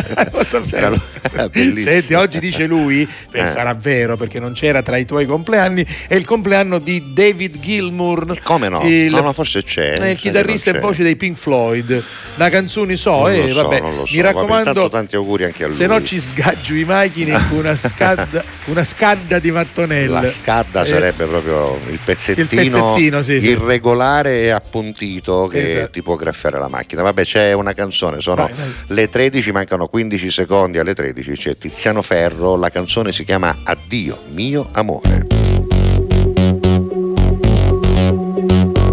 [1.76, 3.46] Senti, oggi dice lui, beh, Eh.
[3.46, 8.40] sarà vero perché non c'era tra i tuoi compleanni, è il compleanno di David Gilmour.
[8.42, 8.82] Come no?
[8.82, 9.92] Il, No, no, forse c'è.
[9.92, 12.02] è sai il chitarrista e voce dei Pink Floyd.
[12.36, 13.84] La canzone so, eh, so, vabbè, so.
[13.84, 14.68] mi Vabbè, raccomando.
[14.70, 15.76] intanto tanti auguri anche a lui.
[15.76, 18.84] Se no ci sgaggio i macchine con una scadda, una
[19.26, 20.20] scadda di mattonella.
[20.20, 23.48] La scadda Eh, sarebbe proprio il pezzettino, Il pezzettino, sì, sì.
[23.48, 25.90] irregolare e appuntito che Esatto.
[25.90, 27.02] ti può graffiare la macchina.
[27.02, 28.66] Vabbè, c'è una canzone, sono Vai, vai.
[28.88, 31.32] le 13, mancano 15 secondi alle 13.
[31.32, 35.26] C'è Tiziano Ferro, la canzone si chiama Addio mio amore.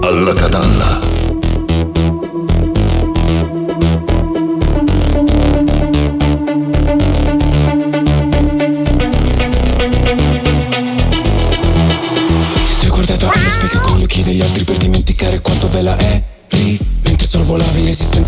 [0.01, 1.02] Alla catalla.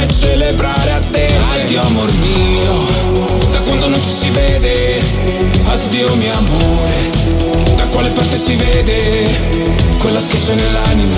[0.00, 2.86] È celebrare attese Addio amor mio
[3.50, 5.02] Da quando non ci si vede.
[5.66, 7.10] Addio mio amore
[7.76, 9.28] Da quale parte si vede?
[9.98, 11.16] Quella schiaccia nell'anima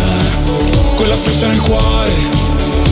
[0.97, 2.13] Quella freccia nel cuore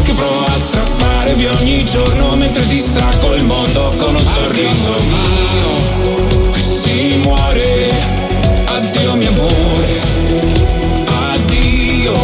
[0.02, 6.50] Che provo a strappare via ogni giorno Mentre distraggo il mondo con un sorriso mio
[6.50, 7.90] Qui si muore.
[8.66, 10.00] Addio mio amore
[11.32, 12.14] Addio,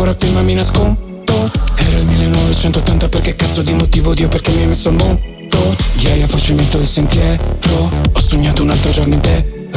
[0.00, 1.50] ancora te ma mi nascondo.
[1.76, 5.76] Era il 1980 perché cazzo di motivo Dio perché mi hai messo al mondo.
[5.96, 9.68] Ghiaia poi ci metto il sentiero, ho sognato un altro giorno intero.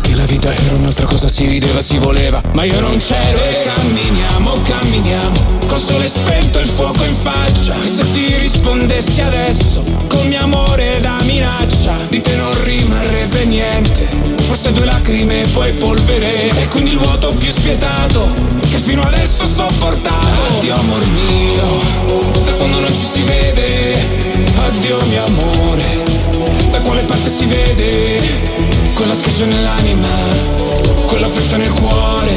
[0.00, 3.62] Che la vita era un'altra cosa, si rideva, si voleva, ma io non c'ero e
[3.64, 7.74] camminiamo, camminiamo, col sole spento il fuoco in faccia.
[7.74, 14.33] E se ti rispondessi adesso, col mio amore da minaccia, di te non rimarrebbe niente.
[14.46, 16.50] Forse due lacrime e poi polvere.
[16.50, 20.56] E quindi il vuoto più spietato Che fino adesso ho sopportato.
[20.56, 23.96] Addio amor mio Da quando non ci si vede.
[24.56, 26.02] Addio mio amore
[26.70, 28.20] Da quale parte si vede?
[28.94, 30.08] Quella schiaccia nell'anima
[31.06, 32.32] Quella freccia nel cuore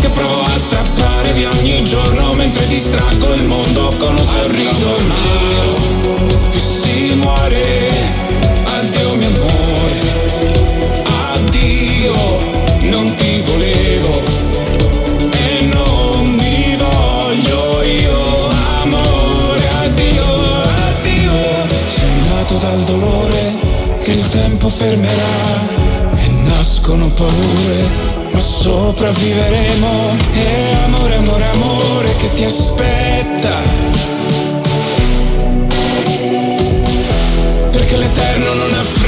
[0.00, 4.98] Che provo a strappare via ogni giorno Mentre distraggo il mondo con un sorriso.
[5.00, 7.90] Mio Più si muore?
[8.64, 10.39] Addio mio amore
[12.00, 12.14] Addio
[12.90, 14.22] Non ti volevo
[15.32, 18.48] E non mi voglio io.
[18.82, 20.24] Amore Addio
[20.88, 21.32] Addio.
[21.86, 25.68] Sei nato dal dolore Che il tempo fermerà
[26.16, 30.16] E nascono paure ma sopravviveremo.
[30.32, 33.50] E amore, amore, amore che ti aspetta.
[37.72, 38.99] Perché l'eterno non ha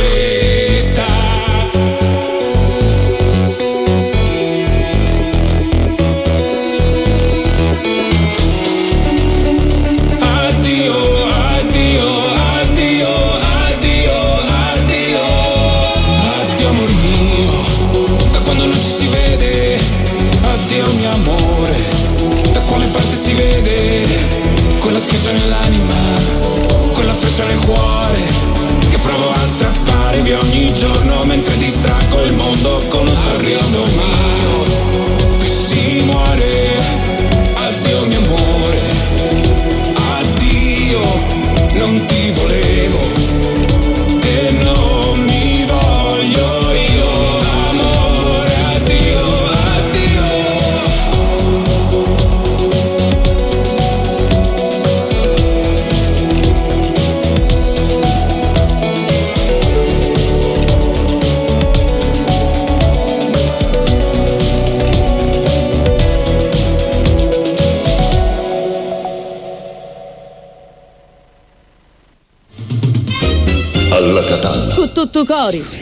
[25.02, 25.94] Schiaccia nell'anima
[26.92, 28.20] Quella freccia nel cuore
[28.88, 35.38] Che provo a strappare via ogni giorno Mentre distraggo il mondo con un sorriso mio.
[35.38, 36.76] Qui si muore
[37.54, 38.80] Addio mio amore
[40.20, 41.00] Addio
[41.72, 42.21] Non ti
[75.32, 75.81] Con tutto cori.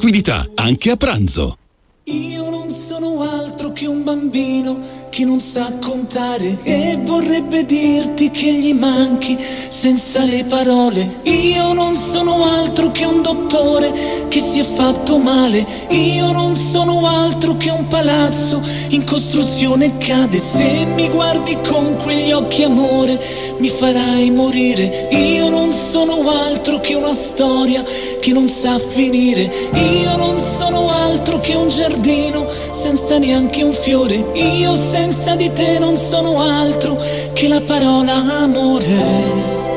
[0.55, 1.57] anche a pranzo.
[2.05, 4.79] Io non sono altro che un bambino
[5.11, 9.37] che non sa contare e vorrebbe dirti che gli manchi
[9.81, 11.21] senza le parole.
[11.23, 15.65] Io non sono altro che un dottore che si è fatto male.
[15.89, 20.37] Io non sono altro che un palazzo in costruzione cade.
[20.37, 23.19] Se mi guardi con quegli occhi amore
[23.57, 25.07] mi farai morire.
[25.13, 27.83] Io non sono altro che una storia
[28.19, 29.51] che non sa finire.
[29.73, 34.29] Io non sono altro che un giardino senza neanche un fiore.
[34.35, 37.01] Io senza di te non sono altro
[37.33, 38.13] che la parola
[38.43, 39.70] amore.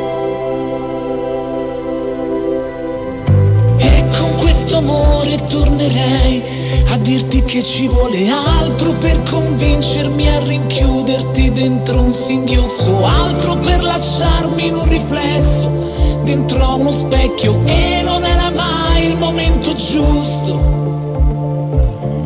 [4.84, 6.42] Amore tornerei
[6.88, 13.82] a dirti che ci vuole altro per convincermi a rinchiuderti dentro un singhiozzo, altro per
[13.82, 20.82] lasciarmi in un riflesso dentro a uno specchio e non era mai il momento giusto.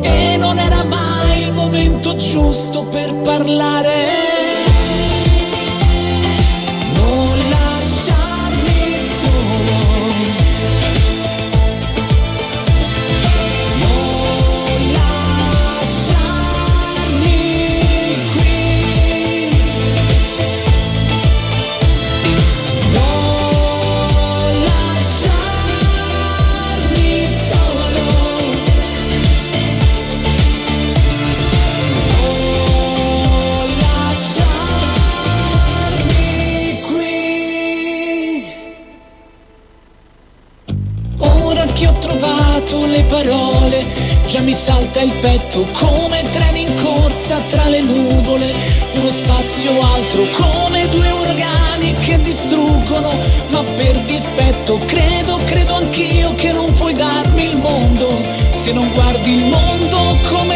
[0.01, 4.38] E non era mai il momento giusto per parlare.
[45.49, 48.53] Petto come treni in corsa tra le nuvole,
[48.93, 53.11] uno spazio altro come due uragani che distruggono,
[53.49, 59.33] ma per dispetto credo, credo anch'io che non puoi darmi il mondo, se non guardi
[59.33, 60.48] il mondo come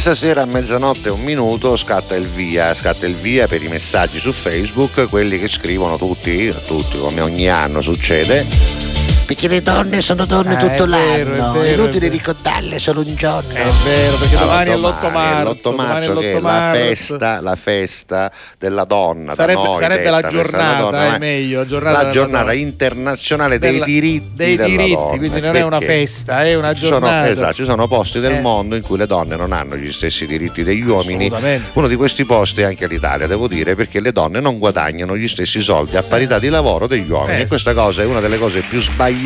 [0.00, 4.20] Questa sera a mezzanotte un minuto scatta il via, scatta il via per i messaggi
[4.20, 8.77] su Facebook, quelli che scrivono tutti, tutti come ogni anno succede.
[9.28, 12.08] Perché le donne sono donne Ah, tutto è vero, l'anno, è vero, è è inutile
[12.08, 13.52] ricordarle solo un giorno.
[13.52, 15.50] È vero, perché Allora, domani è l'8 marzo.
[15.50, 19.26] l'8 domani marzo è che è l'8 la festa, la festa della donna.
[19.26, 23.84] da Sarebbe- noi sarebbe la giornata, donna, è ma meglio, giornata la giornata internazionale Della-
[23.84, 25.16] dei diritti dei della diritti, donna.
[25.18, 27.28] quindi non è una festa, è una ci sono- giornata.
[27.28, 28.40] esatto, ci sono posti del Eh.
[28.40, 31.30] mondo in cui le donne non hanno gli stessi diritti degli uomini.
[31.74, 35.28] Uno di questi posti è anche l'Italia, devo dire, perché le donne non guadagnano gli
[35.28, 37.40] stessi soldi a parità di lavoro degli uomini.
[37.40, 37.42] Eh.
[37.42, 39.16] E questa cosa è una delle cose più sbagliate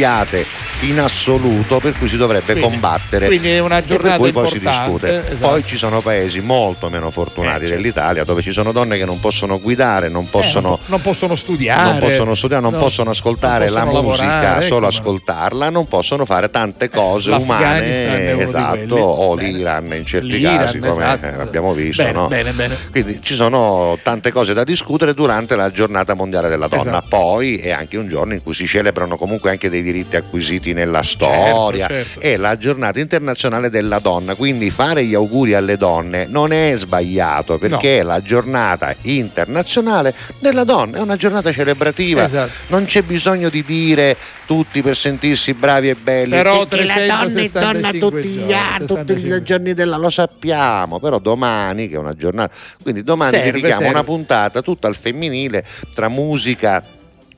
[0.81, 3.27] in assoluto, per cui si dovrebbe Quindi- combattere.
[3.27, 5.19] quindi è una e per giornata cui poi si discute.
[5.27, 5.36] esatto.
[5.48, 7.74] Poi ci sono paesi molto meno fortunati Eh, certo.
[7.82, 11.35] dell'Italia dove ci sono donne che non possono guidare, non possono Eh, non, non possono
[11.36, 11.82] studiare.
[11.90, 15.70] non possono studiare, non no, possono ascoltare non la possono musica, lavorare, solo ecco, ascoltarla,
[15.70, 19.51] non possono fare tante cose l'Afghanistan umane, esatto, o Bene.
[19.52, 21.27] l'Iran in certi L'Iran, casi, come esatto.
[21.27, 22.02] eh, abbiamo visto.
[22.02, 22.27] Bene, no?
[22.28, 22.77] bene, bene.
[22.90, 26.82] Quindi ci sono tante cose da discutere durante la giornata mondiale della donna.
[26.98, 27.06] Esatto.
[27.09, 31.03] Poi è anche un giorno in cui si celebrano comunque anche dei diritti acquisiti nella
[31.03, 31.87] storia.
[31.87, 32.21] certo.
[32.21, 34.35] È la giornata internazionale della donna.
[34.35, 40.65] Quindi fare gli auguri alle donne non è sbagliato perché è la giornata internazionale della
[40.65, 40.99] donna.
[40.99, 42.25] È una giornata celebrativa.
[42.25, 42.51] Esatto.
[42.69, 46.31] Non c'è bisogno di dire tutti per sentirsi bravi e belli.
[46.31, 49.37] Però Perché la donna è donna 365 tutti gli anni, tutti 65.
[49.37, 53.77] i giorni della lo sappiamo, però domani che è una giornata, quindi domani Serve, dedichiamo
[53.77, 53.95] serve.
[53.95, 55.65] una puntata tutta al femminile
[55.95, 56.83] tra musica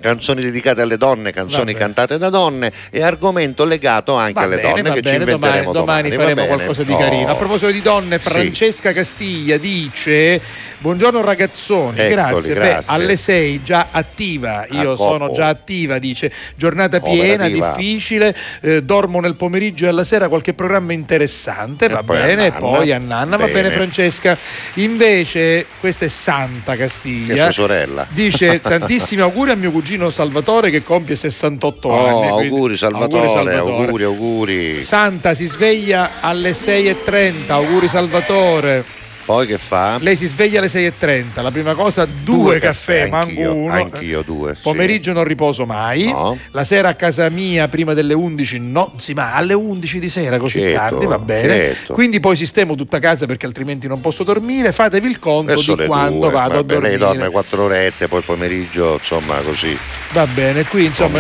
[0.09, 1.79] canzoni dedicate alle donne, canzoni bene.
[1.79, 5.73] cantate da donne e argomento legato anche Va alle bene, donne che bene, ci inventeremo
[5.73, 6.47] domani, domani va faremo bene?
[6.55, 6.99] qualcosa di Oh.
[6.99, 7.29] carino.
[7.31, 8.29] A proposito di donne, Sì.
[8.29, 10.41] Francesca Castiglia dice:
[10.79, 12.53] Buongiorno ragazzoni, Eccoli, grazie.
[12.55, 12.93] Beh, grazie.
[12.95, 15.35] alle 6 già attiva, io Ah, sono oh, oh.
[15.35, 17.75] già attiva, dice giornata piena, Operativa.
[17.77, 22.49] difficile, eh, dormo nel pomeriggio e alla sera qualche programma interessante, va poi a bene,
[22.49, 22.59] nanna.
[22.59, 23.75] poi a nanna, va bene Bene.
[23.77, 24.37] Francesca.
[24.75, 27.45] Invece, questa è Santa Che Castiglia.
[27.45, 28.07] sua sorella.
[28.11, 32.29] Dice tantissimi auguri a mio cugino Salvatore che compie 68 Oh, anni.
[32.29, 33.57] auguri Salvatore, Salvatore.
[33.85, 34.83] auguri, auguri.
[34.83, 38.85] Santa si sveglia alle 6.30, auguri Salvatore.
[39.25, 39.97] Poi che fa?
[40.01, 43.73] Lei si sveglia alle 6.30, la prima cosa due, caffè, manco anch'io, uno.
[43.73, 44.55] anch'io due.
[44.55, 44.61] sì.
[44.63, 46.05] Pomeriggio non riposo mai.
[46.05, 46.37] No.
[46.51, 50.37] La sera a casa mia prima delle 11 no, sì, ma alle 11 di sera
[50.37, 51.49] così Certo, tardi va bene.
[51.49, 51.95] certo.
[51.95, 54.73] Quindi poi sistemo tutta casa perché altrimenti non posso dormire.
[54.73, 56.31] Fatevi il conto Verso di quando due.
[56.31, 56.89] vado a Vabbè, dormire.
[56.91, 59.75] lei dorme quattro orette, poi pomeriggio, insomma, così.
[60.13, 61.19] Va bene, qui insomma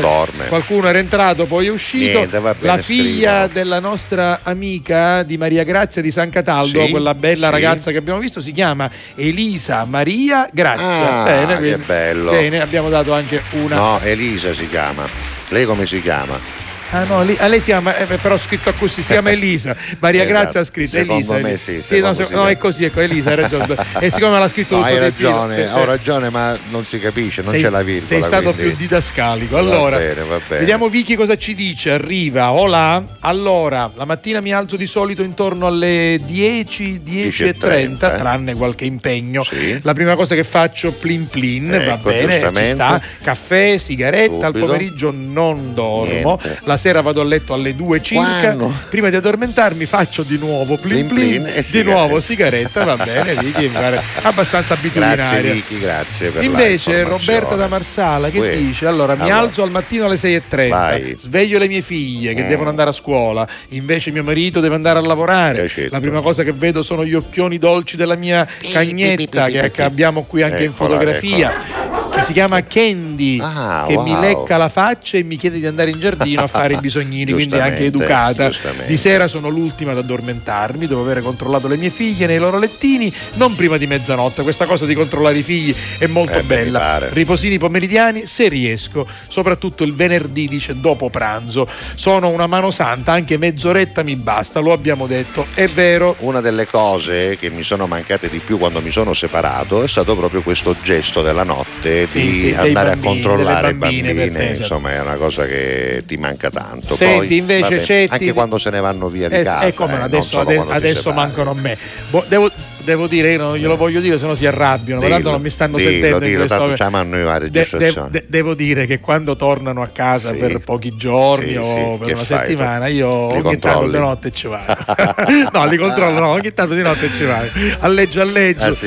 [0.48, 2.18] qualcuno era entrato, poi è uscito.
[2.18, 3.52] Niente, bene, la figlia scrivono.
[3.54, 7.52] della nostra amica di Maria Grazia di San Cataldo, Sì, quella bella sì.
[7.52, 11.22] ragazza che abbiamo visto, si chiama Elisa Maria Grazia.
[11.22, 12.32] Ah, bene, che bello.
[12.32, 13.76] Bene, abbiamo dato anche una.
[13.76, 15.06] No, Elisa si chiama.
[15.48, 16.63] Lei come si chiama?
[16.90, 19.74] Ah no, lì- a lei si chiama, eh, però scritto così, si chiama Elisa.
[19.98, 20.38] Maria Esatto.
[20.40, 21.32] Grazia ha scritto Secondo Elisa.
[21.38, 21.80] me Elisa.
[21.86, 22.34] sì, no, se- sì.
[22.34, 23.66] no, è così, ecco, Elisa ha ragione.
[23.98, 27.42] e siccome l'ha scritto No, hai filo, ragione, eh, ho ragione, ma non si capisce,
[27.42, 28.06] non sei, c'è la virgola.
[28.06, 29.54] Sei stato quindi- più didascalico.
[29.54, 30.60] Va Allora, bene, va bene.
[30.60, 31.90] vediamo Vicky cosa ci dice.
[31.92, 33.04] Arriva, hola.
[33.20, 38.18] Allora, la mattina mi alzo di solito intorno alle 10, 10 e 30, 10:30, eh.
[38.18, 39.42] tranne qualche impegno.
[39.42, 39.80] Sì.
[39.82, 43.00] La prima cosa che faccio, plin plin, va Ecco, bene, ci sta.
[43.22, 44.66] Caffè, sigaretta, al Subito.
[44.66, 46.38] pomeriggio non dormo.
[46.42, 46.60] Niente.
[46.64, 48.24] La sera vado a letto alle 2 circa.
[48.54, 48.72] Quando?
[48.90, 51.90] Prima di addormentarmi faccio di nuovo plin Plin plin, plin e di sigaretta.
[51.92, 55.24] nuovo sigaretta, va bene, Vicky, mi pare abbastanza abitudinaria.
[55.30, 57.02] Grazie Vicky, grazie per la Invece.
[57.04, 58.56] Roberta da Marsala che Uè.
[58.56, 59.36] dice allora mi Allora.
[59.38, 61.16] alzo al mattino alle 6.30 Vai.
[61.18, 62.48] sveglio le mie figlie che Mm.
[62.48, 65.94] devono andare a scuola invece mio marito deve andare a lavorare certo.
[65.94, 70.24] la prima cosa che vedo sono gli occhioni dolci della mia cagnetta che, che abbiamo
[70.24, 74.04] qui anche in Eccola, fotografia che si chiama Candy Ah, che wow.
[74.04, 77.32] mi lecca la faccia e mi chiede di andare in giardino a fare i bisognini
[77.32, 78.50] quindi è anche educata.
[78.86, 83.12] di sera sono l'ultima ad addormentarmi devo avere controllato le mie figlie nei loro lettini
[83.34, 84.42] non prima di mezzanotte.
[84.42, 86.98] Questa cosa di controllare i figli è molto Eh, bella.
[87.10, 91.68] riposini pomeridiani se riesco soprattutto il venerdì dice dopo pranzo.
[91.94, 95.46] Sono una mano santa anche mezz'oretta mi basta lo abbiamo detto.
[95.54, 96.16] È vero.
[96.20, 100.16] Una delle cose che mi sono mancate di più quando mi sono separato è stato
[100.16, 104.60] proprio questo gesto della notte Sì, andare bambini, a controllare i bambine bambini, te, esatto.
[104.60, 106.94] insomma è una cosa che ti manca tanto.
[106.94, 109.66] Senti, Poi, invece, vabbè, anche quando se ne vanno via di Eh, casa.
[109.66, 111.16] eh, come eh, adesso, adesso separi.
[111.16, 111.76] mancano a me
[112.10, 112.50] Boh, devo,
[112.84, 115.42] devo dire io non glielo voglio dire se no si arrabbiano ma tanto Dillo, non
[115.42, 118.86] mi stanno dillo, sentendo dillo, tanto ci amano io la De- de- de- devo dire
[118.86, 120.36] che quando tornano a casa Sì.
[120.36, 123.92] per pochi giorni Sì, o sì, per che una fai settimana io ogni tanto controlli?
[123.92, 124.74] di notte ci vado
[125.52, 127.48] no li controllo no ogni tanto di notte ci vado
[127.80, 128.86] alleggio alleggio Ah, sì?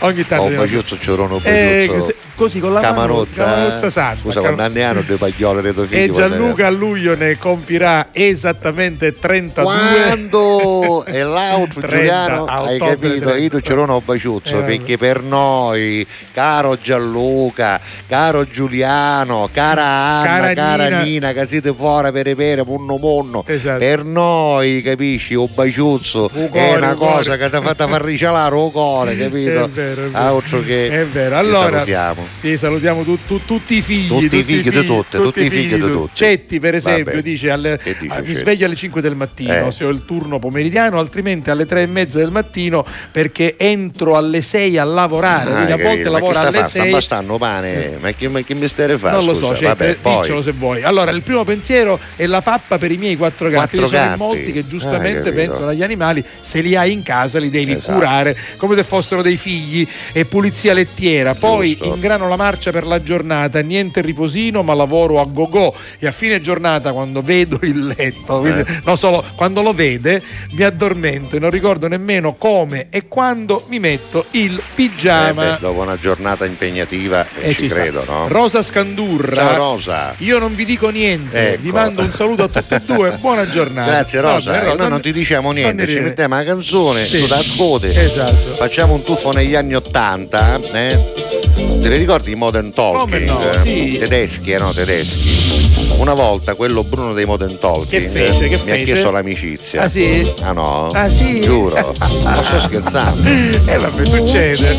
[0.00, 2.14] ogni tanto Oh, di un notte pagliuzzo ciorono eh, pagliuzzo.
[2.40, 3.44] Così con la Camarozza.
[3.44, 4.20] Camarozza Santa.
[4.20, 5.98] Scusa, Cam- quando anni hanno due pagliole dei tuoi figli?
[6.00, 9.62] e Gianluca a luglio ne compirà esattamente 32.
[9.62, 12.98] Quando e l'altro 30 Giuliano hai capito
[13.30, 13.36] 30.
[13.36, 20.52] io non ce l'ho baciuzzo Eh, perché per noi caro Gianluca caro Giuliano cara Anna
[20.52, 21.32] Cara cara, Nina.
[21.32, 23.78] Che siete fuori per pere munno munno Esatto.
[23.78, 27.12] per noi capisci un baciuzzo Un è una un cuore.
[27.16, 30.10] cosa che ti ha fatto farricialare un cuore capito È vero, è vero.
[30.12, 34.42] altro che È vero, allora salutiamo sì, salutiamo tu- tu- tutti i figli, Tutti i
[34.42, 36.10] figli di tutte, tutti i figli di tu- tutti.
[36.14, 37.22] Cetti, per esempio, Vabbè.
[37.22, 39.72] dice, alle- dice ah, mi sveglio alle 5 del mattino Eh.
[39.72, 44.42] se ho il turno pomeridiano, altrimenti alle 3 e mezza del mattino perché entro alle
[44.42, 45.50] 6 a lavorare.
[45.52, 46.68] Ah, a volte Ma lavora alle fa?
[46.68, 46.90] Sta 6.
[46.92, 50.52] bastando pane ma che, ma che mestiere fa Non lo so, Cetti, Vabbè, diccelo se
[50.52, 50.82] vuoi.
[50.82, 53.76] Allora, il primo pensiero è la pappa per i miei quattro gatti.
[53.76, 54.18] Quattro Ci sono in gatti.
[54.22, 55.34] molti che Ah, giustamente capito.
[55.34, 57.92] pensano agli animali, se li hai in casa li devi Esatto.
[57.94, 61.34] curare come se fossero dei figli e pulizia lettiera.
[61.34, 61.94] Poi Giusto.
[62.20, 65.74] Ingrano la marcia per la giornata, niente riposino, ma lavoro a go-go.
[65.98, 68.80] E a fine giornata, quando vedo il letto, quindi Eh.
[68.84, 70.22] non solo quando lo vede,
[70.52, 75.52] mi addormento e non ricordo nemmeno come e quando mi metto il Eh, pigiama.
[75.52, 78.28] beh, dopo una giornata impegnativa eh, E ci ci credo no?
[78.28, 79.34] Rosa Scandurra.
[79.34, 81.62] Ciao Rosa Io non vi dico niente, Ecco.
[81.62, 83.90] vi mando un saluto a tutti e due, buona giornata.
[83.90, 87.20] Grazie Rosa, Vabbè, Eh, noi non ti diciamo niente, ci mettiamo la canzone, Sì.
[87.20, 88.54] tu ti ascolti, Esatto.
[88.54, 91.29] facciamo un tuffo negli anni Ottanta, eh?
[91.40, 93.00] Te li ricordi i Modern Talking?
[93.00, 93.98] Come no, Eh, sì.
[93.98, 95.68] Tedeschi, eh, no, tedeschi.
[95.98, 98.84] Una volta quello Bruno dei Modern Talking Che fece, eh, che mi ha fece?
[98.84, 99.82] chiesto l'amicizia.
[99.82, 100.32] Ah, sì?
[100.42, 100.86] Ah no?
[100.88, 101.40] Ah, sì?
[101.40, 103.28] Giuro, non sto scherzando.
[103.66, 104.78] Eh vabbè, succede.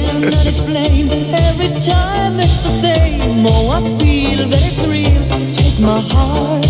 [3.43, 5.21] Oh, I feel that it's real.
[5.53, 6.65] Take my heart.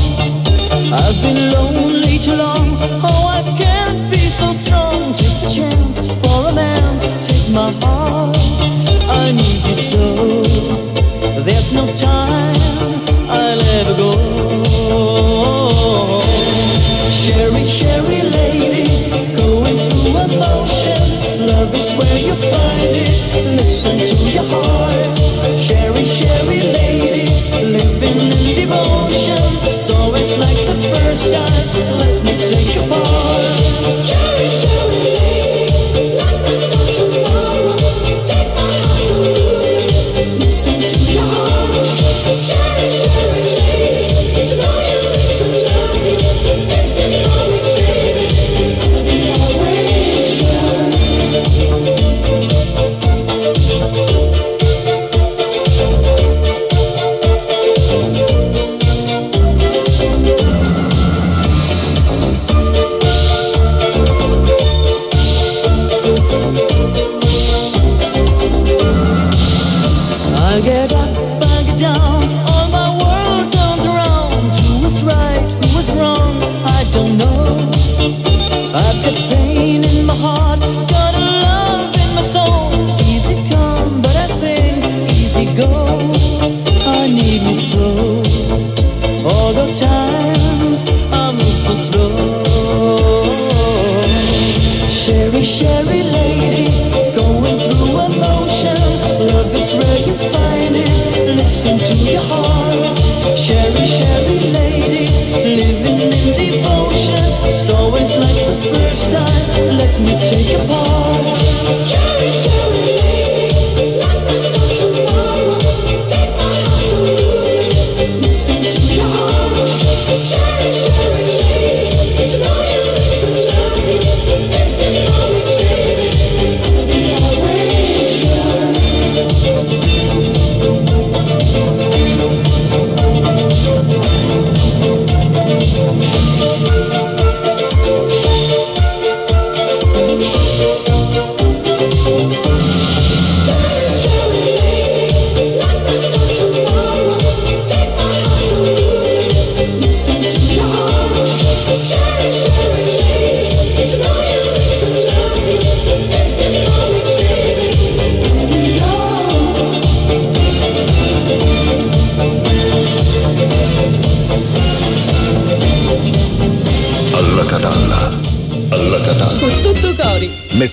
[0.94, 2.78] I've been lonely too long.
[3.04, 5.14] Oh, I can't be so strong.
[5.16, 7.00] Take the chance for a man.
[7.24, 8.21] Take my heart.
[11.74, 12.56] No time.
[13.30, 14.31] I'll ever go.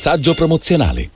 [0.08, 1.10] Messaggio promozionale.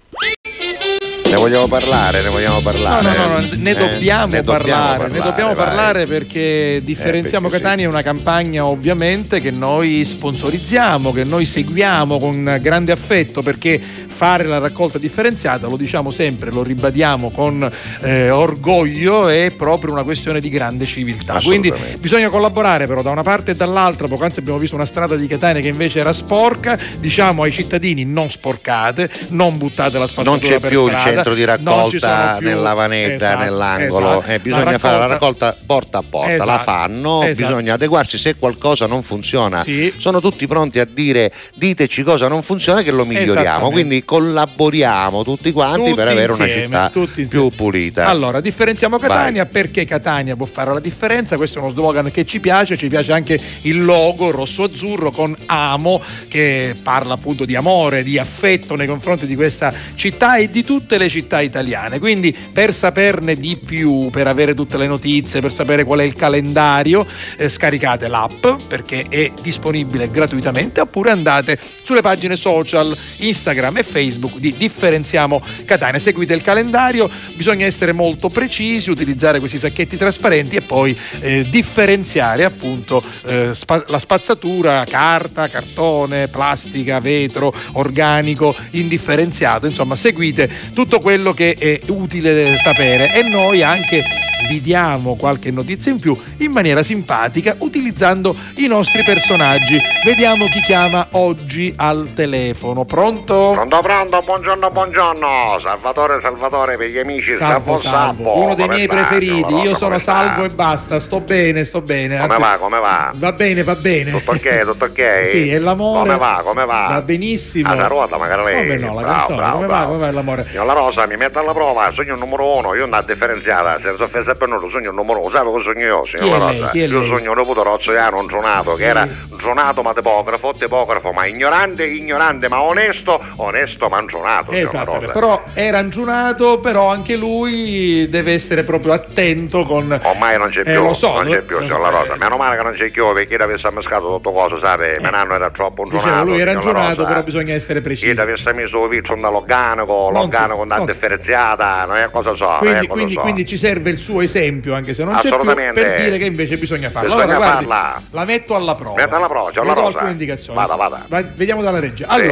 [1.31, 3.17] Ne vogliamo parlare, ne vogliamo parlare.
[3.17, 5.65] No, no, no, ne Eh, dobbiamo, ne parlare, ne dobbiamo vai.
[5.65, 11.47] parlare perché differenziamo Eh, perché Catania è una campagna ovviamente che noi sponsorizziamo, che noi
[11.47, 13.81] seguiamo con grande affetto perché
[14.23, 17.69] fare la raccolta differenziata, lo diciamo sempre, lo ribadiamo con
[18.03, 21.41] eh, orgoglio, è proprio una questione di grande civiltà.
[21.43, 25.27] Quindi bisogna collaborare però da una parte e dall'altra, poc'anzi abbiamo visto una strada di
[25.27, 30.39] Catania che invece era sporca, diciamo ai cittadini non sporcate, non buttate la spazzatura Non
[30.61, 34.11] c'è più il strada, centro di raccolta più- nella vanetta, Esatto, nell'angolo.
[34.19, 34.31] esatto.
[34.31, 37.49] Eh, bisogna La fare la raccolta- raccolta porta a porta, la Esatto, fanno, esatto.
[37.49, 38.19] bisogna adeguarsi.
[38.19, 39.93] Se qualcosa non funziona, Sì.
[39.97, 43.69] sono tutti pronti a dire diteci cosa non funziona che lo miglioriamo.
[43.73, 48.09] Quindi collaboriamo tutti quanti Tutti per avere una insieme, città tutti più pulita.
[48.09, 52.39] Allora, differenziamo Catania perché Catania può fare la differenza, questo è uno slogan che ci
[52.39, 58.19] piace, ci piace anche il logo rosso-azzurro con amo che parla appunto di amore, di
[58.19, 61.99] affetto nei confronti di questa città e di tutte le città italiane.
[61.99, 66.15] Quindi per saperne di più, per avere tutte le notizie, per sapere qual è il
[66.15, 67.07] calendario,
[67.39, 74.01] eh, scaricate l'app perché è disponibile gratuitamente oppure andate sulle pagine social Instagram e Facebook
[74.11, 75.99] di Differenziamo Catania.
[75.99, 82.45] Seguite il calendario, bisogna essere molto precisi, utilizzare questi sacchetti trasparenti e poi eh, differenziare
[82.45, 91.33] appunto eh, spa- la spazzatura, carta, cartone, plastica, vetro, organico, indifferenziato, insomma seguite tutto quello
[91.33, 96.83] che è utile sapere e noi anche vi diamo qualche notizia in più in maniera
[96.83, 99.81] simpatica utilizzando i nostri personaggi.
[100.05, 102.85] Vediamo chi chiama oggi al telefono.
[102.85, 103.53] Pronto?
[103.55, 105.59] Pronto, pronto, buongiorno, buongiorno.
[105.63, 107.33] Salvatore, Salvatore per gli amici.
[107.35, 109.55] Salvo, salvo, uno dei Come miei sta, preferiti.
[109.55, 110.13] Io sono come sta?
[110.13, 111.01] salvo e basta.
[111.01, 112.19] Sto bene, sto bene.
[112.19, 113.11] Come Anzi, va, come va?
[113.15, 114.11] Va bene, va bene.
[114.11, 115.29] Tutto ok, tutto ok?
[115.31, 116.01] Sì, e l'amore.
[116.11, 116.87] Come va, come va?
[116.91, 117.71] Va benissimo.
[117.71, 118.55] Ah, la ruota magari lei.
[118.67, 119.37] Come no, la Bravo, canzone.
[119.39, 119.77] bravo, come va?
[119.79, 119.93] bravo.
[119.93, 120.47] Come va l'amore?
[120.51, 124.35] Signor La Rosa, mi mette alla prova, sogno numero uno, io una differenziata, senza offesa
[124.43, 127.63] per nulla, sogno numero uno, sai cosa sogno io, signor è io sogno un dovuto
[127.63, 133.21] Rozzaiano, un dronato, che era un dronato ma tipografo, tipografo ma ignorante, ignorante ma onesto,
[133.37, 139.99] onesto ma La Esatto, però era angiunato, però anche lui deve essere proprio attento con...
[140.03, 141.81] Ormai non c'è Eh, più, lo so, non lo- c'è più, lo signor.
[141.81, 142.17] La Rosa.
[142.19, 145.35] Meno male che non c'è più perché io avessi ammescato tutto coso, sai, mio nonno
[145.35, 146.25] era troppo dronato.
[146.25, 147.05] lui era Rosa.
[147.05, 148.07] però bisogna essere precisi.
[148.07, 148.79] Io ti avessi messo
[149.21, 153.21] dall'organico, Non l'organico si- con si- differenziata, non è cosa so, Quindi, cosa quindi- so.
[153.21, 154.31] quindi ci serve il suo esempio,
[154.75, 157.15] anche se non c'è più, per dire che invece bisogna farlo.
[157.15, 158.03] Bisogna allora, guardi, farla.
[158.11, 158.95] la metto alla prova.
[159.03, 159.87] Metta alla prova, La do Rosa.
[159.87, 160.59] alcune indicazioni.
[160.59, 161.05] Vada, vada.
[161.09, 162.07] Va- vediamo dalla regia.
[162.15, 162.27] Sì.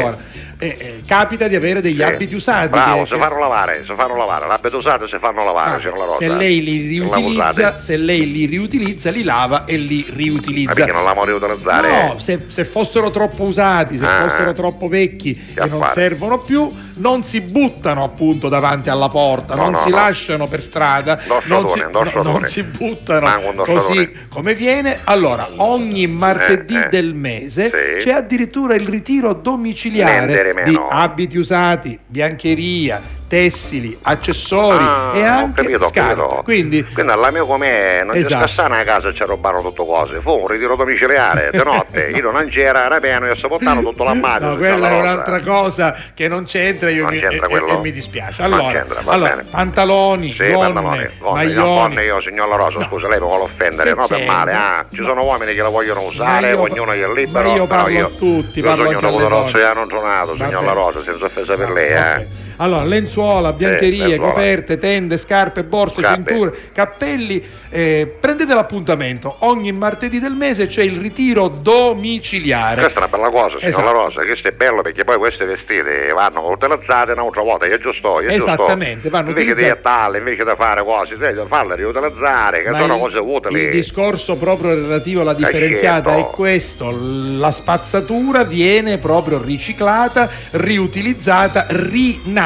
[0.62, 2.02] Eh, eh, capita di avere degli Sì.
[2.02, 2.68] abiti usati.
[2.68, 6.16] Bravo, che- si fanno lavare, si fanno lavare, l'abito usato si fanno lavare, La Rosa.
[6.18, 10.72] se lei li la riutilizza, se lei li riutilizza, li lava e li Ma riutilizza.
[10.74, 11.88] perché non l'amo riutilizzare?
[12.08, 14.28] No, se, se fossero troppo usati, se Ah.
[14.28, 16.00] fossero troppo vecchi e non affare.
[16.00, 19.96] servono più, non si buttano appunto davanti alla porta, No, non no, si no.
[19.96, 24.98] lasciano per strada, non si, non si buttano così come viene.
[25.04, 26.88] Allora, ogni martedì Eh, eh.
[26.90, 28.04] del mese Sì.
[28.04, 33.00] c'è addirittura il ritiro domiciliare Niente di abiti usati, biancheria,
[33.30, 36.20] tessili, accessori Ah, e anche capito, scarpe.
[36.20, 36.40] capito.
[36.42, 38.34] Quindi Quindi alla mia com'è, non Esatto.
[38.34, 40.18] ci scassano a casa e ci rubano tutte cose.
[40.20, 44.02] Fu un ritiro domiciliare, di notte, io non c'era, era pieno, io si portano tutto
[44.02, 44.46] l'ammazzo.
[44.46, 47.76] No, quella è un'altra cosa che non c'entra, io Non mi, c'entra e- e- e
[47.76, 48.42] mi dispiace.
[48.42, 53.06] Non Allora, allora, pantaloni, Sì, gonne, pantaloni, gonne, io, gonne io, signor La Rosa, scusa,
[53.06, 56.02] lei mi vuole offendere, Che no per male, ah, ci sono uomini che la vogliono
[56.02, 59.06] usare, io- ognuno è libero, io però parlo io, a tutti, io parlo sogno anche
[59.06, 59.50] una alle donne.
[59.52, 60.64] poderosa tornato, Va signor bene.
[60.66, 62.48] La Rosa, senza offesa per lei, eh.
[62.60, 64.32] Allora, lenzuola, biancherie, lenzuola.
[64.32, 66.30] coperte, tende, scarpe, borse, Scarpe.
[66.30, 67.42] cinture, cappelli.
[67.72, 69.36] eh, prendete l'appuntamento.
[69.40, 72.80] Ogni martedì del mese c'è il ritiro domiciliare.
[72.82, 73.92] Questa è una bella cosa, signor Esatto.
[73.92, 75.82] Rosa, questo è bello perché poi questi vestiti
[76.12, 78.52] vanno utilizzati un'altra volta, è giusto, è giusto.
[78.52, 79.82] Esattamente, vanno invece di utilizzati.
[79.82, 83.60] talle, invece di fare cose, sì, farle riutilizzare, che Ma sono il- cose utili.
[83.60, 86.28] Il discorso proprio relativo alla differenziata certo.
[86.28, 91.66] è questo: la spazzatura viene proprio riciclata, riutilizzata,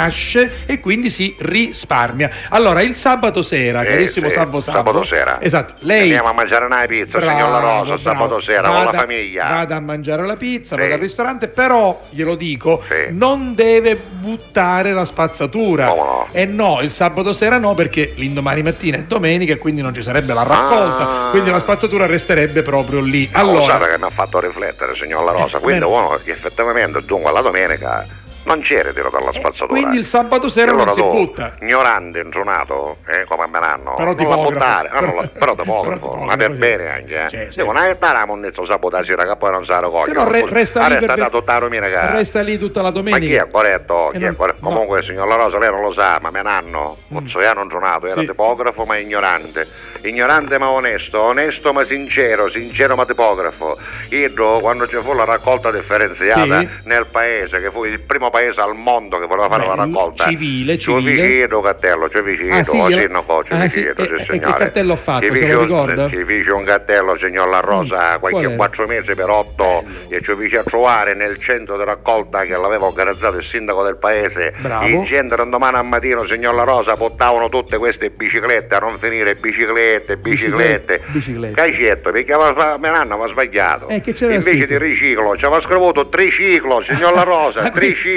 [0.09, 2.31] rinasce e quindi si risparmia.
[2.51, 5.41] Allora, il sabato sera, Sì, carissimo sì, Salvo Salvo, sabato sera.
[5.41, 8.01] esatto, lei Andiamo a mangiare una pizza, Bravo, signor La Rosa, bravo.
[8.03, 9.49] sabato sera con la Vada- famiglia.
[9.49, 10.81] Vada a mangiare la pizza, Sì.
[10.83, 13.07] vada al ristorante, però glielo dico, Sì.
[13.15, 15.87] non deve buttare la spazzatura.
[15.89, 16.29] Come no?
[16.33, 20.03] E no, il sabato sera no, perché l'indomani mattina è domenica e quindi non ci
[20.03, 21.31] sarebbe la raccolta, Ah.
[21.31, 23.29] quindi la spazzatura resterebbe proprio lì.
[23.33, 25.59] Allora, Allora, che mi ha fatto riflettere, signor La Rosa.
[25.59, 28.07] Eh, Quindi uno effettivamente, dunque, la domenica
[28.45, 29.67] non c'era tiro dalla spazzatura.
[29.79, 31.55] Quindi il sabato sera allora non si butta.
[31.61, 33.95] Ignorante, intronato, eh, come me l'hanno.
[33.95, 34.51] Però non la tipografo.
[34.51, 37.29] buttare, no, non però Però tipografo, tipografo, ma per bene anche, eh.
[37.29, 37.57] Sì, sì.
[37.57, 40.13] Devo andare a monnezzo sabato sera che poi non sa Se raccogliere.
[40.15, 42.11] no re- resta lì Resta tutta la domenica.
[42.11, 43.45] Resta lì tutta la Ma chi domenica.
[43.45, 44.09] è corretto?
[44.13, 44.59] Chi Eh, è non- corretto?
[44.61, 44.69] no.
[44.71, 44.73] Mm.
[44.75, 46.97] Comunque, signor La Rosa, lei non lo sa, ma me n'hanno.
[47.09, 48.27] Pozzoiano intronato, era Sì.
[48.27, 49.67] tipografo ma ignorante.
[50.03, 53.79] Ignorante ma onesto, onesto ma sincero, sincero ma tipografo.
[54.11, 56.69] Io, quando ci fu la raccolta differenziata Sì.
[56.85, 60.27] nel paese, che fu il primo paese al mondo che voleva fare la raccolta.
[60.29, 61.27] civile, Ci civile.
[61.29, 64.55] vicino cartello, ci vicino, Ah, sì, sì, no, ci Ah, vicino, sì, e che signore.
[64.55, 66.09] cartello ha fatto, Ci se lo ricorda?
[66.09, 70.35] Ci fece un cartello, signor La Rosa, qual qualche quattro mesi per otto, e ci
[70.35, 74.53] fece a trovare nel centro di raccolta che l'aveva organizzato il sindaco del paese.
[74.59, 74.87] Bravo.
[74.87, 78.99] In gente un domani al mattino, signor La Rosa, portavano tutte queste biciclette a non
[78.99, 81.03] finire biciclette, biciclette.
[81.07, 81.55] Biciclette.
[81.55, 83.89] Cacetto, perché aveva, me l'hanno sbagliato.
[83.89, 84.67] Eh, Invece scritto?
[84.67, 87.71] di riciclo, ci aveva scritto triciclo, signor La Rosa, Ah,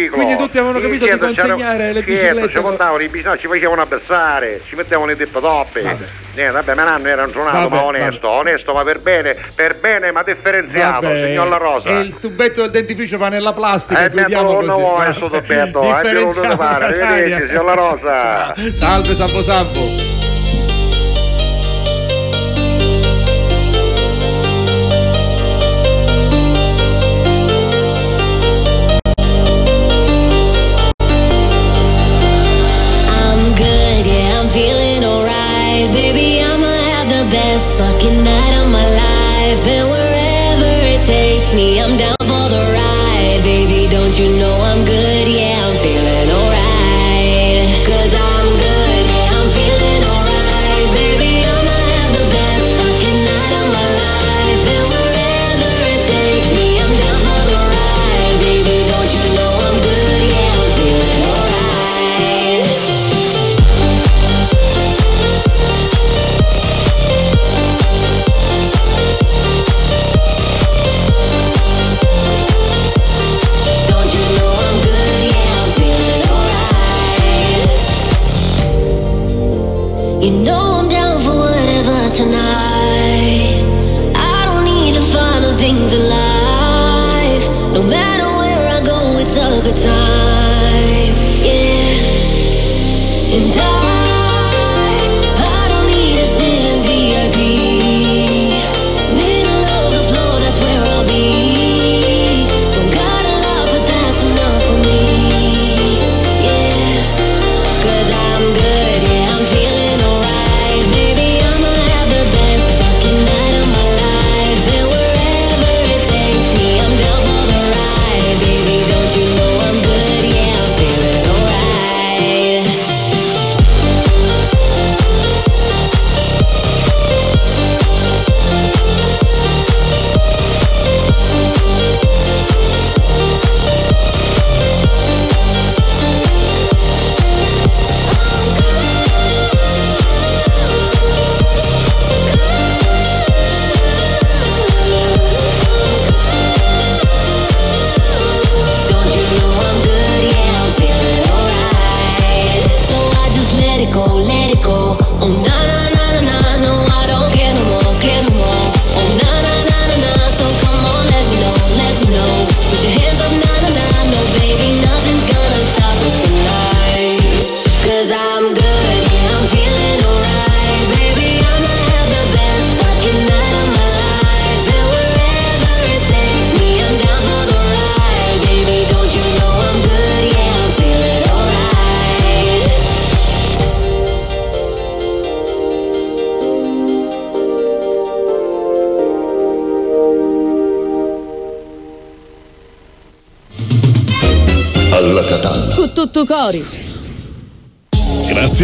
[0.10, 0.18] quindi- triciclo.
[0.18, 3.26] quindi tutti avevano capito di centro c'era- consegnare le Certo, biciclette ci portavano i bici-
[3.26, 5.82] no, ci facevano abbassare, ci mettevano i dip toppe.
[5.82, 9.76] Niente, vabbè, me l'hanno era un giornato, Vabbè, ma onesto, onesto, ma per bene, per
[9.78, 11.90] bene, ma differenziato, Vabbè, signor La Rosa.
[11.90, 14.06] E il tubetto del dentifricio fa nella plastica.
[14.06, 14.66] Eh, metto- così.
[14.68, 15.10] no, Vabbè.
[15.10, 18.54] è sotto petto, eh, Differenziamo che lo fare, arrivederci, signor La Rosa.
[18.78, 20.27] Salve, salvo, salvo.
[37.30, 39.62] Best fucking night of my life.
[39.76, 43.42] And wherever it takes me, I'm down for the ride.
[43.44, 45.17] Baby, don't you know I'm good,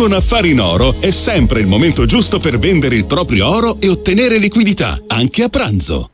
[0.00, 3.90] Con Affari in Oro è sempre il momento giusto per vendere il proprio oro e
[3.90, 6.09] ottenere liquidità, anche a pranzo.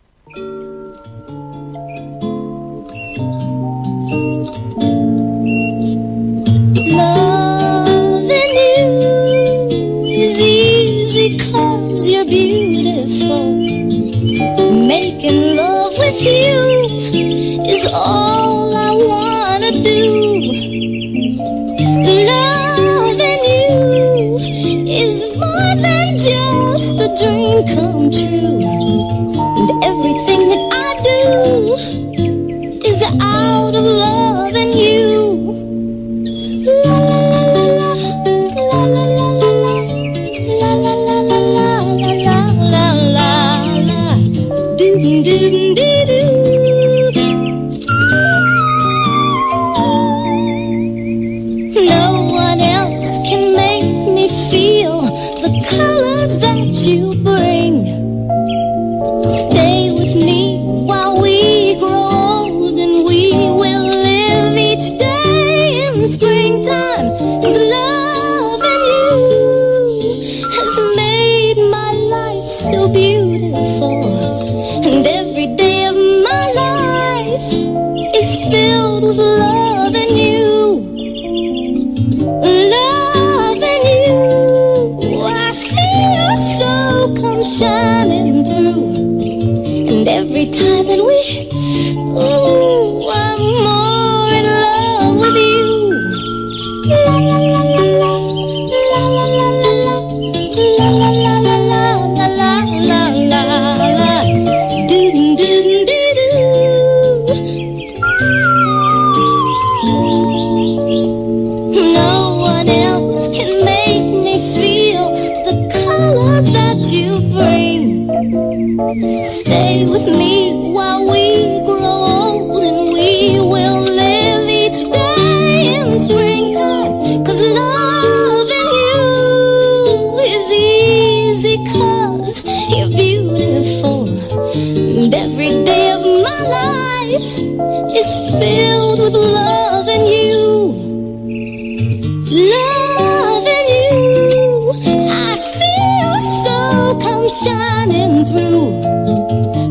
[147.28, 148.82] Shining through.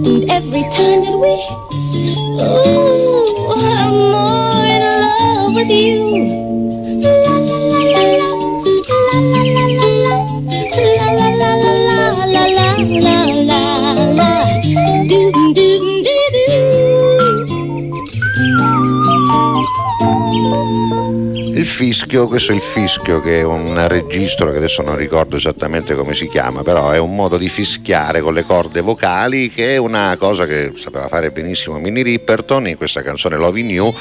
[0.05, 1.64] And every time that we,
[21.75, 26.13] fischio, questo è il fischio che è un registro che adesso non ricordo esattamente come
[26.13, 30.15] si chiama, però è un modo di fischiare con le corde vocali che è una
[30.17, 33.93] cosa che sapeva fare benissimo Minnie Ripperton in questa canzone Loving You,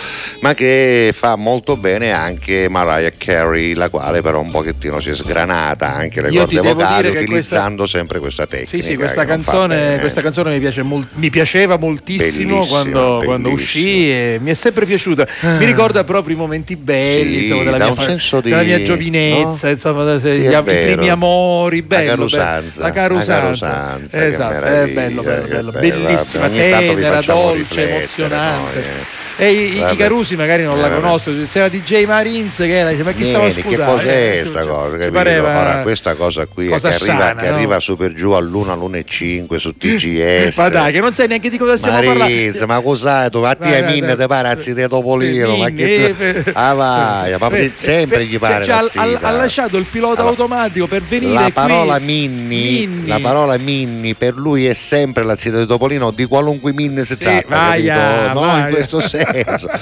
[0.42, 5.14] ma che fa molto bene anche Mariah Carey, la quale però un pochettino si è
[5.16, 8.76] sgranata anche le Io corde vocali utilizzando questa- sempre questa tecnica.
[8.76, 13.82] Sì, sì, questa canzone, questa canzone mi, piace mi piaceva moltissimo Bellissima, quando, quando bellissima.
[13.88, 15.26] uscì e mi è sempre piaciuta.
[15.58, 18.82] Mi ricorda proprio i momenti belli Sì, insomma, della, mia, un fa- di- della mia
[18.82, 19.72] giovinezza, no?
[19.72, 25.46] insomma, Sì, gli i primi amori, bello, la carusanza, la carusanza, esatto, è bello, bello,
[25.46, 25.72] bello, bello,
[26.04, 29.22] bellissima, tenera, dolce, emozionante.
[29.38, 29.44] Eh.
[29.46, 29.96] E i, i.
[29.96, 31.00] Carusi magari non la Eh, vabbè.
[31.02, 34.68] conoscono, c'era DJ Marins che era, dice, ma chi stava che cos'è Eh, questa ci-
[34.68, 35.02] cosa?
[35.02, 37.54] ci pareva Ora, questa cosa qui cosa che, arriva, sana, che no?
[37.54, 40.56] arriva su per giù all'1, all'1.5 su TGS.
[40.58, 42.66] Ma dai, che non sai neanche di cosa stiamo Marisa, parlando.
[42.66, 43.40] ma cos'hai tu?
[43.40, 48.24] Ma ti minne te pare a zite Topolino, ma che eh, Ah vai, ma sempre
[48.26, 53.06] gli pare cioè, la ha, lasciato il pilota Allora, automatico per venire La parola Minni,
[53.06, 57.16] la parola Minni per lui è sempre la zita di Topolino di qualunque Minni si
[57.16, 57.92] tratta, capito?
[58.40, 59.22] No, in questo senso.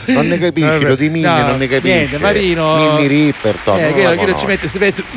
[0.07, 1.95] Non ne capisci, lo di Minni no, non ne capisci.
[1.97, 2.77] Niente, Marino.
[2.77, 5.03] Minni Ripperton, Eh, che, che non ci mette, si mette.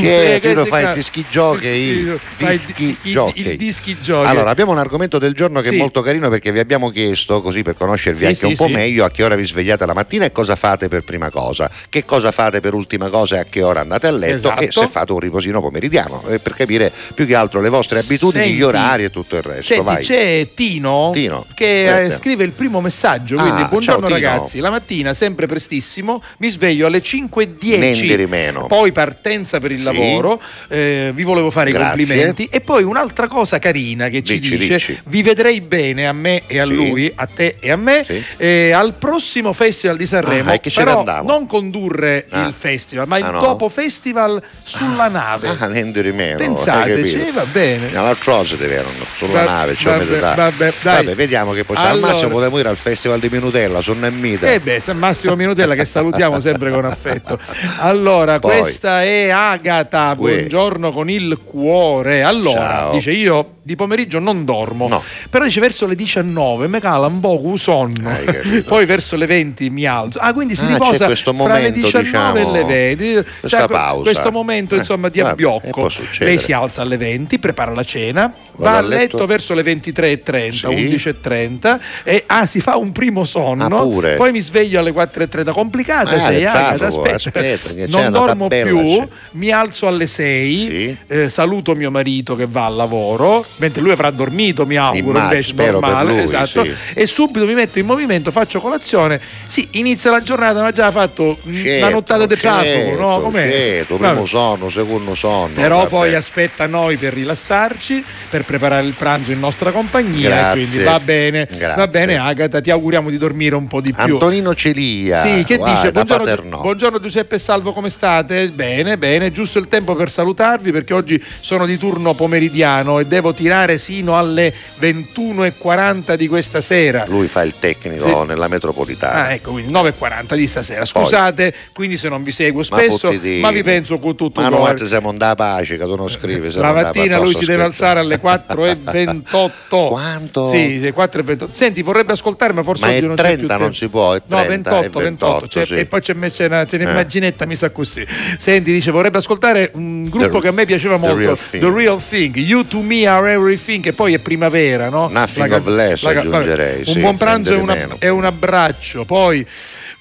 [0.00, 3.56] Che Eh, tu lo fai il dischi jockey, dischi jockey.
[3.56, 4.26] jockey.
[4.30, 7.62] Allora, abbiamo un argomento del giorno che è molto carino perché vi abbiamo chiesto, così
[7.62, 10.56] per conoscervi anche un po' meglio, a che ora vi svegliate la mattina e cosa
[10.56, 14.06] fate per prima cosa, che cosa fate per ultima cosa e a che ora andate
[14.06, 14.80] a letto e Esatto.
[14.80, 18.58] se fate un riposino pomeridiano, eh, per capire più che altro le vostre abitudini, Senti,
[18.58, 19.74] gli orari e tutto il resto.
[19.74, 20.04] Senti, Vai.
[20.04, 22.16] c'è Tino, Tino, che eh, aspetta.
[22.16, 23.19] scrive il primo messaggio.
[23.36, 24.58] Ah, Quindi, buongiorno ciao, ragazzi.
[24.60, 27.78] La mattina, sempre prestissimo, mi sveglio alle 5.10.
[27.78, 28.66] Niente di meno.
[28.66, 29.84] Poi partenza per il Sì.
[29.84, 30.40] lavoro.
[30.68, 32.02] eh, vi volevo fare Grazie.
[32.02, 32.48] i complimenti.
[32.50, 34.98] E poi un'altra cosa carina che ci Dici, dice: dici.
[35.04, 36.74] Vi vedrei bene a me e a Sì.
[36.74, 38.22] lui, a te e a me, Sì.
[38.36, 40.50] eh, al prossimo festival di Sanremo.
[40.52, 42.46] Ah, che però non condurre Ah.
[42.46, 43.40] il festival, ma il Ah, no?
[43.40, 45.48] dopo festival sulla nave.
[45.58, 46.36] Ah, niente di meno.
[46.38, 47.96] Pensateci, eh, va bene.
[47.96, 50.72] All'atrocity erano sulla Va- nave, cioè vabbè, vabbè.
[50.82, 54.50] Vabbè, vediamo che poi al Allora- massimo potremmo ir al festival di Minutella su Nemmita.
[54.52, 57.38] Eh beh, San Massimo Minutella che salutiamo sempre con affetto.
[57.78, 58.58] Allora, Poi.
[58.60, 62.22] questa è Agata, buongiorno con il cuore.
[62.22, 62.92] Allora, Ciao.
[62.92, 65.02] dice io di pomeriggio non dormo, No.
[65.28, 68.10] però dice verso le 19 mi cala un po' sonno,
[68.66, 70.18] poi verso le 20 mi alzo.
[70.18, 73.12] Ah, quindi si Ah, riposa questo fra le momento, 19 diciamo, e le 20.
[73.40, 74.02] questa Cioè, que- pausa.
[74.10, 75.90] Questo momento Eh, insomma di vabbè, abbiocco.
[76.18, 78.22] Lei si alza alle 20, prepara la cena,
[78.56, 79.26] Vado va a a letto, letto.
[79.26, 80.66] verso le 23.30, Sì.
[80.66, 86.10] 11.30 e ah, si fa un primo sonno, Ah, poi mi sveglio alle 4.30, complicata
[86.10, 89.08] Ah, sei, aspetta, Agata, aspetta, aspetta, c'è non dormo tabella, più, c'è.
[89.32, 94.10] mi alzo alle 6, eh, saluto mio marito che va al lavoro, mentre lui avrà
[94.10, 96.72] dormito, mi auguro, Immagino, invece normale, lui, esatto, sì.
[96.94, 101.38] e subito mi metto in movimento, faccio colazione, sì, inizia la giornata, ma già fatto
[101.48, 103.20] mm, una nottata di traffico, no?
[103.20, 103.50] Com'è?
[103.50, 104.10] Certo, Vabbè.
[104.12, 105.54] primo sonno, secondo sonno.
[105.54, 105.88] Però vabbè.
[105.88, 110.28] poi aspetta noi per rilassarci, per preparare il pranzo in nostra compagnia.
[110.28, 110.66] Grazie.
[110.66, 111.74] Quindi va bene, Grazie.
[111.74, 112.60] va bene, Agata.
[112.60, 114.14] Ti auguriamo di dormire un po' di più.
[114.14, 115.22] Antonino Celia.
[115.22, 116.04] Sì, che guarda, dice?
[116.04, 118.48] Buongiorno, buongiorno Giuseppe Salvo, come state?
[118.50, 123.32] Bene, bene, giusto il tempo per salutarvi perché oggi sono di turno pomeridiano e devo
[123.32, 127.04] tirare sino alle 21.40 di questa sera.
[127.06, 128.26] Lui fa il tecnico Sì.
[128.26, 129.26] nella metropolitana.
[129.26, 130.84] Ah, ecco, quindi 9.40 di stasera.
[130.84, 133.38] Scusate, quindi se non vi seguo Ma spesso, fottiti.
[133.40, 134.70] ma, vi penso con tutto Ma il cuore.
[134.72, 136.52] altri siamo da pace, che tu non scrivi.
[136.54, 139.88] La non mattina lui si deve alzare alle 4.28.
[139.88, 140.50] Quanto?
[140.50, 141.48] Sì, sì, 4.28.
[141.52, 144.22] Senti, vorrebbe ascoltare, ma forse Ma è non c'è più 30 non si può, è
[144.26, 145.74] 30, No, 28, è 28, c'è- sì.
[145.74, 146.84] e poi c'è messa una, c'è Eh.
[146.84, 148.06] un'immaginetta, mi sa così.
[148.38, 151.62] Senti, dice, vorrebbe ascoltare un gruppo The- che a me piaceva The molto, Real Thing.
[151.62, 155.08] The Real Thing, You to Me Are Everything, che poi è primavera, no?
[155.08, 158.24] Nothing La- of less, la- aggiungerei, vabbè, sì, un buon pranzo e, una- e un
[158.24, 159.04] abbraccio.
[159.04, 159.46] Poi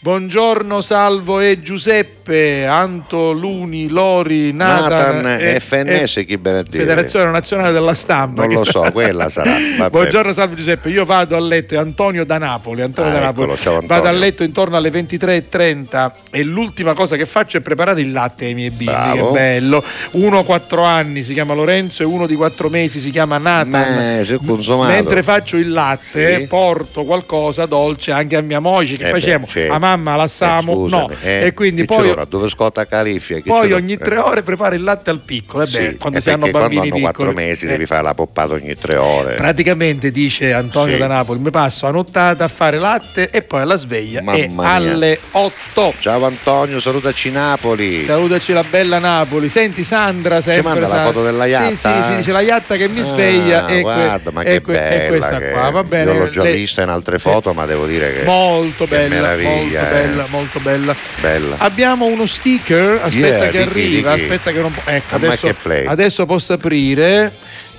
[0.02, 6.78] Buongiorno Salvo e Giuseppe, Anto, Luni, Lori, Nathan, Nathan e- FNS, chi benedire.
[6.86, 8.46] Federazione Nazionale della Stampa.
[8.46, 9.52] Non lo so, quella sarà.
[9.78, 9.90] vabbè.
[9.90, 13.52] Buongiorno Salvo Giuseppe, io vado a letto, Antonio da Napoli, Antonio Ah, da Napoli.
[13.52, 13.88] eccolo, Antonio.
[13.88, 18.46] vado a letto intorno alle 23.30 e l'ultima cosa che faccio è preparare il latte
[18.46, 19.26] ai miei bimbi, Bravo.
[19.28, 19.84] che bello.
[20.12, 24.26] Uno 4 anni si chiama Lorenzo e uno di 4 mesi si chiama Nathan.
[24.46, 24.94] Consumato.
[24.94, 26.48] Mentre faccio il latte Sì.
[26.48, 29.74] porto qualcosa dolce anche a mia moglie che Eh beh, facciamo, certo.
[29.90, 31.16] Mamma la Samo, Eh, scusami, no.
[31.22, 33.42] eh, e quindi poi dove scotta califia?
[33.44, 34.20] Poi ogni tre Eh.
[34.20, 36.96] ore prepara il latte al piccolo, eh beh, Sì, quando eh, si hanno bambini quando
[36.96, 37.70] hanno quattro mesi Eh.
[37.70, 39.36] devi fare la poppata ogni tre ore.
[39.36, 41.00] Praticamente dice Antonio Sì.
[41.00, 44.48] da Napoli, mi passo a nottata a fare latte e poi alla sveglia Mamma e
[44.48, 44.70] mia.
[44.70, 45.94] alle 8.
[46.00, 48.06] Ciao Antonio, salutaci Napoli.
[48.06, 49.50] Salutaci la bella Napoli.
[49.50, 50.62] Senti Sandra sempre.
[50.74, 51.76] manda la Sa- foto della iatta?
[52.04, 54.62] Sì, sì, dice la iatta che mi sveglia Ah, e, que- guarda, ma e che
[54.62, 56.12] que- bella questa che- qua, va bene.
[56.12, 59.36] Io l'ho già Lei- vista in altre foto, ma devo dire che Molto che bella,
[59.36, 59.42] molto
[59.82, 60.08] meraviglia, eh.
[60.08, 60.96] bella, molto bella.
[61.22, 61.56] bella.
[61.60, 64.24] Abbiamo uno sticker, aspetta Yeah, che di chi, arriva, di chi?
[64.24, 67.32] aspetta che non ecco, adesso, adesso posso aprire.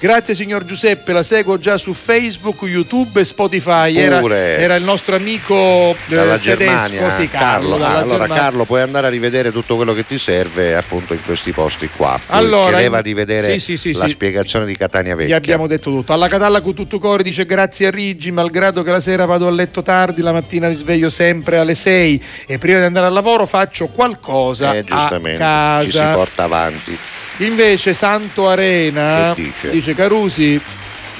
[0.02, 3.94] Grazie signor Giuseppe, la seguo già su Facebook, YouTube e Spotify.
[3.94, 7.74] Era, era il nostro amico eh, dalla tedesco, Germania, sì, Carlo.
[7.74, 8.34] Ah, dalla allora Germania.
[8.42, 12.18] Carlo puoi andare a rivedere tutto quello che ti serve appunto in questi posti qua.
[12.28, 15.36] Allora, chiedeva di vedere sì, sì, la spiegazione di Catania Gli Vecchia.
[15.36, 16.14] abbiamo detto tutto.
[16.14, 19.50] Alla Catalla con tutto cuore dice grazie a Rigi, malgrado che la sera vado a
[19.50, 23.44] letto tardi, la mattina mi sveglio sempre alle 6 e prima di andare al lavoro
[23.44, 24.82] faccio qualcosa Eh, a
[25.18, 25.82] casa.
[25.84, 26.98] ci si porta avanti.
[27.44, 29.94] Invece Santo Arena Che dice?
[29.94, 30.60] Carusi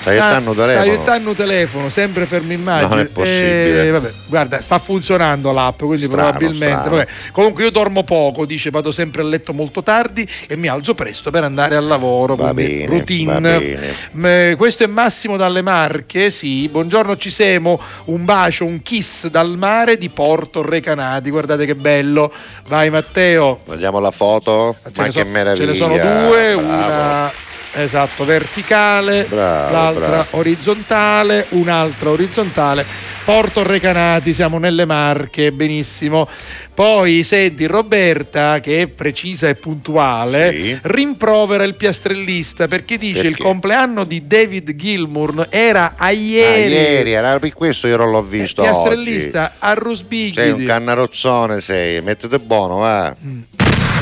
[0.04, 0.66] Aiutando telefono?
[0.82, 2.88] Stai aiutando telefono, sempre fermo immagine.
[2.88, 3.86] Non è possibile.
[3.86, 6.80] Eh, vabbè, guarda, sta funzionando l'app, quindi Strano, probabilmente.
[6.84, 7.04] strano.
[7.32, 11.30] Comunque io dormo poco, dice vado sempre a letto molto tardi e mi alzo presto
[11.30, 12.34] per andare al lavoro.
[12.36, 13.40] Va bene, routine.
[13.40, 14.50] va.
[14.52, 16.68] M- questo è Massimo dalle Marche, sì.
[16.68, 21.30] Buongiorno ci siamo, un bacio, un kiss dal mare di Porto Recanati.
[21.30, 22.32] Guardate che bello.
[22.68, 23.60] Vai Matteo.
[23.66, 24.76] Vogliamo la foto?
[24.82, 25.64] Ma ne che so- meraviglia.
[25.66, 26.60] Ce ne sono due, Bravo.
[26.68, 27.30] una
[27.74, 30.36] esatto verticale, Bravo, l'altra bravo.
[30.38, 32.84] orizzontale, un'altra orizzontale.
[33.22, 36.26] Porto Recanati, siamo nelle Marche, benissimo.
[36.74, 40.78] Poi senti Roberta, che è precisa e puntuale, Sì.
[40.82, 43.42] rimprovera il piastrellista perché dice il Perché?
[43.42, 46.72] compleanno di David Gilmour era a Ah, ieri.
[46.72, 48.70] ieri, era per questo io non l'ho visto oggi.
[48.70, 50.32] piastrellista a Rosbighidi.
[50.32, 52.00] Sei un cannarozzone, sei.
[52.00, 53.14] Mettete buono, va.
[53.24, 53.40] Mm.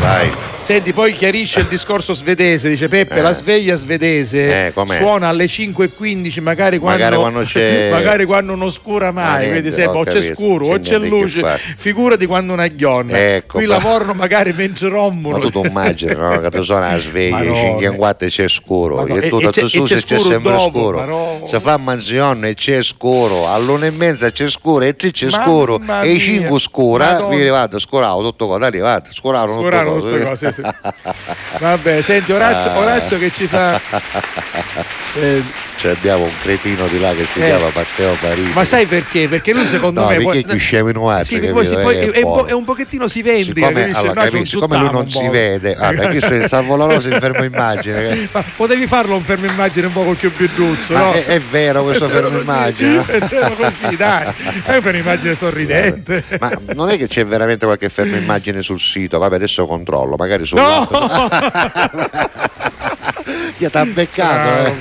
[0.01, 0.31] Vai.
[0.61, 3.21] Senti, poi chiarisce il discorso svedese, dice Peppe, Eh.
[3.23, 8.71] la sveglia svedese Eh, suona alle 5.15, magari quando, Magari quando c'è- magari quando non
[8.71, 11.59] scura Ah, mai, niente, quindi se ho o c'è scuro C'è o c'è niente luce,
[11.79, 13.35] figurati quando una ghionna.
[13.37, 15.39] Ecco, Qui ma- lavorano magari mentre rommono.
[15.39, 16.39] Ma tu immagini, no?
[16.41, 19.07] Che tu sono a sveglia, no, 5 guarda e c'è scuro.
[19.07, 21.05] No, e tu da su c'è se c'è sempre dopo, scuro.
[21.07, 21.43] no.
[21.47, 25.81] Se fa mansione e c'è scuro, all'una e mezza c'è scuro, e tre c'è scuro,
[26.03, 26.21] e i mia.
[26.21, 30.09] 5 scura, vi arrivate, scuravo tutto cosa, arrivate, scuravano tutto Cosa.
[30.09, 30.63] tutte cose, sì.
[31.59, 32.79] Vabbè, senti Orazio, Ah.
[32.79, 33.81] Orazio che ci fa...
[35.15, 35.43] eh,
[35.79, 37.47] Cioè abbiamo un cretino di là che si Eh.
[37.47, 38.51] chiama Matteo Marini.
[38.53, 39.29] ma sai perché?
[39.29, 40.17] Perché lui secondo no, me...
[40.17, 42.53] perché poi- più scemo in un Sì, poi, si- poi è, è un po', è
[42.53, 43.69] un pochettino si vendica.
[43.69, 47.21] Siccome, allora, No, capisci, siccome lui non si vede, guarda, questo è il Salvoloroso in
[47.21, 48.09] fermo immagine.
[48.09, 51.13] che- Ma potevi farlo un fermo immagine un po' col più giusto, Ma no?
[51.13, 53.05] è, è vero questo È fermo immagine?
[53.07, 54.33] È vero così, dai.
[54.65, 56.25] È un fermo immagine sorridente.
[56.41, 59.19] Ma non è che c'è veramente qualche fermo immagine sul sito?
[59.19, 60.89] Vabbè, adesso controllo, magari No!
[63.59, 64.45] Minchia, t'ha beccato.
[64.45, 64.73] Bravo, eh.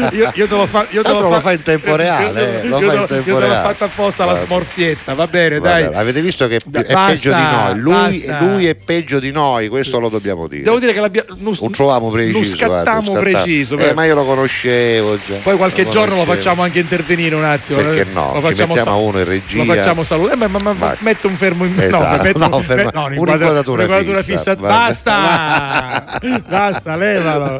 [0.00, 0.14] bravo.
[0.16, 2.66] Io, io te lo fa, io te lo lo fa- fa in tempo reale, eh,
[2.66, 5.94] lo io fa io te l'ho fatta apposta la smorfietta, va bene, Vabbè, dai.
[5.94, 7.80] avete visto che è Da- peggio basta, di noi.
[7.80, 10.62] Lui, lui è peggio di noi, questo lo dobbiamo dire.
[10.62, 12.38] Devo dire che l'abbiamo non, non trovavamo preciso.
[12.38, 13.12] non scattavo.
[13.12, 13.76] preciso.
[13.76, 15.34] Eh, ma io lo conoscevo già.
[15.42, 16.36] Poi qualche Lo giorno lo conoscevo.
[16.42, 17.80] facciamo anche intervenire un attimo.
[17.82, 18.06] Perché eh.
[18.12, 18.30] no?
[18.34, 19.56] Lo facciamo mettiamo sa- uno in regia.
[19.64, 20.34] Lo facciamo salutare.
[20.44, 24.22] Eh, ma, ma, ma metto un fermo in Esatto, metto- no, ferma- no, un'inquadratura un'inquadratura
[24.22, 24.38] fissa.
[24.38, 24.56] fissa.
[24.56, 26.20] Basta!
[26.48, 27.58] Basta, levalo.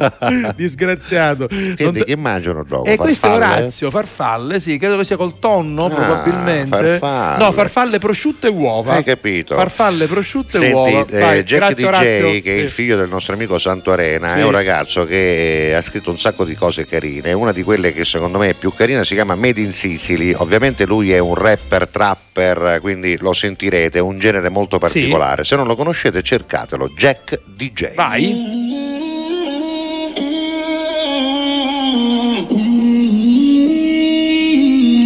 [0.63, 1.47] Disgraziato.
[1.49, 2.85] Non Senti, te- che mangiano dopo?
[2.85, 3.55] E questo è Farfalle?
[3.61, 6.97] Orazio, farfalle, sì, credo che sia col tonno Ah, probabilmente.
[6.99, 7.43] farfalle.
[7.43, 8.93] No, farfalle prosciutte e uova.
[8.93, 9.55] Hai capito?
[9.55, 11.05] Farfalle prosciutte e Senti, uova.
[11.09, 12.41] eh, Vai, Jack grazie, DJ, Orazio.
[12.41, 12.73] che è il Sì.
[12.73, 14.39] figlio del nostro amico Santo Arena, Sì.
[14.39, 17.33] è un ragazzo che eh, ha scritto un sacco di cose carine.
[17.33, 20.33] Una di quelle che secondo me è più carina si chiama Made in Sicily.
[20.33, 25.43] Ovviamente lui è un rapper, trapper, quindi lo sentirete, è un genere molto particolare.
[25.43, 26.89] Se non lo conoscete, cercatelo.
[26.95, 27.95] Jack DJ.
[27.95, 28.92] Vai.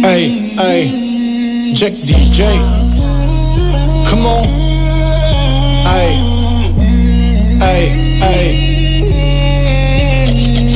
[0.00, 2.44] Hey, hey, Jack DJ.
[4.08, 4.44] Come on.
[5.84, 6.14] Hey,
[7.58, 7.88] hey,
[8.20, 8.68] hey.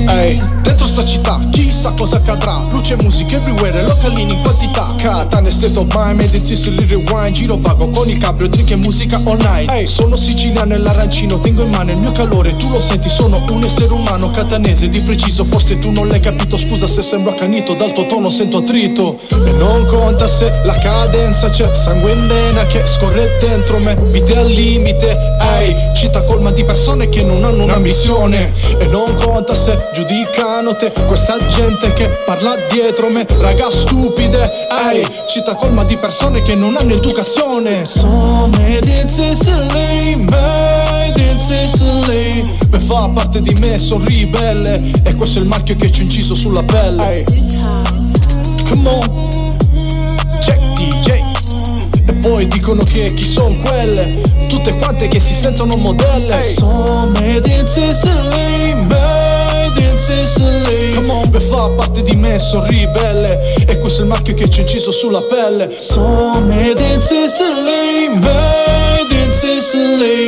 [0.09, 1.39] Hey, dentro sta città,
[1.83, 2.65] chissà cosa accadrà.
[2.71, 4.87] Luce, musica everywhere, localini in quantità.
[4.97, 7.35] Katane, state of mind, made in Sicily rewind.
[7.35, 9.69] Giro vago con il cabrio, drink e musica all night.
[9.69, 12.57] Hey, sono siciliano e l'arancino, tengo in mano il mio calore.
[12.57, 15.45] Tu lo senti, sono un essere umano catanese di preciso.
[15.45, 17.75] Forse tu non l'hai capito, scusa se sembro accanito.
[17.75, 19.19] Dal tuo tono sento attrito.
[19.31, 23.97] E non conta se la cadenza c'è sangue in vena che scorre dentro me.
[23.97, 28.53] Vite al limite, ehi, città colma di persone che non hanno un'ambizione.
[28.79, 33.27] E non conta se giudicano te, questa gente che parla dietro me.
[33.39, 37.85] Raga stupide, ehi, città colma di persone che non hanno educazione.
[37.85, 42.59] So made in Sicily, made in Sicily.
[42.70, 44.90] Me fa parte di me, sono ribelle.
[45.03, 47.24] E questo è il marchio che ci ho inciso sulla pelle.
[48.69, 49.57] Come on,
[50.40, 51.20] Jack DJ.
[52.07, 57.49] E poi dicono che chi son quelle Tutte quante che si sentono modelle Sono made
[57.49, 59.22] in Sicily Made
[60.21, 63.55] in Sicily Come on, fa parte di me, sono ribelle.
[63.67, 65.79] E questo è il marchio che ho inciso sulla pelle.
[65.79, 70.22] Sono made in Sicily Made in Sicily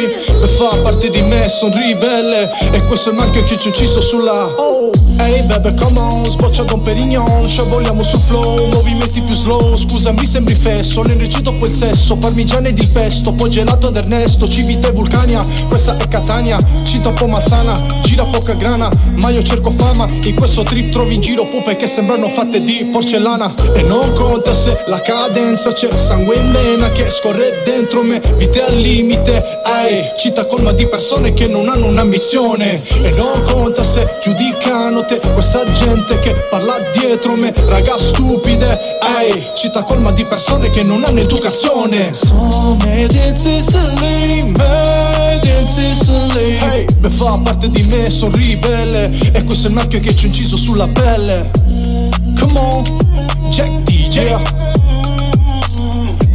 [0.56, 2.50] fa parte di me, sono ribelle.
[2.72, 6.62] E questo è il marchio che ci inciso sulla Oh, ehi baby come on Sboccia
[6.62, 7.48] Don Perignon.
[7.48, 9.76] Sciavoliamo sul flow Movimenti più slow.
[9.76, 12.16] Scusa mi sembri fesso L'energia dopo il sesso.
[12.16, 16.58] Parmigiana ed il pesto Poi gelato ad Ernesto Civita e Vulcania Questa è Catania.
[16.84, 18.90] Cita un po' malsana Gira poca grana.
[19.14, 22.88] Ma io cerco fama In questo trip trovi in giro pupe Che sembrano fatte di
[22.90, 23.54] porcellana.
[23.74, 28.20] E non conta se la cadenza C'è sangue in vena Che scorre dentro me.
[28.36, 32.80] Vite al limite Ehi Città colma di persone Che non hanno un'ambizione.
[33.02, 38.98] E non conta se giudicano te Questa gente che parla dietro me Raga stupide.
[39.00, 42.12] Ehi Città colma di persone Che non hanno educazione.
[46.72, 49.10] Ehi Beh fa parte di me Sono ribelle.
[49.32, 51.50] E questo è il marchio che ci ho inciso sulla pelle.
[52.38, 52.82] Come on
[53.50, 54.73] Jack DJ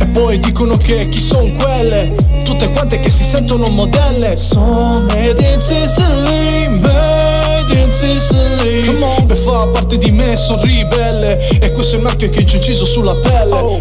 [0.10, 2.16] poi dicono che chi son quelle?
[2.44, 4.36] Tutte quante che si sentono modelle.
[4.38, 8.86] Sono made in Sicily Made in Sicily.
[8.86, 9.26] Come on.
[9.26, 11.48] Beh fa parte di me, son ribelle.
[11.60, 13.56] E questo è il marchio che ci ho inciso sulla pelle.
[13.56, 13.80] Oh.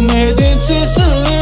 [0.00, 1.35] Made in Sicily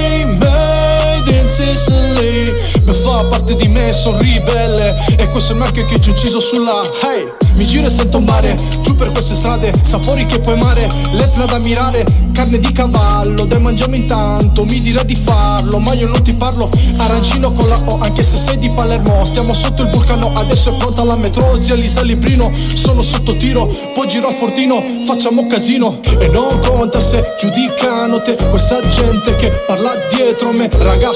[1.77, 2.53] Sicily
[2.83, 4.95] Beh fa parte di me, son ribelle.
[5.17, 7.45] E questo è il marchio che ci ho inciso sulla Hey.
[7.55, 11.59] Mi giro e sento mare, giù per queste strade, sapori che puoi amare, l'Etna da
[11.61, 16.33] mirare, carne di cavallo, dai mangiamo intanto, mi direi di farlo, ma io non ti
[16.33, 20.75] parlo, arancino con la O, anche se sei di Palermo, stiamo sotto il vulcano, adesso
[20.75, 25.47] è pronta la metro, zia Lisa Librino, sono sotto tiro, poi giro a Fortino, facciamo
[25.47, 31.13] casino, e non conta se giudicano te, questa gente che parla dietro me, raga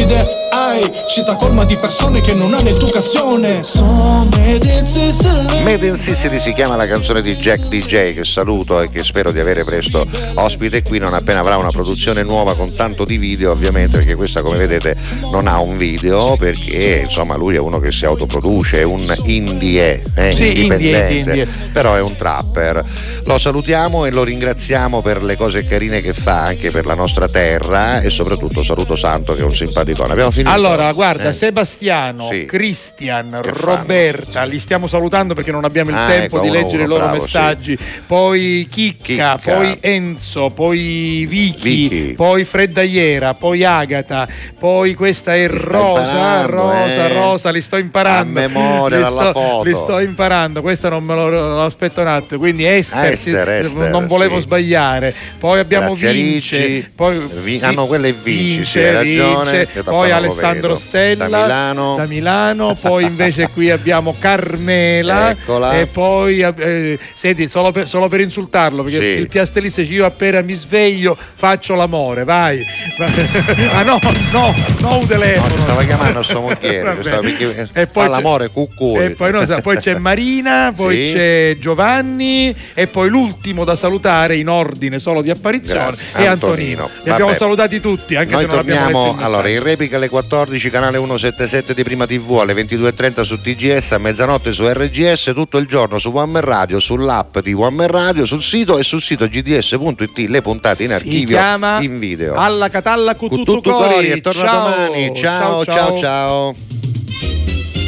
[0.00, 5.62] stupide, ai, città colma di persone che non hanno educazione, sono made in Sicily.
[5.62, 9.30] Made in Sicily si chiama la canzone di Jack DJ che saluto e che spero
[9.30, 13.52] di avere presto ospite qui non appena avrà una produzione nuova con tanto di video
[13.52, 14.96] ovviamente perché questa come vedete
[15.30, 20.02] non ha un video perché insomma lui è uno che si autoproduce, è un indie,
[20.14, 21.48] eh, Sì, indipendente, indie, indie.
[21.72, 22.84] però è un trapper.
[23.24, 27.28] Lo salutiamo e lo ringraziamo per le cose carine che fa anche per la nostra
[27.28, 29.54] terra e soprattutto saluto Santo che è un
[29.94, 30.12] simpaticone.
[30.12, 30.50] Abbiamo finito?
[30.50, 31.32] Allora, guarda, Eh?
[31.32, 32.44] Sebastiano, Sì.
[32.46, 33.40] Cristian?
[33.42, 36.88] Roberta, li stiamo salutando perché non abbiamo il Ah, tempo ecco, di leggere uno, i
[36.88, 37.78] loro bravo, messaggi.
[38.06, 39.54] Poi Chicca, Chicca.
[39.56, 42.12] poi Enzo, poi Vicky, Vicky.
[42.14, 44.26] poi Freddaiera, poi Agata,
[44.58, 47.12] poi questa è Rosa, Rosa, eh.
[47.12, 48.38] Rosa, li sto imparando.
[48.38, 49.68] A memoria li dalla sto, foto.
[49.68, 52.40] Li sto imparando, questa non me lo, lo aspetto un attimo.
[52.40, 54.42] Quindi Esther, Esther, sì, Esther, non volevo sì.
[54.42, 55.14] sbagliare.
[55.38, 56.90] Poi abbiamo Grazie Vince, Ricci.
[56.94, 59.50] poi ah, no, quella è Vinci, sì, hai Vince, ragione.
[59.50, 60.76] Vince, poi Alessandro.
[60.76, 61.96] Stella Da Milano.
[61.96, 65.78] da Milano, poi invece qui abbiamo Carmela Eccola.
[65.78, 69.04] e poi eh, senti solo per, solo per insultarlo perché Sì.
[69.20, 72.60] il piastrellista dice io appena mi sveglio faccio l'amore vai
[73.72, 73.98] ah no
[74.32, 79.04] no no un telefono No, stava chiamando sua moglie, E poi l'amore cuccuri.
[79.04, 81.12] e poi, no, poi c'è Marina, poi Sì.
[81.14, 86.06] c'è Giovanni e poi l'ultimo da salutare in ordine solo di apparizione Grazie.
[86.12, 86.82] è Antonino.
[86.84, 86.90] Antonino.
[87.04, 89.42] Li abbiamo salutati tutti, anche Noi se non abbiamo torniamo letto il allora.
[89.60, 94.52] In replica alle 14 canale 177 di Prima TV alle 22.30 su TGS a mezzanotte
[94.52, 98.42] su RGS tutto il giorno su One Man Radio sull'app di One Man Radio sul
[98.42, 101.38] sito e sul sito gds.it le puntate in archivio
[101.80, 103.94] in video Alla Catalla con Con tutto tutto cori.
[103.94, 104.68] cori e torna Ciao.
[104.68, 106.54] domani ciao ciao ciao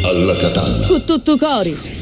[0.05, 0.87] Alla Catalla.
[0.87, 2.02] Con tutto cori.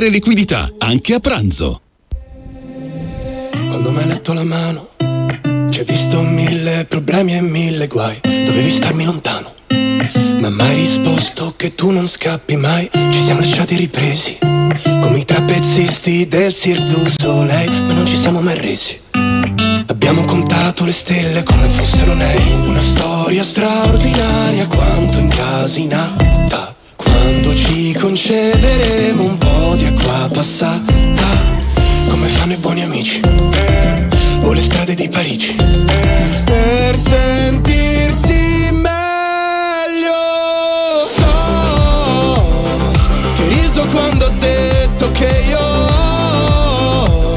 [0.00, 1.80] liquidità, anche a pranzo.
[3.68, 4.90] Quando mi hai letto la mano,
[5.68, 8.18] c'è visto mille problemi e mille guai.
[8.22, 9.52] Dovevi starmi lontano.
[10.40, 12.88] Ma mai risposto che tu non scappi mai.
[12.92, 14.38] Ci siamo lasciati ripresi.
[14.40, 17.84] Come i trapezzisti del Cirque du Soleil.
[17.84, 18.98] Ma non ci siamo mai resi.
[19.86, 22.52] Abbiamo contato le stelle come fossero nei.
[22.66, 26.74] Una storia straordinaria quanto incasinata.
[26.96, 30.80] Quando ci concederemo un po' di acqua passata.
[32.08, 33.20] Come fanno i buoni amici.
[34.42, 35.54] O le strade di Parigi.
[35.54, 40.20] Per sentirsi meglio.
[41.16, 42.44] So
[43.36, 47.36] che riso quando ho detto che io ho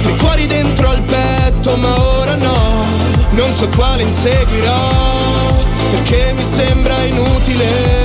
[0.00, 2.86] tre cuori dentro al petto, ma ora no.
[3.32, 7.97] Non so quale inseguirò, perché mi sembra inutile.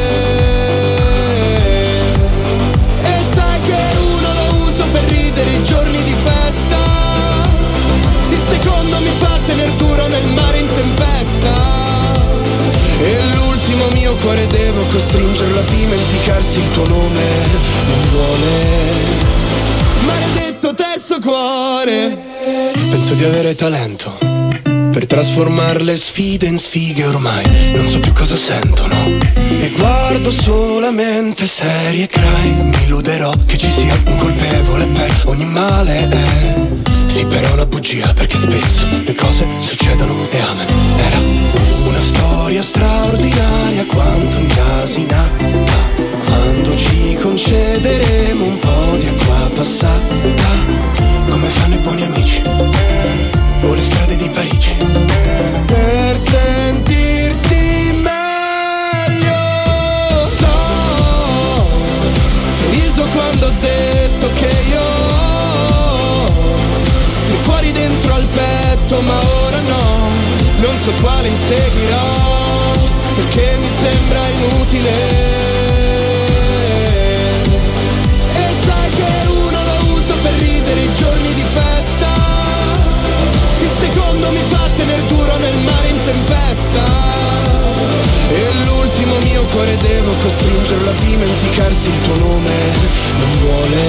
[10.23, 11.53] Nel mare in tempesta.
[12.99, 17.23] E l'ultimo mio cuore devo costringerlo a dimenticarsi il tuo nome.
[17.87, 18.51] Non vuole.
[20.05, 22.17] Maledetto terzo cuore.
[22.73, 24.17] Penso di avere talento.
[24.93, 29.17] Per trasformare le sfide in sfighe ormai non so più cosa sento, no?
[29.59, 36.09] E guardo solamente serie crime Mi illuderò che ci sia un colpevole per ogni male
[36.11, 36.92] eh.
[37.13, 40.67] Sì, però è una bugia perché spesso le cose succedono e amen.
[40.97, 45.45] Era una storia straordinaria quanto incasinata
[46.25, 50.45] Quando ci concederemo un po' di acqua passata
[51.29, 52.41] Come fanno i buoni amici
[53.61, 54.75] o le strade di Parigi
[69.05, 70.09] ma ora no.
[70.59, 72.51] Non so quale inseguirò
[73.15, 74.91] perché mi sembra inutile.
[78.33, 82.11] E sai che uno lo uso per ridere i giorni di festa.
[83.61, 86.85] Il secondo mi fa tener duro nel mare in tempesta.
[88.29, 92.55] E l'ultimo mio cuore devo costringerlo a dimenticarsi il tuo nome.
[93.17, 93.81] Non vuole.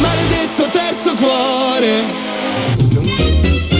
[0.00, 2.27] Maledetto terzo cuore